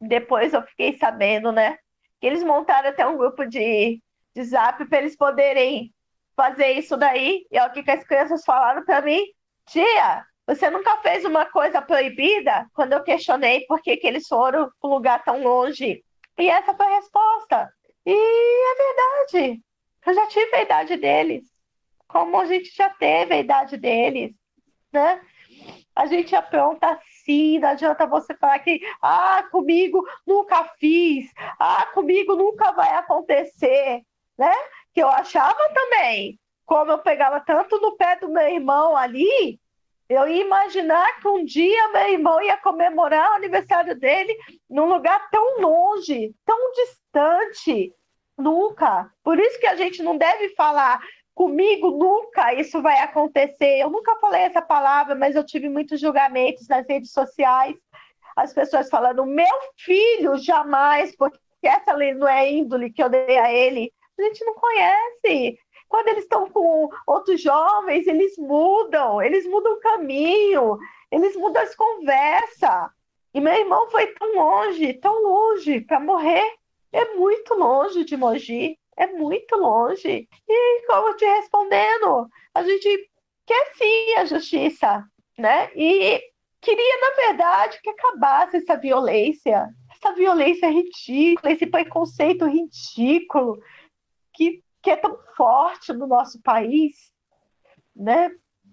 depois 0.00 0.54
eu 0.54 0.62
fiquei 0.62 0.96
sabendo, 0.96 1.50
né? 1.50 1.76
Que 2.20 2.28
eles 2.28 2.44
montaram 2.44 2.90
até 2.90 3.04
um 3.06 3.16
grupo 3.16 3.44
de, 3.44 4.00
de 4.34 4.44
zap 4.44 4.84
para 4.86 4.98
eles 4.98 5.16
poderem 5.16 5.92
fazer 6.36 6.72
isso 6.72 6.96
daí. 6.96 7.44
E 7.50 7.60
o 7.60 7.72
que, 7.72 7.82
que 7.82 7.90
as 7.90 8.04
crianças 8.04 8.44
falaram 8.44 8.84
para 8.84 9.02
mim: 9.02 9.24
Tia, 9.66 10.24
você 10.46 10.70
nunca 10.70 10.96
fez 10.98 11.24
uma 11.24 11.44
coisa 11.46 11.82
proibida? 11.82 12.66
Quando 12.72 12.92
eu 12.92 13.02
questionei 13.02 13.66
por 13.66 13.82
que, 13.82 13.96
que 13.96 14.06
eles 14.06 14.28
foram 14.28 14.70
para 14.80 14.90
um 14.90 14.94
lugar 14.94 15.24
tão 15.24 15.42
longe. 15.42 16.04
E 16.38 16.48
essa 16.48 16.72
foi 16.74 16.86
a 16.86 16.96
resposta. 16.96 17.68
E 18.06 18.12
é 18.12 18.74
verdade. 18.76 19.60
Eu 20.06 20.14
já 20.14 20.26
tive 20.28 20.56
a 20.56 20.62
idade 20.62 20.96
deles 20.96 21.49
como 22.12 22.40
a 22.40 22.46
gente 22.46 22.74
já 22.74 22.90
teve 22.90 23.34
a 23.34 23.38
idade 23.38 23.76
deles, 23.76 24.32
né? 24.92 25.20
A 25.94 26.06
gente 26.06 26.34
apronta 26.34 26.88
assim, 26.88 27.58
não 27.58 27.68
adianta 27.68 28.06
você 28.06 28.34
falar 28.34 28.58
que, 28.60 28.80
ah, 29.02 29.44
comigo 29.50 30.02
nunca 30.26 30.64
fiz, 30.78 31.30
ah, 31.58 31.86
comigo 31.92 32.34
nunca 32.34 32.72
vai 32.72 32.94
acontecer, 32.94 34.02
né? 34.38 34.52
Que 34.94 35.02
eu 35.02 35.08
achava 35.08 35.58
também, 35.74 36.38
como 36.64 36.92
eu 36.92 36.98
pegava 36.98 37.40
tanto 37.40 37.80
no 37.80 37.96
pé 37.96 38.16
do 38.16 38.28
meu 38.28 38.48
irmão 38.48 38.96
ali, 38.96 39.60
eu 40.08 40.26
ia 40.26 40.42
imaginar 40.44 41.20
que 41.20 41.28
um 41.28 41.44
dia 41.44 41.88
meu 41.88 42.08
irmão 42.08 42.42
ia 42.42 42.56
comemorar 42.56 43.30
o 43.30 43.34
aniversário 43.34 43.94
dele 43.98 44.36
num 44.68 44.86
lugar 44.86 45.30
tão 45.30 45.60
longe, 45.60 46.34
tão 46.44 46.72
distante. 46.72 47.94
Nunca. 48.36 49.08
Por 49.22 49.38
isso 49.38 49.60
que 49.60 49.66
a 49.66 49.76
gente 49.76 50.02
não 50.02 50.16
deve 50.16 50.48
falar 50.54 51.00
Comigo 51.34 51.90
nunca 51.90 52.52
isso 52.54 52.82
vai 52.82 52.98
acontecer. 53.00 53.78
Eu 53.78 53.90
nunca 53.90 54.16
falei 54.16 54.42
essa 54.42 54.60
palavra, 54.60 55.14
mas 55.14 55.34
eu 55.36 55.44
tive 55.44 55.68
muitos 55.68 56.00
julgamentos 56.00 56.68
nas 56.68 56.86
redes 56.86 57.12
sociais. 57.12 57.76
As 58.36 58.52
pessoas 58.52 58.88
falando, 58.88 59.24
meu 59.26 59.46
filho, 59.76 60.36
jamais, 60.36 61.14
porque 61.16 61.38
essa 61.62 61.96
não 62.14 62.28
é 62.28 62.50
índole 62.50 62.92
que 62.92 63.02
eu 63.02 63.08
dei 63.08 63.38
a 63.38 63.52
ele. 63.52 63.92
A 64.18 64.22
gente 64.22 64.44
não 64.44 64.54
conhece. 64.54 65.58
Quando 65.88 66.08
eles 66.08 66.24
estão 66.24 66.48
com 66.48 66.88
outros 67.06 67.42
jovens, 67.42 68.06
eles 68.06 68.36
mudam, 68.38 69.20
eles 69.20 69.44
mudam 69.46 69.72
o 69.72 69.80
caminho, 69.80 70.78
eles 71.10 71.34
mudam 71.36 71.62
as 71.62 71.74
conversas. 71.74 72.90
E 73.34 73.40
meu 73.40 73.52
irmão 73.52 73.90
foi 73.90 74.06
tão 74.08 74.34
longe, 74.34 74.94
tão 74.94 75.22
longe 75.22 75.80
para 75.80 76.00
morrer. 76.00 76.54
É 76.92 77.14
muito 77.14 77.54
longe 77.54 78.04
de 78.04 78.16
Mogi 78.16 78.79
é 79.00 79.06
muito 79.06 79.56
longe. 79.56 80.28
E 80.46 80.86
como 80.86 81.16
te 81.16 81.24
respondendo, 81.24 82.28
a 82.54 82.62
gente 82.62 83.10
quer 83.46 83.72
sim 83.74 84.14
a 84.18 84.26
justiça, 84.26 85.04
né? 85.38 85.70
E 85.74 86.22
queria, 86.60 87.00
na 87.00 87.26
verdade, 87.26 87.80
que 87.82 87.88
acabasse 87.88 88.58
essa 88.58 88.76
violência, 88.76 89.66
essa 89.90 90.14
violência 90.14 90.68
ridícula, 90.68 91.50
esse 91.50 91.66
preconceito 91.66 92.44
ridículo 92.44 93.58
que, 94.34 94.62
que 94.82 94.90
é 94.90 94.96
tão 94.96 95.18
forte 95.34 95.94
no 95.94 96.06
nosso 96.06 96.40
país, 96.42 97.10
né? 97.96 98.30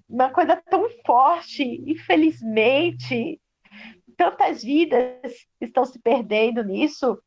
Uma 0.10 0.30
coisa 0.30 0.58
tão 0.58 0.90
forte, 1.06 1.64
infelizmente, 1.90 3.40
tantas 4.18 4.62
vidas 4.62 5.48
estão 5.62 5.86
se 5.86 6.00
perdendo 6.00 6.66
nisso. 6.66 7.18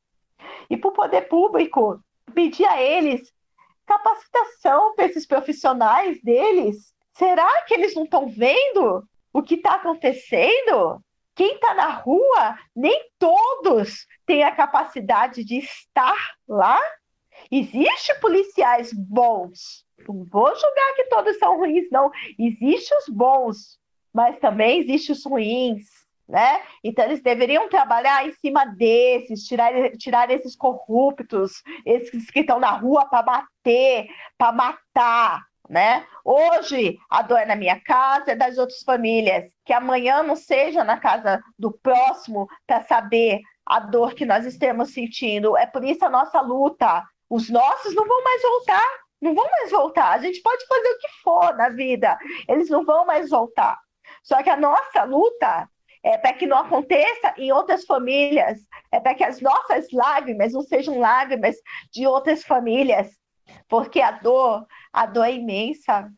E 0.69 0.77
para 0.77 0.91
o 0.91 0.93
poder 0.93 1.23
público 1.23 1.99
pedir 2.31 2.67
a 2.67 2.81
eles 2.81 3.33
capacitação 3.87 4.95
para 4.95 5.07
esses 5.07 5.27
profissionais 5.27 6.23
deles. 6.23 6.95
Será 7.13 7.63
que 7.63 7.75
eles 7.75 7.95
não 7.95 8.05
estão 8.05 8.29
vendo 8.29 9.03
o 9.33 9.43
que 9.43 9.57
está 9.57 9.75
acontecendo? 9.75 11.03
Quem 11.35 11.55
está 11.55 11.75
na 11.75 11.89
rua, 11.89 12.59
nem 12.75 13.11
todos 13.19 14.07
têm 14.27 14.45
a 14.45 14.55
capacidade 14.55 15.45
de 15.45 15.59
estar 15.59 16.35
lá. 16.49 16.81
Existem 17.51 18.21
policiais 18.21 18.93
bons. 18.93 19.85
Não 20.07 20.25
vou 20.25 20.55
julgar 20.55 20.95
que 20.95 21.05
todos 21.05 21.39
são 21.39 21.59
ruins, 21.59 21.89
não. 21.91 22.11
Existem 22.39 22.99
os 22.99 23.09
bons, 23.09 23.79
mas 24.13 24.39
também 24.39 24.81
existem 24.81 25.15
os 25.15 25.25
ruins 25.25 26.00
né? 26.31 26.63
Então 26.83 27.05
eles 27.05 27.21
deveriam 27.21 27.69
trabalhar 27.69 28.27
em 28.27 28.33
cima 28.35 28.65
desses, 28.65 29.45
tirar, 29.45 29.73
tirar 29.99 30.31
esses 30.31 30.55
corruptos, 30.55 31.63
esses 31.85 32.31
que 32.31 32.41
estão 32.41 32.61
na 32.61 32.71
rua 32.71 33.05
para 33.07 33.23
bater, 33.23 34.07
para 34.39 34.53
matar, 34.53 35.45
né? 35.69 36.07
Hoje 36.25 36.97
a 37.11 37.23
dor 37.23 37.39
é 37.39 37.47
na 37.47 37.57
minha 37.57 37.81
casa, 37.81 38.33
é 38.33 38.37
das 38.37 38.59
outras 38.59 38.83
famílias, 38.83 39.51
que 39.65 39.73
amanhã 39.73 40.23
não 40.23 40.37
seja 40.37 40.85
na 40.85 40.99
casa 40.99 41.43
do 41.59 41.73
próximo 41.73 42.49
para 42.65 42.83
saber 42.85 43.41
a 43.67 43.81
dor 43.81 44.15
que 44.15 44.25
nós 44.25 44.47
estamos 44.47 44.95
sentindo. 44.95 45.57
É 45.57 45.67
por 45.67 45.85
isso 45.85 46.05
a 46.05 46.11
nossa 46.11 46.41
luta. 46.41 47.05
Os 47.29 47.51
nossos 47.51 47.95
não 47.95 48.07
vão 48.07 48.25
mais 48.25 48.43
voltar, 48.43 48.87
não 49.21 49.35
vão 49.35 49.49
mais 49.51 49.71
voltar. 49.71 50.13
A 50.13 50.19
gente 50.19 50.41
pode 50.43 50.65
fazer 50.67 50.89
o 50.89 50.99
que 50.99 51.09
for 51.23 51.57
na 51.57 51.69
vida, 51.71 52.17
eles 52.49 52.71
não 52.71 52.85
vão 52.85 53.05
mais 53.05 53.31
voltar. 53.31 53.79
Só 54.23 54.43
que 54.43 54.51
a 54.51 54.57
nossa 54.57 55.05
luta 55.05 55.69
é 56.03 56.17
para 56.17 56.33
que 56.33 56.47
não 56.47 56.57
aconteça 56.57 57.35
em 57.37 57.53
outras 57.53 57.85
famílias, 57.85 58.59
é 58.91 58.99
para 58.99 59.15
que 59.15 59.25
as 59.25 59.41
nossas 59.41 59.91
lágrimas 59.93 60.53
não 60.53 60.63
sejam 60.63 60.99
lágrimas 60.99 61.57
de 61.93 62.07
outras 62.07 62.43
famílias, 62.43 63.11
porque 63.69 64.01
a 64.01 64.13
dor, 64.13 64.67
a 64.93 65.07
dor 65.07 65.25
é 65.25 65.35
imensa. 65.35 66.11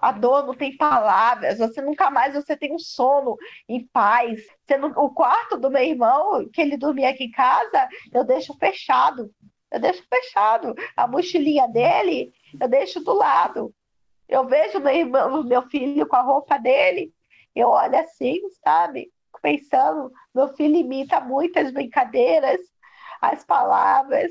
A 0.00 0.12
dor 0.12 0.46
não 0.46 0.54
tem 0.54 0.76
palavras, 0.76 1.58
você 1.58 1.82
nunca 1.82 2.08
mais 2.08 2.32
você 2.32 2.56
tem 2.56 2.72
um 2.72 2.78
sono 2.78 3.36
em 3.68 3.84
paz. 3.88 4.40
Não, 4.78 4.90
o 4.90 5.10
quarto 5.10 5.58
do 5.58 5.68
meu 5.68 5.82
irmão, 5.82 6.48
que 6.50 6.60
ele 6.60 6.76
dormia 6.76 7.10
aqui 7.10 7.24
em 7.24 7.30
casa, 7.32 7.88
eu 8.12 8.24
deixo 8.24 8.54
fechado. 8.58 9.28
Eu 9.72 9.80
deixo 9.80 10.04
fechado. 10.08 10.72
A 10.96 11.06
mochilinha 11.08 11.66
dele, 11.66 12.32
eu 12.60 12.68
deixo 12.68 13.00
do 13.00 13.12
lado. 13.12 13.74
Eu 14.28 14.46
vejo 14.46 14.78
meu 14.78 14.94
irmão, 14.94 15.42
meu 15.42 15.62
filho 15.68 16.06
com 16.06 16.16
a 16.16 16.22
roupa 16.22 16.58
dele, 16.58 17.12
eu 17.54 17.68
olho 17.68 17.98
assim, 17.98 18.40
sabe? 18.62 19.10
Pensando, 19.40 20.12
meu 20.34 20.48
filho 20.54 20.76
imita 20.76 21.20
muitas 21.20 21.72
brincadeiras, 21.72 22.60
as 23.20 23.44
palavras 23.44 24.30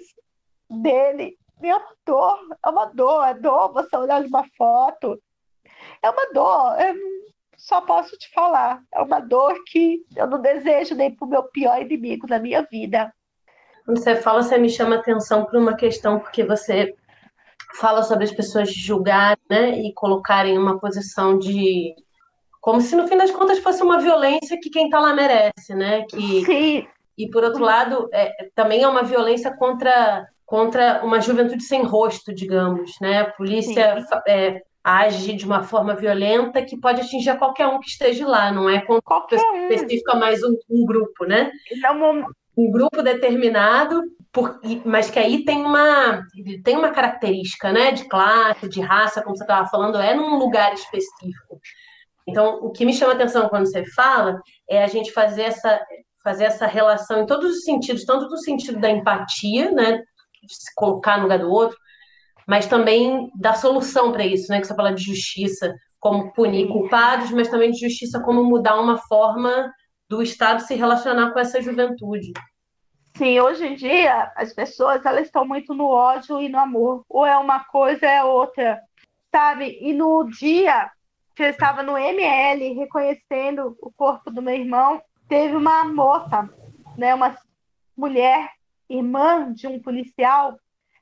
dele. 0.69 1.37
Minha 1.59 1.81
dor, 2.05 2.39
é 2.63 2.69
uma 2.69 2.85
dor, 2.85 3.27
é 3.27 3.33
dor 3.33 3.73
você 3.73 3.95
olhar 3.97 4.23
uma 4.23 4.45
foto. 4.57 5.19
É 6.01 6.09
uma 6.09 6.31
dor, 6.33 6.79
eu 6.79 6.95
só 7.57 7.81
posso 7.81 8.17
te 8.17 8.31
falar. 8.31 8.81
É 8.93 9.01
uma 9.01 9.19
dor 9.19 9.55
que 9.65 10.05
eu 10.15 10.27
não 10.27 10.41
desejo 10.41 10.95
nem 10.95 11.13
para 11.13 11.25
o 11.25 11.29
meu 11.29 11.43
pior 11.43 11.81
inimigo 11.81 12.27
na 12.27 12.39
minha 12.39 12.61
vida. 12.63 13.11
Quando 13.85 13.99
você 13.99 14.15
fala, 14.17 14.43
você 14.43 14.57
me 14.57 14.69
chama 14.69 14.97
atenção 14.97 15.45
para 15.45 15.59
uma 15.59 15.75
questão, 15.75 16.19
porque 16.19 16.43
você 16.43 16.93
fala 17.75 18.03
sobre 18.03 18.25
as 18.25 18.31
pessoas 18.31 18.71
julgarem 18.73 19.41
né, 19.49 19.79
e 19.79 19.93
colocarem 19.93 20.57
uma 20.57 20.79
posição 20.79 21.37
de 21.37 21.95
como 22.67 22.81
se 22.81 22.97
no 22.97 23.07
fim 23.07 23.15
das 23.15 23.31
contas 23.31 23.59
fosse 23.59 23.81
uma 23.81 23.97
violência 23.97 24.59
que 24.61 24.69
quem 24.69 24.87
está 24.87 24.99
lá 24.99 25.13
merece, 25.13 25.73
né? 25.73 26.03
Que, 26.09 26.43
Sim. 26.43 26.87
E 27.17 27.29
por 27.29 27.41
outro 27.41 27.63
lado, 27.63 28.09
é, 28.11 28.29
também 28.53 28.83
é 28.83 28.87
uma 28.89 29.03
violência 29.03 29.55
contra, 29.55 30.27
contra 30.45 30.99
uma 31.01 31.21
juventude 31.21 31.63
sem 31.63 31.81
rosto, 31.83 32.35
digamos, 32.35 32.91
né? 32.99 33.21
A 33.21 33.31
polícia 33.31 34.05
é, 34.27 34.61
age 34.83 35.31
de 35.31 35.45
uma 35.45 35.63
forma 35.63 35.95
violenta 35.95 36.61
que 36.61 36.75
pode 36.77 36.99
atingir 36.99 37.37
qualquer 37.37 37.67
um 37.67 37.79
que 37.79 37.87
esteja 37.87 38.27
lá, 38.27 38.51
não 38.51 38.69
é 38.69 38.81
contra 38.81 39.01
qualquer 39.01 39.39
um. 39.39 39.69
específica, 39.69 40.17
mas 40.17 40.43
um, 40.43 40.53
um 40.69 40.85
grupo, 40.85 41.23
né? 41.23 41.49
Não, 41.81 42.27
um 42.57 42.69
grupo 42.69 43.01
determinado, 43.01 44.03
por, 44.29 44.59
mas 44.83 45.09
que 45.09 45.19
aí 45.19 45.45
tem 45.45 45.63
uma, 45.63 46.21
tem 46.65 46.75
uma 46.75 46.91
característica, 46.91 47.71
né? 47.71 47.93
De 47.93 48.09
classe, 48.09 48.67
de 48.67 48.81
raça, 48.81 49.21
como 49.21 49.37
você 49.37 49.45
estava 49.45 49.69
falando, 49.69 49.97
é 49.99 50.13
num 50.13 50.37
lugar 50.37 50.73
específico. 50.73 51.61
Então, 52.27 52.59
o 52.61 52.71
que 52.71 52.85
me 52.85 52.93
chama 52.93 53.13
atenção 53.13 53.47
quando 53.47 53.65
você 53.65 53.85
fala 53.93 54.39
é 54.69 54.83
a 54.83 54.87
gente 54.87 55.11
fazer 55.11 55.43
essa, 55.43 55.79
fazer 56.23 56.43
essa 56.43 56.67
relação 56.67 57.21
em 57.21 57.25
todos 57.25 57.57
os 57.57 57.63
sentidos, 57.63 58.03
tanto 58.03 58.27
do 58.27 58.37
sentido 58.37 58.79
da 58.79 58.89
empatia, 58.89 59.71
né, 59.71 60.03
de 60.43 60.53
se 60.53 60.73
colocar 60.75 61.17
no 61.17 61.23
lugar 61.23 61.39
do 61.39 61.49
outro, 61.49 61.77
mas 62.45 62.67
também 62.67 63.29
da 63.35 63.53
solução 63.53 64.11
para 64.11 64.25
isso, 64.25 64.51
né, 64.51 64.59
que 64.59 64.67
você 64.67 64.75
fala 64.75 64.93
de 64.93 65.03
justiça, 65.03 65.73
como 65.99 66.31
punir 66.33 66.67
culpados, 66.67 67.31
mas 67.31 67.49
também 67.49 67.71
de 67.71 67.79
justiça 67.79 68.21
como 68.21 68.43
mudar 68.43 68.79
uma 68.79 68.97
forma 68.97 69.71
do 70.09 70.21
Estado 70.21 70.61
se 70.61 70.75
relacionar 70.75 71.31
com 71.31 71.39
essa 71.39 71.61
juventude. 71.61 72.33
Sim, 73.17 73.39
hoje 73.39 73.65
em 73.65 73.75
dia 73.75 74.31
as 74.35 74.53
pessoas 74.53 75.03
elas 75.05 75.25
estão 75.25 75.45
muito 75.45 75.73
no 75.73 75.87
ódio 75.87 76.41
e 76.41 76.49
no 76.49 76.59
amor, 76.59 77.03
ou 77.09 77.25
é 77.25 77.37
uma 77.37 77.63
coisa 77.63 78.05
é 78.05 78.23
outra, 78.23 78.79
sabe? 79.33 79.77
E 79.81 79.91
no 79.91 80.23
dia 80.25 80.89
que 81.37 81.43
eu 81.43 81.49
estava 81.49 81.83
no 81.83 81.95
ML 81.95 82.73
reconhecendo 82.73 83.77
o 83.79 83.91
corpo 83.91 84.31
do 84.31 84.41
meu 84.41 84.55
irmão, 84.55 84.99
teve 85.29 85.55
uma 85.55 85.83
moça, 85.83 86.49
né, 86.97 87.13
uma 87.13 87.37
mulher, 87.95 88.49
irmã 88.89 89.53
de 89.53 89.67
um 89.67 89.79
policial, 89.79 90.57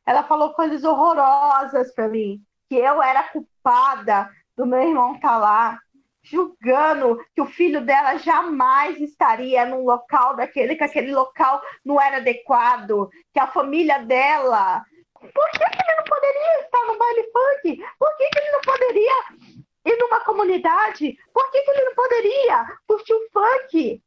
ela 0.05 0.23
falou 0.23 0.53
coisas 0.53 0.83
horrorosas 0.83 1.95
para 1.95 2.09
mim, 2.09 2.41
que 2.67 2.75
eu 2.75 3.01
era 3.01 3.23
culpada 3.29 4.29
do 4.57 4.65
meu 4.65 4.81
irmão 4.81 5.15
estar 5.15 5.29
tá 5.29 5.38
lá, 5.38 5.79
julgando 6.21 7.17
que 7.33 7.41
o 7.41 7.45
filho 7.45 7.79
dela 7.86 8.17
jamais 8.17 8.99
estaria 8.99 9.65
num 9.65 9.86
local 9.86 10.36
daquele, 10.36 10.75
que 10.75 10.83
aquele 10.83 11.13
local 11.15 11.61
não 11.83 12.01
era 12.01 12.17
adequado, 12.17 13.09
que 13.33 13.39
a 13.39 13.47
família 13.47 13.99
dela. 13.99 14.83
Por 15.13 15.49
que, 15.51 15.59
que 15.59 15.81
ele 15.81 15.97
não 15.97 16.03
poderia 16.03 16.59
estar 16.59 16.86
no 16.88 16.97
baile 16.97 17.23
funk? 17.23 17.86
Por 17.97 18.17
que, 18.17 18.29
que 18.29 18.39
ele 18.39 18.51
não 18.51 18.61
poderia 18.61 19.23
e 19.86 19.95
numa 19.97 20.19
comunidade, 20.21 21.15
por 21.31 21.51
que, 21.51 21.61
que 21.61 21.71
ele 21.71 21.86
não 21.86 21.95
poderia 21.95 22.65
curtir 22.88 23.13
o 23.13 23.29
funk? 23.31 24.01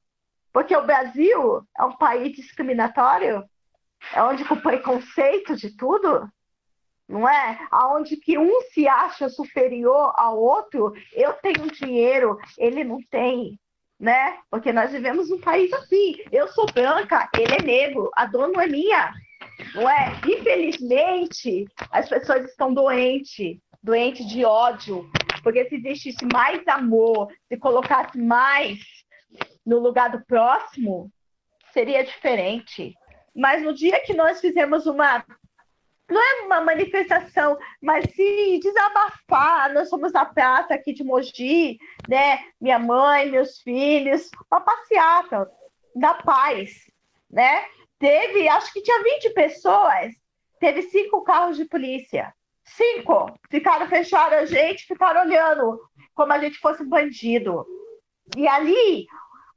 Porque 0.53 0.77
o 0.77 0.85
Brasil 0.85 1.63
é 1.79 1.85
um 1.85 1.97
país 1.97 2.35
discriminatório? 2.35 3.45
É 4.13 4.23
onde 4.23 4.45
com 4.45 4.57
preconceito 4.57 5.55
de 5.55 5.77
tudo? 5.77 6.29
Não 7.09 7.29
é? 7.29 7.59
Aonde 7.71 8.17
que 8.17 8.37
um 8.37 8.61
se 8.73 8.89
acha 8.89 9.29
superior 9.29 10.13
ao 10.17 10.39
outro, 10.39 10.93
eu 11.13 11.33
tenho 11.35 11.71
dinheiro, 11.71 12.37
ele 12.59 12.83
não 12.83 12.99
tem, 13.09 13.59
né? 13.99 14.39
Porque 14.51 14.73
nós 14.73 14.91
vivemos 14.91 15.31
num 15.31 15.41
país 15.41 15.73
assim. 15.73 16.17
Eu 16.33 16.49
sou 16.49 16.67
branca, 16.67 17.29
ele 17.39 17.55
é 17.55 17.63
negro, 17.63 18.11
a 18.15 18.27
dor 18.27 18.49
não 18.49 18.61
é 18.61 18.67
minha. 18.67 19.15
Não 19.75 19.89
é? 19.89 20.13
Infelizmente, 20.27 21.67
as 21.91 22.09
pessoas 22.09 22.45
estão 22.51 22.75
doentes, 22.75 23.59
doentes 23.83 24.27
de 24.29 24.45
ódio, 24.45 25.09
porque 25.49 25.65
se 25.65 25.77
existisse 25.77 26.27
mais 26.31 26.61
amor, 26.69 27.33
se 27.49 27.57
colocasse 27.57 28.19
mais 28.19 28.79
no 29.65 29.79
lugar 29.79 30.11
do 30.11 30.23
próximo, 30.27 31.11
seria 31.73 32.05
diferente. 32.05 32.95
Mas 33.35 33.63
no 33.63 33.73
dia 33.73 33.99
que 34.01 34.13
nós 34.13 34.43
fizemos 34.43 34.85
uma 34.85 35.25
não 36.07 36.21
é 36.21 36.45
uma 36.45 36.61
manifestação, 36.61 37.57
mas 37.81 38.05
se 38.15 38.61
desabafar. 38.63 39.73
Nós 39.73 39.89
somos 39.89 40.15
a 40.15 40.27
praça 40.27 40.75
aqui 40.75 40.93
de 40.93 41.03
Mogi, 41.03 41.79
né? 42.07 42.45
Minha 42.61 42.79
mãe, 42.79 43.31
meus 43.31 43.59
filhos, 43.61 44.31
uma 44.53 44.61
passeata 44.61 45.51
da 45.95 46.13
paz, 46.13 46.91
né? 47.31 47.65
Teve, 47.99 48.47
acho 48.51 48.71
que 48.71 48.83
tinha 48.83 49.03
20 49.03 49.31
pessoas, 49.31 50.13
teve 50.61 50.83
cinco 50.83 51.23
carros 51.23 51.57
de 51.57 51.65
polícia. 51.65 52.35
Cinco! 52.77 53.33
Ficaram, 53.51 53.89
fecharam 53.89 54.39
a 54.39 54.45
gente, 54.45 54.87
ficaram 54.87 55.23
olhando 55.23 55.81
como 56.15 56.33
a 56.33 56.39
gente 56.39 56.59
fosse 56.59 56.85
bandido. 56.85 57.67
E 58.37 58.47
ali, 58.47 59.07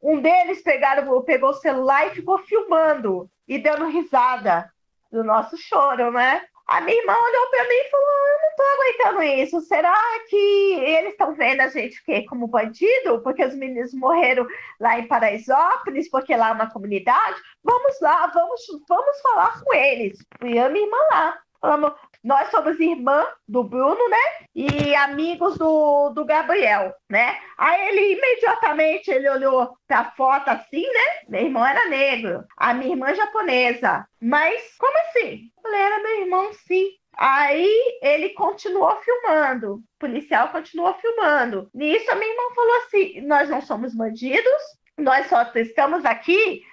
um 0.01 0.21
deles 0.21 0.61
pegaram, 0.61 1.21
pegou 1.23 1.49
o 1.49 1.55
celular 1.55 2.07
e 2.07 2.15
ficou 2.15 2.39
filmando 2.39 3.29
e 3.47 3.57
dando 3.57 3.87
risada 3.87 4.71
do 5.11 5.23
nosso 5.23 5.57
choro, 5.57 6.11
né? 6.11 6.41
A 6.67 6.79
minha 6.79 6.97
irmã 6.97 7.13
olhou 7.13 7.49
para 7.49 7.63
mim 7.67 7.75
e 7.75 7.89
falou: 7.89 8.07
Eu 8.07 8.39
não 8.41 8.55
tô 8.55 8.63
aguentando 8.63 9.23
isso. 9.41 9.61
Será 9.61 9.99
que 10.29 10.73
eles 10.79 11.11
estão 11.11 11.35
vendo 11.35 11.59
a 11.59 11.67
gente 11.67 12.01
que 12.05 12.23
como 12.27 12.47
bandido? 12.47 13.21
Porque 13.21 13.43
os 13.43 13.55
meninos 13.55 13.93
morreram 13.93 14.47
lá 14.79 14.97
em 14.97 15.07
Paraisópolis, 15.07 16.09
porque 16.09 16.33
lá 16.33 16.49
é 16.49 16.53
uma 16.53 16.71
comunidade? 16.71 17.41
Vamos 17.61 17.99
lá, 17.99 18.27
vamos, 18.27 18.61
vamos 18.87 19.21
falar 19.21 19.61
com 19.61 19.73
eles. 19.73 20.17
E 20.45 20.57
a 20.57 20.69
minha 20.69 20.85
irmã 20.85 20.97
lá. 21.11 21.37
Falamos, 21.61 21.93
nós 22.23 22.49
somos 22.49 22.79
irmã 22.79 23.23
do 23.47 23.63
Bruno, 23.63 24.09
né? 24.09 24.17
E 24.55 24.95
amigos 24.95 25.59
do, 25.59 26.09
do 26.09 26.25
Gabriel, 26.25 26.91
né? 27.07 27.37
Aí 27.55 27.89
ele 27.89 28.13
imediatamente 28.13 29.11
ele 29.11 29.29
olhou 29.29 29.77
para 29.87 29.99
a 29.99 30.11
foto 30.11 30.49
assim, 30.49 30.81
né? 30.81 31.05
Meu 31.29 31.41
irmão 31.41 31.63
era 31.63 31.87
negro, 31.87 32.43
a 32.57 32.73
minha 32.73 32.93
irmã 32.93 33.13
japonesa. 33.13 34.07
Mas 34.19 34.75
como 34.79 34.97
assim? 34.97 35.51
Falei, 35.61 35.81
era 35.81 35.99
meu 36.01 36.21
irmão, 36.21 36.51
sim. 36.65 36.89
Aí 37.15 37.99
ele 38.01 38.29
continuou 38.29 38.99
filmando, 39.01 39.75
o 39.75 39.83
policial 39.99 40.49
continuou 40.49 40.95
filmando. 40.95 41.69
Nisso 41.75 42.09
a 42.09 42.15
minha 42.15 42.31
irmã 42.31 42.55
falou 42.55 42.75
assim: 42.77 43.21
nós 43.21 43.49
não 43.49 43.61
somos 43.61 43.93
bandidos, 43.93 44.61
nós 44.97 45.27
só 45.27 45.43
estamos 45.55 46.05
aqui 46.05 46.63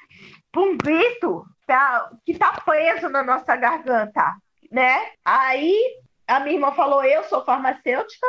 por 0.51 0.67
um 0.67 0.79
grito 0.79 1.45
que 2.25 2.33
está 2.33 2.53
preso 2.65 3.11
na 3.11 3.23
nossa 3.23 3.55
garganta 3.55 4.35
né? 4.71 5.11
Aí 5.25 5.75
a 6.27 6.41
minha 6.41 6.57
irmã 6.57 6.73
falou: 6.73 7.05
Eu 7.05 7.25
sou 7.25 7.45
farmacêutica. 7.45 8.27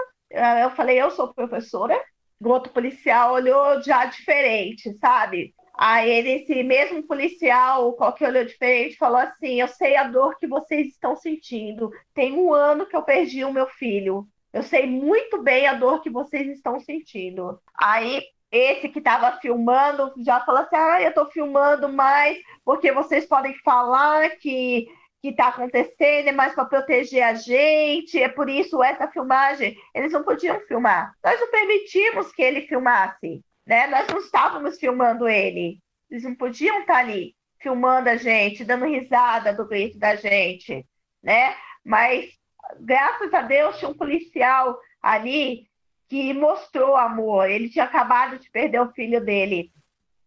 Eu 0.61 0.71
falei: 0.71 1.01
Eu 1.01 1.11
sou 1.11 1.33
professora. 1.33 1.99
O 2.41 2.49
outro 2.49 2.71
policial 2.71 3.33
olhou 3.33 3.81
já 3.81 4.05
diferente, 4.05 4.97
sabe? 4.99 5.53
Aí 5.77 6.09
ele, 6.09 6.31
esse 6.31 6.63
mesmo 6.63 7.03
policial, 7.03 7.93
qual 7.93 8.13
que 8.13 8.25
olhou 8.25 8.45
diferente, 8.45 8.97
falou 8.97 9.17
assim: 9.17 9.61
Eu 9.61 9.67
sei 9.67 9.95
a 9.95 10.05
dor 10.05 10.37
que 10.37 10.47
vocês 10.47 10.87
estão 10.87 11.15
sentindo. 11.15 11.91
Tem 12.13 12.33
um 12.33 12.53
ano 12.53 12.85
que 12.85 12.95
eu 12.95 13.03
perdi 13.03 13.43
o 13.43 13.53
meu 13.53 13.67
filho. 13.67 14.27
Eu 14.51 14.63
sei 14.63 14.87
muito 14.87 15.41
bem 15.41 15.67
a 15.67 15.73
dor 15.73 16.01
que 16.01 16.09
vocês 16.09 16.47
estão 16.49 16.79
sentindo. 16.79 17.59
Aí 17.79 18.21
esse 18.51 18.89
que 18.89 18.99
estava 18.99 19.37
filmando 19.39 20.11
já 20.17 20.39
falou 20.41 20.61
assim: 20.61 20.75
Ah, 20.75 21.01
eu 21.01 21.09
estou 21.09 21.25
filmando 21.27 21.87
mais 21.89 22.37
porque 22.65 22.91
vocês 22.91 23.25
podem 23.25 23.53
falar 23.59 24.29
que 24.37 24.87
que 25.21 25.29
está 25.29 25.49
acontecendo, 25.49 26.29
é 26.29 26.31
mais 26.31 26.53
para 26.53 26.65
proteger 26.65 27.23
a 27.23 27.33
gente, 27.33 28.21
é 28.21 28.29
por 28.29 28.49
isso 28.49 28.81
essa 28.81 29.07
filmagem, 29.07 29.77
eles 29.93 30.13
não 30.13 30.23
podiam 30.23 30.59
filmar. 30.61 31.13
Nós 31.23 31.39
não 31.39 31.51
permitimos 31.51 32.31
que 32.31 32.41
ele 32.41 32.61
filmasse, 32.61 33.43
né? 33.65 33.87
Nós 33.87 34.07
não 34.07 34.19
estávamos 34.19 34.79
filmando 34.79 35.27
ele. 35.27 35.79
Eles 36.09 36.23
não 36.23 36.35
podiam 36.35 36.79
estar 36.81 36.93
tá 36.93 36.99
ali 36.99 37.35
filmando 37.59 38.09
a 38.09 38.15
gente, 38.15 38.63
dando 38.63 38.85
risada 38.85 39.53
do 39.53 39.67
grito 39.67 39.99
da 39.99 40.15
gente, 40.15 40.85
né? 41.21 41.55
Mas 41.83 42.31
graças 42.79 43.33
a 43.33 43.41
Deus 43.41 43.77
tinha 43.77 43.91
um 43.91 43.97
policial 43.97 44.79
ali 45.01 45.67
que 46.07 46.33
mostrou 46.33 46.95
amor. 46.95 47.49
Ele 47.49 47.69
tinha 47.69 47.85
acabado 47.85 48.39
de 48.39 48.49
perder 48.49 48.81
o 48.81 48.91
filho 48.93 49.23
dele. 49.23 49.71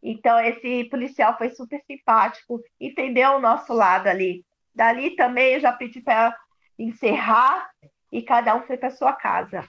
Então 0.03 0.39
esse 0.41 0.85
policial 0.85 1.37
foi 1.39 1.51
super 1.51 1.83
simpático, 1.87 2.61
entendeu 2.81 3.33
o 3.33 3.41
nosso 3.41 3.73
lado 3.73 4.09
ali. 4.09 4.45
Dali 4.75 5.17
também 5.17 5.55
eu 5.55 5.61
já 5.61 5.73
pedi 5.73 6.01
para 6.01 6.37
encerrar 6.79 7.71
e 8.11 8.23
cada 8.23 8.55
um 8.55 8.63
foi 8.63 8.77
para 8.77 8.91
sua 8.91 9.13
casa. 9.13 9.65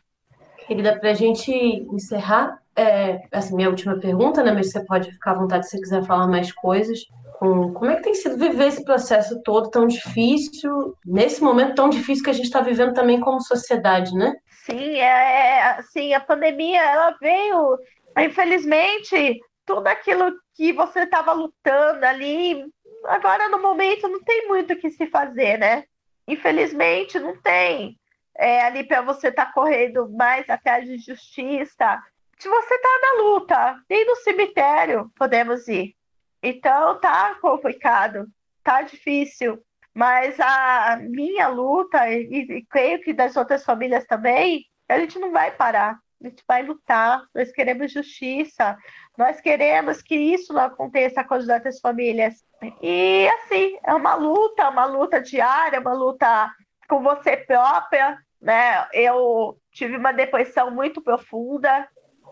Querida, 0.68 0.98
para 0.98 1.12
a 1.12 1.14
gente 1.14 1.52
encerrar, 1.52 2.58
é, 2.76 3.22
essa 3.32 3.56
minha 3.56 3.70
última 3.70 4.00
pergunta, 4.00 4.42
né? 4.44 4.52
Mas 4.52 4.72
você 4.72 4.84
pode 4.86 5.12
ficar 5.12 5.32
à 5.32 5.36
vontade 5.36 5.66
se 5.66 5.72
você 5.72 5.82
quiser 5.82 6.06
falar 6.06 6.28
mais 6.28 6.52
coisas. 6.52 7.00
Com, 7.34 7.74
como 7.74 7.92
é 7.92 7.96
que 7.98 8.04
tem 8.04 8.14
sido 8.14 8.38
viver 8.38 8.68
esse 8.68 8.84
processo 8.84 9.42
todo 9.44 9.70
tão 9.70 9.86
difícil, 9.88 10.96
nesse 11.06 11.42
momento 11.42 11.76
tão 11.76 11.90
difícil 11.90 12.24
que 12.24 12.30
a 12.30 12.34
gente 12.34 12.46
está 12.46 12.62
vivendo 12.62 12.94
também 12.94 13.20
como 13.20 13.42
sociedade, 13.42 14.14
né? 14.14 14.34
Sim, 14.66 14.98
é, 14.98 15.78
assim, 15.78 16.14
a 16.14 16.22
pandemia 16.22 16.82
ela 16.82 17.18
veio, 17.20 17.78
infelizmente, 18.18 19.40
tudo 19.66 19.88
aquilo 19.88 20.32
que 20.56 20.72
você 20.72 21.02
estava 21.02 21.34
lutando 21.34 22.06
ali 22.06 22.64
agora 23.06 23.50
no 23.50 23.62
momento 23.62 24.08
não 24.08 24.24
tem 24.24 24.48
muito 24.48 24.74
o 24.74 24.78
que 24.78 24.90
se 24.92 25.08
fazer, 25.08 25.58
né? 25.58 25.86
Infelizmente 26.28 27.20
não 27.20 27.36
tem. 27.42 28.00
É, 28.36 28.64
ali 28.64 28.84
para 28.84 29.02
você 29.02 29.28
estar 29.28 29.48
tá 29.48 29.52
correndo 29.52 30.10
mais 30.10 30.50
atrás 30.50 30.86
de 30.86 30.98
justiça. 30.98 32.02
Se 32.40 32.50
você 32.50 32.74
está 32.74 33.00
na 33.02 33.24
luta, 33.24 33.84
nem 33.90 34.06
no 34.06 34.16
cemitério 34.18 35.12
podemos 35.16 35.68
ir. 35.68 35.96
Então 36.42 37.00
tá 37.00 37.36
complicado, 37.36 38.28
tá 38.64 38.82
difícil. 38.82 39.64
Mas 39.94 40.40
a 40.40 40.98
minha 41.02 41.48
luta, 41.48 42.10
e, 42.10 42.24
e 42.24 42.66
creio 42.66 43.00
que 43.02 43.14
das 43.14 43.38
outras 43.38 43.64
famílias 43.64 44.06
também, 44.06 44.66
a 44.90 44.98
gente 45.00 45.20
não 45.20 45.32
vai 45.32 45.52
parar. 45.52 46.00
A 46.22 46.28
gente 46.28 46.44
vai 46.48 46.64
lutar, 46.64 47.22
nós 47.36 47.52
queremos 47.52 47.92
justiça, 47.92 48.78
nós 49.18 49.40
queremos 49.40 50.02
que 50.02 50.16
isso 50.16 50.54
não 50.54 50.64
aconteça 50.64 51.24
com 51.24 51.36
as 51.36 51.48
outras 51.48 51.80
famílias. 51.80 52.44
E 52.82 53.28
assim, 53.36 53.78
é 53.84 53.94
uma 53.94 54.16
luta, 54.16 54.70
uma 54.70 54.86
luta 54.86 55.22
diária, 55.22 55.80
uma 55.80 55.94
luta 55.94 56.52
com 56.90 57.02
você 57.02 57.38
própria, 57.38 58.18
né? 58.42 58.88
Eu 58.92 59.58
tive 59.72 59.98
uma 59.98 60.12
depressão 60.12 60.72
muito 60.72 61.02
profunda, 61.02 61.88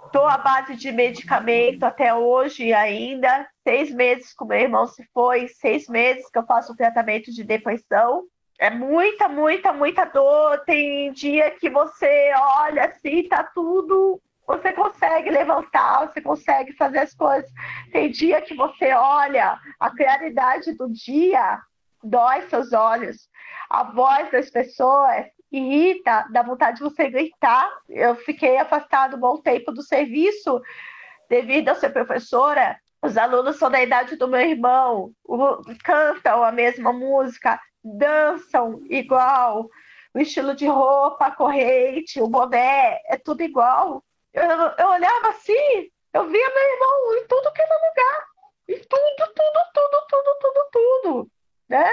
estou 0.05 0.25
à 0.25 0.38
base 0.38 0.75
de 0.75 0.91
medicamento 0.91 1.84
até 1.84 2.13
hoje 2.13 2.73
ainda. 2.73 3.47
Seis 3.63 3.91
meses 3.91 4.34
que 4.34 4.43
o 4.43 4.47
meu 4.47 4.59
irmão 4.59 4.88
se 4.88 5.03
foi, 5.13 5.47
seis 5.47 5.88
meses 5.88 6.29
que 6.29 6.38
eu 6.38 6.45
faço 6.45 6.75
tratamento 6.75 7.32
de 7.32 7.43
depressão. 7.43 8.23
É 8.59 8.69
muita, 8.69 9.27
muita, 9.27 9.71
muita 9.71 10.05
dor. 10.05 10.59
Tem 10.65 11.11
dia 11.13 11.51
que 11.51 11.69
você 11.69 12.32
olha 12.36 12.86
assim, 12.86 13.27
tá 13.27 13.43
tudo 13.43 14.21
você 14.47 14.73
consegue 14.73 15.29
levantar, 15.29 16.07
você 16.07 16.21
consegue 16.21 16.73
fazer 16.73 16.99
as 16.99 17.13
coisas. 17.13 17.49
Tem 17.91 18.11
dia 18.11 18.41
que 18.41 18.53
você 18.53 18.91
olha, 18.93 19.57
a 19.79 19.89
claridade 19.89 20.73
do 20.73 20.89
dia 20.91 21.59
dói 22.03 22.41
seus 22.43 22.73
olhos, 22.73 23.29
a 23.69 23.83
voz 23.83 24.31
das 24.31 24.49
pessoas 24.49 25.25
irrita, 25.51 26.25
dá 26.31 26.41
vontade 26.41 26.77
de 26.77 26.83
você 26.83 27.09
gritar. 27.09 27.69
Eu 27.89 28.15
fiquei 28.15 28.57
afastado 28.57 29.17
um 29.17 29.19
bom 29.19 29.37
tempo 29.37 29.71
do 29.71 29.83
serviço 29.83 30.61
devido 31.29 31.69
a 31.69 31.75
ser 31.75 31.89
professora. 31.89 32.79
Os 33.01 33.17
alunos 33.17 33.57
são 33.57 33.69
da 33.69 33.81
idade 33.81 34.15
do 34.15 34.27
meu 34.27 34.41
irmão, 34.41 35.11
cantam 35.83 36.43
a 36.43 36.51
mesma 36.51 36.93
música, 36.93 37.59
dançam 37.83 38.79
igual, 38.89 39.67
o 40.13 40.19
estilo 40.19 40.53
de 40.53 40.67
roupa, 40.67 41.25
a 41.25 41.31
corrente, 41.31 42.21
o 42.21 42.27
boné, 42.27 42.99
é 43.07 43.17
tudo 43.17 43.41
igual. 43.41 44.03
Eu, 44.34 44.43
eu 44.43 44.88
olhava 44.89 45.29
assim, 45.29 45.89
eu 46.13 46.27
via 46.27 46.49
meu 46.49 46.73
irmão 46.73 47.15
em 47.17 47.27
tudo 47.27 47.53
que 47.53 47.61
era 47.61 47.75
lugar. 47.75 48.25
Em 48.69 48.79
tudo, 48.79 49.34
tudo, 49.34 49.59
tudo, 49.73 50.05
tudo, 50.09 50.38
tudo, 50.39 50.69
tudo. 50.71 51.32
Né? 51.69 51.91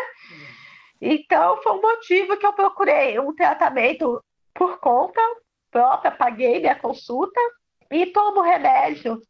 Então, 1.01 1.63
foi 1.63 1.73
um 1.73 1.81
motivo 1.81 2.37
que 2.37 2.47
eu 2.47 2.53
procurei 2.53 3.19
um 3.19 3.35
tratamento 3.35 4.23
por 4.55 4.79
conta 4.79 5.21
própria, 5.71 6.11
paguei 6.11 6.61
minha 6.61 6.75
consulta 6.75 7.41
e 7.91 8.07
tomo 8.07 8.41
remédio. 8.41 9.21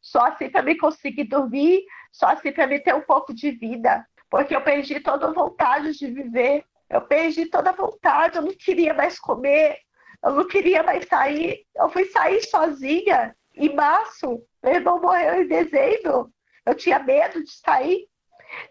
Só 0.00 0.20
assim 0.26 0.50
para 0.50 0.62
me 0.62 0.76
conseguir 0.76 1.24
dormir, 1.24 1.84
só 2.12 2.26
assim 2.26 2.52
para 2.52 2.66
me 2.66 2.78
ter 2.78 2.94
um 2.94 3.00
pouco 3.00 3.32
de 3.32 3.50
vida. 3.50 4.06
Porque 4.28 4.54
eu 4.54 4.60
perdi 4.60 5.00
toda 5.00 5.28
a 5.28 5.32
vontade 5.32 5.92
de 5.92 6.06
viver. 6.06 6.64
Eu 6.90 7.00
perdi 7.00 7.46
toda 7.46 7.70
a 7.70 7.74
vontade, 7.74 8.36
eu 8.36 8.42
não 8.42 8.52
queria 8.52 8.92
mais 8.92 9.18
comer, 9.18 9.78
eu 10.24 10.32
não 10.32 10.46
queria 10.46 10.82
mais 10.82 11.06
sair. 11.06 11.66
Eu 11.76 11.90
fui 11.90 12.06
sair 12.06 12.42
sozinha 12.42 13.36
em 13.54 13.74
março. 13.74 14.42
Meu 14.62 14.72
irmão 14.72 15.00
morreu 15.00 15.42
em 15.42 15.46
dezembro. 15.46 16.30
Eu 16.64 16.74
tinha 16.74 16.98
medo 16.98 17.44
de 17.44 17.50
sair. 17.50 18.08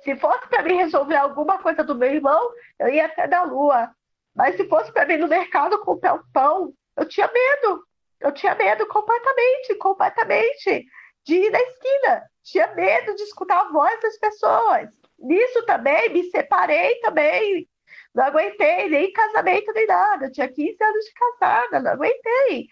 Se 0.03 0.15
fosse 0.15 0.47
para 0.47 0.63
mim 0.63 0.77
resolver 0.77 1.15
alguma 1.15 1.59
coisa 1.59 1.83
do 1.83 1.93
meu 1.93 2.09
irmão, 2.09 2.51
eu 2.79 2.89
ia 2.89 3.05
até 3.05 3.27
da 3.27 3.43
lua. 3.43 3.91
Mas 4.35 4.55
se 4.55 4.67
fosse 4.67 4.91
para 4.91 5.05
mim 5.05 5.17
no 5.17 5.27
mercado 5.27 5.79
comprar 5.81 6.15
um 6.15 6.23
pão, 6.33 6.73
eu 6.97 7.07
tinha 7.07 7.29
medo. 7.31 7.83
Eu 8.19 8.31
tinha 8.31 8.55
medo 8.55 8.87
completamente, 8.87 9.75
completamente 9.75 10.85
de 11.23 11.35
ir 11.35 11.51
na 11.51 11.61
esquina. 11.61 12.23
Tinha 12.41 12.73
medo 12.73 13.15
de 13.15 13.23
escutar 13.23 13.61
a 13.61 13.71
voz 13.71 14.01
das 14.01 14.17
pessoas. 14.17 14.89
Nisso 15.19 15.63
também 15.65 16.09
me 16.09 16.23
separei 16.31 16.95
também 17.01 17.67
Não 18.13 18.25
aguentei, 18.25 18.89
nem 18.89 19.11
casamento, 19.11 19.73
nem 19.73 19.87
nada. 19.87 20.25
Eu 20.25 20.31
tinha 20.31 20.47
15 20.47 20.77
anos 20.83 21.05
de 21.05 21.13
casada, 21.13 21.79
não 21.79 21.91
aguentei. 21.91 22.67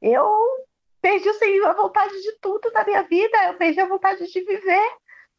Eu 0.00 0.26
perdi 1.00 1.28
assim, 1.28 1.60
a 1.64 1.72
vontade 1.72 2.20
de 2.20 2.38
tudo 2.40 2.70
na 2.72 2.84
minha 2.84 3.02
vida, 3.02 3.46
eu 3.46 3.54
perdi 3.54 3.80
a 3.80 3.86
vontade 3.86 4.26
de 4.26 4.40
viver. 4.44 4.90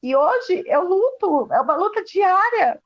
E 0.02 0.16
hoje 0.16 0.64
eu 0.66 0.84
luto, 0.84 1.52
é 1.52 1.60
uma 1.62 1.76
luta 1.76 2.04
diária, 2.04 2.82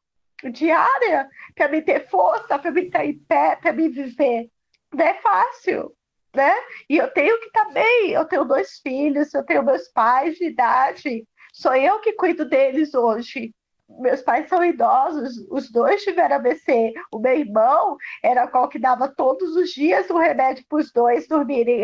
diária, 0.51 1.29
para 1.55 1.67
me 1.69 1.81
ter 1.81 2.09
força, 2.09 2.57
para 2.57 2.71
me 2.71 2.85
estar 2.85 3.05
em 3.05 3.17
pé, 3.19 3.55
para 3.55 3.73
me 3.73 3.89
viver. 3.89 4.49
Não 4.93 5.05
é 5.05 5.13
fácil, 5.15 5.95
né? 6.35 6.53
E 6.89 6.97
eu 6.97 7.11
tenho 7.13 7.39
que 7.39 7.47
estar 7.47 7.65
bem, 7.71 8.11
eu 8.11 8.25
tenho 8.25 8.45
dois 8.45 8.79
filhos, 8.79 9.33
eu 9.33 9.45
tenho 9.45 9.63
meus 9.63 9.87
pais 9.89 10.35
de 10.37 10.45
idade, 10.45 11.27
sou 11.53 11.75
eu 11.75 11.99
que 11.99 12.13
cuido 12.13 12.45
deles 12.45 12.93
hoje. 12.93 13.53
Meus 13.89 14.21
pais 14.21 14.47
são 14.49 14.63
idosos, 14.63 15.37
os 15.49 15.71
dois 15.71 16.03
tiveram 16.03 16.37
ABC. 16.37 16.93
O 17.11 17.19
meu 17.19 17.33
irmão 17.37 17.97
era 18.23 18.47
qual 18.47 18.67
que 18.69 18.79
dava 18.79 19.07
todos 19.07 19.55
os 19.55 19.69
dias 19.71 20.09
o 20.09 20.17
remédio 20.17 20.65
para 20.67 20.79
os 20.79 20.91
dois 20.91 21.27
dormirem, 21.27 21.83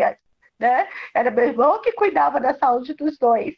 né? 0.58 0.88
Era 1.14 1.30
meu 1.30 1.44
irmão 1.44 1.80
que 1.80 1.92
cuidava 1.92 2.40
da 2.40 2.54
saúde 2.54 2.94
dos 2.94 3.18
dois. 3.18 3.54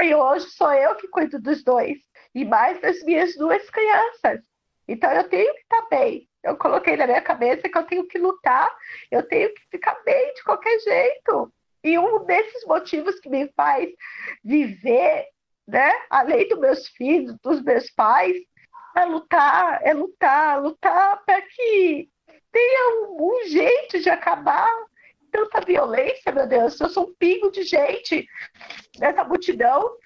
E 0.00 0.14
hoje 0.14 0.48
sou 0.50 0.72
eu 0.72 0.94
que 0.96 1.08
cuido 1.08 1.40
dos 1.40 1.62
dois. 1.62 1.98
E 2.34 2.44
mais 2.44 2.80
das 2.80 3.02
minhas 3.02 3.36
duas 3.36 3.68
crianças. 3.70 4.40
Então 4.88 5.10
eu 5.12 5.28
tenho 5.28 5.52
que 5.54 5.60
estar 5.60 5.88
bem. 5.88 6.28
Eu 6.42 6.56
coloquei 6.56 6.96
na 6.96 7.06
minha 7.06 7.20
cabeça 7.20 7.68
que 7.68 7.76
eu 7.76 7.82
tenho 7.84 8.06
que 8.06 8.18
lutar, 8.18 8.74
eu 9.10 9.22
tenho 9.28 9.52
que 9.52 9.60
ficar 9.70 9.94
bem 10.04 10.32
de 10.34 10.42
qualquer 10.42 10.78
jeito. 10.80 11.52
E 11.84 11.98
um 11.98 12.24
desses 12.24 12.64
motivos 12.66 13.20
que 13.20 13.28
me 13.28 13.48
faz 13.54 13.90
viver 14.42 15.26
né? 15.70 15.92
Além 16.10 16.48
dos 16.48 16.58
meus 16.58 16.88
filhos, 16.88 17.36
dos 17.42 17.62
meus 17.62 17.88
pais, 17.90 18.36
é 18.96 19.04
lutar, 19.04 19.80
é 19.84 19.94
lutar, 19.94 20.60
lutar 20.60 21.22
para 21.24 21.40
que 21.42 22.10
tenha 22.50 23.08
um, 23.08 23.22
um, 23.22 23.46
jeito 23.46 24.00
de 24.00 24.10
acabar 24.10 24.68
tanta 25.30 25.60
violência, 25.60 26.32
meu 26.32 26.46
Deus. 26.46 26.78
Eu 26.80 26.88
sou 26.88 27.08
um 27.08 27.14
pingo 27.14 27.52
de 27.52 27.62
gente 27.62 28.26
nessa 28.98 29.22
multidão, 29.22 29.96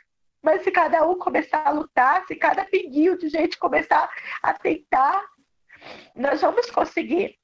mas 0.42 0.62
se 0.62 0.70
cada 0.70 1.06
um 1.08 1.18
começar 1.18 1.66
a 1.66 1.70
lutar, 1.70 2.26
se 2.26 2.36
cada 2.36 2.64
pinguinho 2.66 3.16
de 3.16 3.30
gente 3.30 3.58
começar 3.58 4.10
a 4.42 4.52
tentar, 4.52 5.24
nós 6.14 6.42
vamos 6.42 6.70
conseguir. 6.70 7.38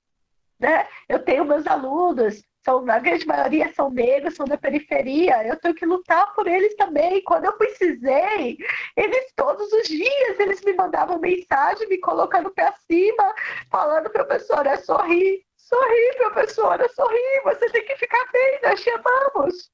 Né? 0.58 0.86
Eu 1.08 1.24
tenho 1.24 1.46
meus 1.46 1.66
alunos, 1.66 2.42
são, 2.62 2.84
a 2.90 2.98
grande 2.98 3.26
maioria 3.26 3.72
são 3.72 3.90
negros, 3.90 4.34
são 4.34 4.46
da 4.46 4.58
periferia. 4.58 5.46
Eu 5.46 5.58
tenho 5.58 5.74
que 5.74 5.86
lutar 5.86 6.32
por 6.34 6.46
eles 6.46 6.74
também. 6.76 7.22
Quando 7.22 7.46
eu 7.46 7.52
precisei, 7.54 8.58
eles 8.96 9.32
todos 9.34 9.72
os 9.72 9.88
dias 9.88 10.38
eles 10.38 10.62
me 10.62 10.74
mandavam 10.74 11.18
mensagem, 11.18 11.88
me 11.88 11.98
colocando 11.98 12.50
para 12.50 12.74
cima, 12.90 13.34
falando, 13.70 14.11
professora, 14.11 14.76
sorri, 14.78 15.44
sorri, 15.56 16.16
professora, 16.18 16.88
sorri, 16.90 17.40
você 17.44 17.70
tem 17.70 17.84
que 17.84 17.96
ficar 17.96 18.24
bem, 18.32 18.61
nós 18.62 18.82
te 18.82 18.90
amamos. 18.90 19.70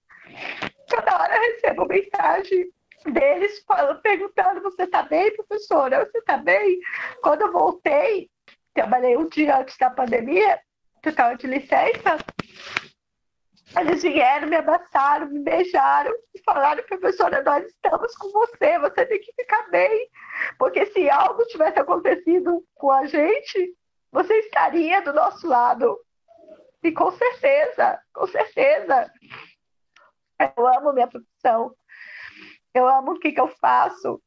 Toda 0.88 1.18
hora 1.20 1.36
eu 1.36 1.42
recebo 1.42 1.86
mensagem 1.86 2.70
deles 3.12 3.64
perguntando, 4.02 4.62
você 4.62 4.84
está 4.84 5.02
bem, 5.02 5.34
professora? 5.34 6.04
Você 6.04 6.18
está 6.18 6.36
bem? 6.36 6.78
Quando 7.22 7.42
eu 7.42 7.52
voltei, 7.52 8.30
trabalhei 8.74 9.16
um 9.16 9.28
dia 9.28 9.58
antes 9.58 9.76
da 9.78 9.90
pandemia, 9.90 10.60
estava 11.10 11.36
de 11.36 11.46
licença, 11.46 12.18
eles 13.78 14.02
vieram, 14.02 14.48
me 14.48 14.56
abraçaram, 14.56 15.28
me 15.28 15.40
beijaram 15.40 16.12
e 16.34 16.42
falaram, 16.42 16.82
professora, 16.84 17.42
nós 17.42 17.66
estamos 17.66 18.14
com 18.16 18.30
você, 18.30 18.78
você 18.78 19.04
tem 19.04 19.20
que 19.20 19.32
ficar 19.34 19.68
bem. 19.70 20.08
Porque 20.58 20.86
se 20.86 21.10
algo 21.10 21.44
tivesse 21.46 21.78
acontecido 21.78 22.64
com 22.74 22.90
a 22.90 23.04
gente, 23.06 23.74
você 24.10 24.34
estaria 24.38 25.02
do 25.02 25.12
nosso 25.12 25.46
lado. 25.46 25.98
E 26.82 26.92
com 26.92 27.10
certeza, 27.10 28.00
com 28.14 28.26
certeza. 28.28 29.10
Eu 30.56 30.66
amo 30.66 30.92
minha 30.92 31.08
profissão. 31.08 31.74
Eu 32.72 32.86
amo 32.86 33.12
o 33.12 33.18
que, 33.18 33.32
que 33.32 33.40
eu 33.40 33.48
faço. 33.60 34.22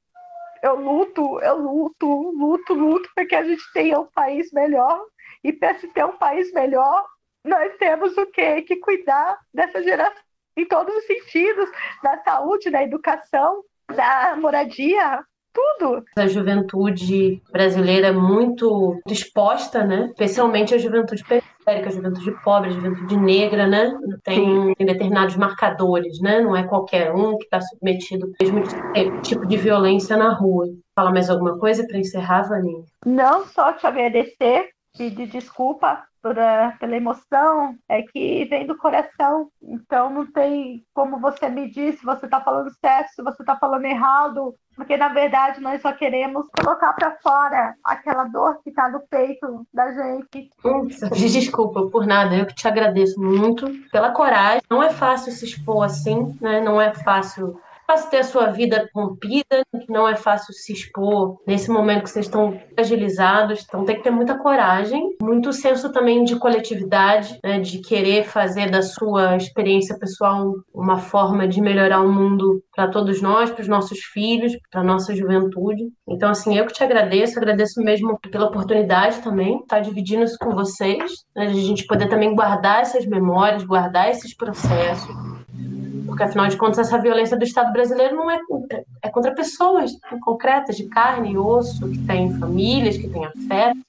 Eu 0.62 0.76
luto, 0.76 1.40
eu 1.40 1.58
luto, 1.58 2.06
luto, 2.32 2.74
luto 2.74 3.10
para 3.16 3.26
que 3.26 3.36
a 3.36 3.44
gente 3.44 3.64
tenha 3.74 4.00
um 4.00 4.08
país 4.08 4.52
melhor. 4.52 5.02
E 5.44 5.54
para 5.54 5.78
se 5.80 5.88
ter 5.88 6.06
um 6.06 6.18
país 6.18 6.52
melhor, 6.54 7.06
nós 7.44 7.76
temos 7.78 8.18
o 8.18 8.26
quê? 8.28 8.62
Que 8.62 8.78
cuidar 8.78 9.38
dessa 9.54 9.82
geração 9.82 10.22
em 10.58 10.66
todos 10.66 10.94
os 10.94 11.06
sentidos, 11.06 11.70
da 12.04 12.18
saúde, 12.24 12.70
da 12.70 12.84
educação, 12.84 13.64
da 13.96 14.36
moradia, 14.36 15.24
tudo. 15.54 16.04
A 16.18 16.28
juventude 16.28 17.42
brasileira 17.52 18.08
é 18.08 18.12
muito 18.12 19.00
disposta, 19.06 19.84
né? 19.84 20.08
Especialmente 20.12 20.76
a 20.76 20.78
juventude 20.78 21.24
periférica, 21.24 21.90
a 21.90 21.92
juventude 21.92 22.32
pobre, 22.44 22.70
a 22.70 22.74
juventude 22.74 23.18
negra, 23.18 23.68
né? 23.68 23.92
Tem, 24.24 24.74
tem 24.76 24.86
determinados 24.86 25.36
marcadores, 25.36 26.20
né? 26.22 26.42
Não 26.42 26.56
é 26.56 26.64
qualquer 26.68 27.14
um 27.14 27.38
que 27.38 27.46
está 27.46 27.62
submetido 27.62 28.26
ao 28.26 28.48
mesmo 28.48 29.22
tipo 29.22 29.48
de 29.48 29.58
violência 29.58 30.16
na 30.16 30.34
rua. 30.34 30.68
Fala 30.96 31.12
mais 31.12 31.30
alguma 31.30 31.58
coisa 31.58 31.86
para 31.88 31.98
encerrar, 31.98 32.44
Vaninha? 32.44 32.84
Não 33.06 33.46
só 33.46 33.74
te 33.74 33.88
agradecer, 33.88 34.70
pedir 34.98 35.28
desculpa 35.28 36.04
pela 36.22 36.96
emoção 36.96 37.76
é 37.88 38.02
que 38.02 38.46
vem 38.46 38.68
do 38.68 38.78
coração. 38.78 39.50
Então 39.62 40.10
não 40.10 40.26
tem 40.32 40.84
como 40.94 41.20
você 41.20 41.48
medir 41.50 41.94
se 41.94 42.06
você 42.06 42.26
está 42.26 42.42
falando 42.42 42.70
certo, 42.80 43.10
se 43.10 43.24
você 43.24 43.42
está 43.42 43.56
falando 43.56 43.86
errado, 43.86 44.54
porque 44.76 44.98
na 44.98 45.10
verdade 45.10 45.62
nós 45.62 45.82
só 45.82 45.94
queremos 45.94 46.48
colocar 46.50 46.94
para 46.94 47.18
fora 47.22 47.76
aquela 47.84 48.26
dor 48.26 48.62
que 48.64 48.70
está 48.70 48.90
no 48.90 49.00
peito 49.08 49.66
da 49.74 49.94
gente. 49.94 50.50
desculpa 51.32 51.88
por 51.88 52.06
nada, 52.06 52.36
eu 52.36 52.46
que 52.46 52.56
te 52.56 52.68
agradeço 52.68 53.20
muito 53.22 53.68
pela 53.92 54.12
coragem. 54.12 54.62
Não 54.70 54.84
é 54.84 54.90
fácil 54.90 55.32
se 55.32 55.46
expor 55.46 55.86
assim, 55.86 56.38
né? 56.42 56.60
Não 56.60 56.82
é 56.82 56.94
fácil 56.94 57.60
fácil 57.90 58.10
ter 58.12 58.18
a 58.18 58.24
sua 58.24 58.46
vida 58.52 58.88
rompida, 58.94 59.64
não 59.90 60.08
é 60.08 60.16
fácil 60.16 60.54
se 60.54 60.72
expor 60.72 61.42
nesse 61.48 61.72
momento 61.72 62.04
que 62.04 62.12
vocês 62.12 62.28
estão 62.28 62.60
fragilizados, 62.76 63.66
então 63.68 63.84
tem 63.84 63.96
que 63.96 64.04
ter 64.04 64.12
muita 64.12 64.38
coragem, 64.38 65.16
muito 65.20 65.52
senso 65.52 65.92
também 65.92 66.24
de 66.24 66.36
coletividade, 66.36 67.40
né, 67.44 67.60
de 67.60 67.80
querer 67.80 68.26
fazer 68.26 68.70
da 68.70 68.84
sua 68.84 69.36
experiência 69.36 69.98
pessoal 69.98 70.54
uma 70.72 71.00
forma 71.00 71.48
de 71.48 71.60
melhorar 71.60 72.02
o 72.02 72.12
mundo 72.12 72.62
para 72.76 72.90
todos 72.90 73.24
nós, 73.24 73.50
para 73.50 73.64
os 73.64 73.68
nossos 73.68 73.98
filhos, 74.00 74.54
para 74.72 74.84
nossa 74.84 75.16
juventude. 75.16 75.90
Então, 76.08 76.30
assim, 76.30 76.56
eu 76.56 76.68
que 76.68 76.74
te 76.74 76.84
agradeço, 76.84 77.40
agradeço 77.40 77.82
mesmo 77.82 78.20
pela 78.32 78.46
oportunidade 78.46 79.20
também, 79.24 79.62
estar 79.62 79.78
tá 79.78 79.80
dividindo 79.80 80.24
isso 80.26 80.38
com 80.40 80.54
vocês, 80.54 81.12
né, 81.36 81.48
de 81.48 81.60
a 81.60 81.64
gente 81.64 81.88
poder 81.88 82.08
também 82.08 82.36
guardar 82.36 82.82
essas 82.82 83.08
memórias, 83.08 83.64
guardar 83.64 84.12
esses 84.12 84.36
processos 84.36 85.39
porque 86.10 86.24
afinal 86.24 86.48
de 86.48 86.58
contas 86.58 86.80
essa 86.80 87.02
violência 87.02 87.38
do 87.38 87.44
Estado 87.44 87.72
brasileiro 87.72 88.16
não 88.16 88.30
é, 88.30 88.40
é 89.04 89.10
contra 89.10 89.34
pessoas 89.34 89.92
concretas, 90.22 90.76
de 90.76 90.88
carne 90.90 91.32
e 91.32 91.38
osso, 91.38 91.90
que 91.90 92.00
têm 92.00 92.38
famílias, 92.38 92.98
que 92.98 93.08
têm 93.08 93.26
afeto. 93.26 93.80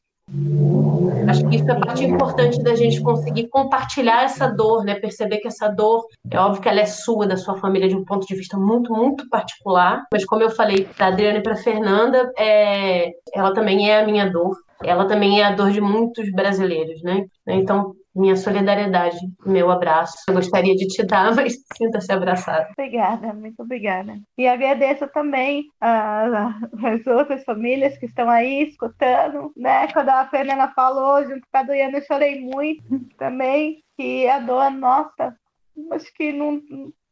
Acho 1.28 1.48
que 1.48 1.56
isso 1.56 1.70
é 1.70 1.74
parte 1.74 2.04
importante 2.04 2.62
da 2.62 2.74
gente 2.76 3.00
conseguir 3.00 3.48
compartilhar 3.48 4.22
essa 4.22 4.46
dor, 4.46 4.84
né? 4.84 4.94
Perceber 4.94 5.38
que 5.38 5.48
essa 5.48 5.68
dor, 5.68 6.06
é 6.30 6.38
óbvio 6.38 6.62
que 6.62 6.68
ela 6.68 6.80
é 6.80 6.86
sua, 6.86 7.26
da 7.26 7.36
sua 7.36 7.56
família, 7.56 7.88
de 7.88 7.96
um 7.96 8.04
ponto 8.04 8.26
de 8.26 8.34
vista 8.36 8.56
muito, 8.56 8.92
muito 8.92 9.28
particular. 9.28 10.04
Mas 10.12 10.24
como 10.24 10.42
eu 10.42 10.50
falei 10.50 10.84
para 10.96 11.08
Adriana 11.08 11.38
e 11.38 11.42
para 11.42 11.56
Fernanda, 11.56 12.32
é... 12.38 13.10
ela 13.34 13.52
também 13.52 13.90
é 13.90 14.00
a 14.00 14.06
minha 14.06 14.30
dor. 14.30 14.56
Ela 14.82 15.04
também 15.06 15.40
é 15.40 15.44
a 15.44 15.52
dor 15.52 15.70
de 15.72 15.80
muitos 15.80 16.30
brasileiros, 16.32 17.02
né? 17.02 17.24
Então, 17.46 17.94
minha 18.14 18.36
solidariedade, 18.36 19.16
meu 19.44 19.70
abraço. 19.70 20.16
Eu 20.28 20.34
gostaria 20.34 20.74
de 20.74 20.86
te 20.86 21.02
dar, 21.04 21.34
mas 21.36 21.54
sinta-se 21.76 22.12
abraçada. 22.12 22.68
Obrigada, 22.72 23.32
muito 23.32 23.62
obrigada. 23.62 24.18
E 24.36 24.46
agradeço 24.46 25.06
também 25.08 25.66
as 25.80 27.06
outras 27.06 27.44
famílias 27.44 27.96
que 27.98 28.06
estão 28.06 28.28
aí 28.28 28.68
escutando, 28.68 29.52
né? 29.56 29.86
Quando 29.92 30.08
a 30.08 30.26
Fernanda 30.28 30.68
falou, 30.74 31.22
junto 31.24 31.46
com 31.50 31.58
a 31.58 31.62
Diana, 31.62 31.98
eu 31.98 32.02
chorei 32.02 32.40
muito 32.40 32.82
também, 33.16 33.82
que 33.96 34.28
a 34.28 34.38
dor 34.40 34.70
nossa, 34.70 35.36
acho 35.92 36.12
que 36.14 36.32
não, 36.32 36.60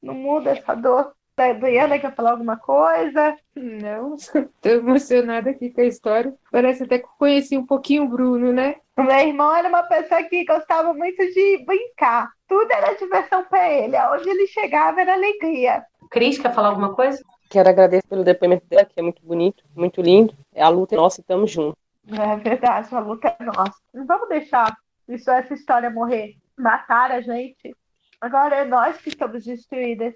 não 0.03 0.15
muda 0.15 0.51
essa 0.51 0.75
dor. 0.75 1.13
A 1.39 1.53
Diana 1.53 1.99
quer 1.99 2.15
falar 2.15 2.33
alguma 2.33 2.57
coisa? 2.57 3.37
Não, 3.55 4.15
estou 4.17 4.51
emocionada 4.65 5.51
aqui 5.51 5.71
com 5.71 5.81
a 5.81 5.85
história. 5.85 6.35
Parece 6.51 6.83
até 6.83 6.99
que 6.99 7.07
conheci 7.19 7.57
um 7.57 7.65
pouquinho 7.65 8.05
o 8.05 8.09
Bruno, 8.09 8.53
né? 8.53 8.77
O 8.97 9.03
meu 9.03 9.17
irmão 9.17 9.55
era 9.55 9.69
uma 9.69 9.85
pessoa 9.85 10.23
que 10.25 10.45
gostava 10.45 10.93
muito 10.93 11.25
de 11.25 11.65
brincar. 11.65 12.29
Tudo 12.49 12.71
era 12.73 12.95
diversão 12.95 13.45
para 13.45 13.69
ele. 13.71 13.97
Aonde 13.97 14.29
ele 14.29 14.49
chegava 14.49 15.01
era 15.01 15.15
alegria. 15.15 15.85
Cris, 16.11 16.39
quer 16.39 16.53
falar 16.53 16.69
alguma 16.69 16.95
coisa? 16.95 17.23
Quero 17.49 17.69
agradecer 17.69 18.07
pelo 18.09 18.25
depoimento 18.25 18.67
dela, 18.67 18.85
que 18.85 18.99
é 18.99 19.03
muito 19.03 19.25
bonito, 19.25 19.63
muito 19.77 20.03
lindo. 20.03 20.35
É 20.53 20.63
a 20.63 20.69
luta 20.69 20.95
é 20.95 20.99
nossa 20.99 21.21
e 21.21 21.23
estamos 21.23 21.51
juntos. 21.51 21.79
É 22.11 22.37
verdade, 22.37 22.93
a 22.93 22.99
luta 22.99 23.37
é 23.39 23.45
nossa. 23.45 23.77
Não 23.95 24.07
vamos 24.07 24.29
deixar 24.29 24.77
isso, 25.09 25.31
essa 25.31 25.55
história 25.55 25.89
morrer, 25.89 26.37
matar 26.57 27.13
a 27.13 27.21
gente. 27.21 27.75
Agora 28.21 28.57
é 28.57 28.65
nós 28.65 28.97
que 28.99 29.11
estamos 29.11 29.45
destruídas. 29.45 30.15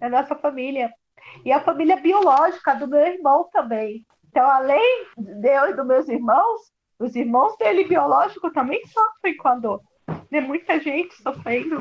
É 0.00 0.06
a 0.06 0.10
nossa 0.10 0.34
família. 0.34 0.92
E 1.44 1.52
a 1.52 1.60
família 1.60 1.96
biológica 1.96 2.74
do 2.74 2.88
meu 2.88 3.00
irmão 3.00 3.48
também. 3.52 4.04
Então, 4.28 4.48
além 4.48 5.06
de 5.16 5.48
eu 5.48 5.70
e 5.70 5.74
dos 5.74 5.86
meus 5.86 6.08
irmãos, 6.08 6.60
Os 7.00 7.14
irmãos 7.14 7.56
dele 7.58 7.84
biológicos 7.84 8.52
também 8.52 8.84
sofrem 8.86 9.36
quando 9.36 9.80
tem 10.30 10.40
muita 10.40 10.80
gente 10.80 11.14
sofrendo. 11.22 11.78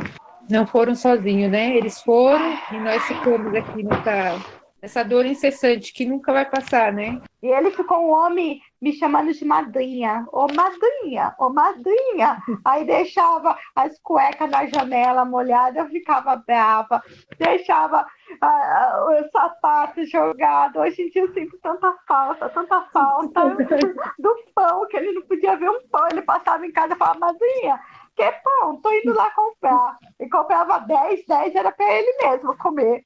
Não 0.48 0.66
foram 0.68 0.94
sozinhos, 0.94 1.52
né? 1.52 1.76
Eles 1.76 2.00
foram 2.04 2.54
e 2.72 2.80
nós 2.80 3.04
ficamos 3.04 3.54
aqui 3.56 3.82
nessa, 3.82 4.40
nessa 4.82 5.04
dor 5.04 5.26
incessante 5.26 5.94
que 5.94 6.06
nunca 6.06 6.32
vai 6.32 6.46
passar, 6.50 6.94
né? 6.94 7.22
E 7.42 7.48
ele 7.48 7.72
ficou 7.72 8.00
um 8.00 8.12
homem 8.12 8.62
me 8.82 8.94
chamando 8.94 9.34
de 9.34 9.46
madrinha. 9.46 10.26
Ô 10.32 10.48
madrinha, 10.54 11.36
ô 11.40 11.50
madrinha. 11.50 12.42
Aí 12.64 12.86
deixava 12.86 13.58
as 13.76 13.98
cuecas 14.00 14.50
na 14.50 14.66
janela 14.68 15.26
molhada, 15.26 15.80
eu 15.80 15.88
ficava 15.88 16.36
brava. 16.36 17.02
Deixava 17.38 18.06
ah, 18.42 19.06
o 19.10 19.32
sapato 19.32 20.06
jogado. 20.06 20.80
Hoje 20.80 21.02
em 21.02 21.10
dia 21.10 21.24
eu 21.24 21.34
sinto 21.34 21.58
tanta 21.60 21.96
falta, 22.08 22.50
tanta 22.50 22.82
falta 22.92 23.50
do 24.20 24.44
pão, 24.54 24.88
que 24.88 24.98
ele 24.98 25.14
não 25.14 25.22
podia 25.24 25.56
ver 25.56 25.70
um 25.70 25.88
pão. 25.90 26.08
Ele 26.12 26.22
passava 26.22 26.66
em 26.66 26.72
casa 26.72 26.94
e 26.94 26.98
falava, 26.98 27.20
madrinha, 27.20 27.80
que 28.16 28.32
pão? 28.32 28.82
Tô 28.82 28.92
indo 28.92 29.14
lá 29.14 29.30
comprar. 29.32 29.98
E 30.20 30.28
comprava 30.30 30.80
10, 30.80 31.26
10 31.28 31.56
era 31.56 31.72
para 31.72 31.94
ele 31.94 32.18
mesmo 32.24 32.58
comer. 32.58 33.04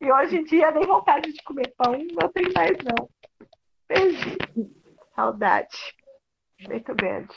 E 0.00 0.10
hoje 0.10 0.38
em 0.38 0.44
dia 0.44 0.70
nem 0.70 0.86
vontade 0.86 1.32
de 1.32 1.42
comer 1.42 1.74
pão 1.76 1.92
não 1.92 2.28
tem 2.32 2.50
mais, 2.54 2.76
não. 2.78 3.08
Perdi. 3.86 4.38
Saudade. 5.14 5.76
Muito 6.68 6.94
grande. 6.94 7.34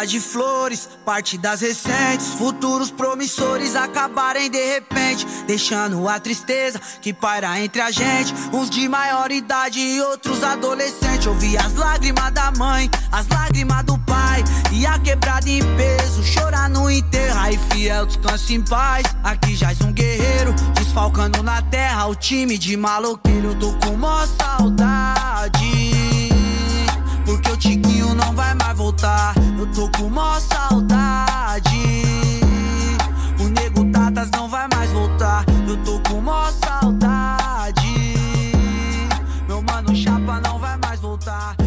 Coroa 0.00 0.06
de 0.06 0.20
flores, 0.20 0.88
parte 1.04 1.36
das 1.36 1.60
recentes, 1.60 2.28
futuros 2.38 2.90
promissores 2.90 3.76
acabarem 3.76 4.50
de 4.50 4.72
repente, 4.72 5.26
deixando 5.46 6.08
a 6.08 6.18
tristeza 6.18 6.80
que 7.00 7.12
paira 7.12 7.58
entre 7.60 7.80
a 7.80 7.90
gente. 7.90 8.34
Uns 8.52 8.70
de 8.70 8.88
maior 8.88 9.30
idade 9.30 9.78
e 9.78 10.00
outros 10.00 10.42
adolescentes. 10.42 11.26
Eu 11.26 11.34
vi 11.34 11.56
as 11.56 11.74
lágrimas 11.74 12.32
da 12.32 12.50
mãe, 12.52 12.90
as 13.12 13.26
lágrimas 13.28 13.84
do 13.84 13.98
pai, 13.98 14.42
e 14.72 14.86
a 14.86 14.98
quebrada 14.98 15.48
em 15.48 15.62
peso, 15.76 16.22
chorar 16.22 16.68
no 16.68 16.90
enterro. 16.90 17.38
Aí 17.38 17.58
fiel, 17.72 18.06
descanse 18.06 18.54
em 18.54 18.62
paz. 18.62 19.04
Aqui 19.22 19.54
jaz 19.54 19.80
um 19.80 19.92
guerreiro, 19.92 20.54
desfalcando 20.74 21.42
na 21.42 21.62
terra 21.62 22.06
o 22.06 22.14
time 22.14 22.56
de 22.56 22.76
maloqueiro. 22.76 23.48
Eu 23.48 23.58
tô 23.58 23.72
com 23.86 23.96
mó 23.96 24.26
saudade. 24.26 25.90
Porque 27.24 27.50
o 27.50 27.56
Não 28.14 28.34
vai 28.34 28.54
mais 28.54 28.76
voltar. 28.76 29.34
Eu 29.58 29.66
tô 29.72 29.88
com 29.98 30.08
mó 30.08 30.38
saudade. 30.40 32.02
O 33.38 33.48
nego 33.48 33.84
Tatas 33.92 34.30
não 34.32 34.48
vai 34.48 34.66
mais 34.74 34.90
voltar. 34.90 35.44
Eu 35.68 35.76
tô 35.84 36.00
com 36.08 36.20
mó 36.20 36.50
saudade. 36.64 38.14
Meu 39.46 39.62
mano 39.62 39.94
Chapa 39.94 40.40
não 40.40 40.58
vai 40.58 40.76
mais 40.78 41.00
voltar. 41.00 41.59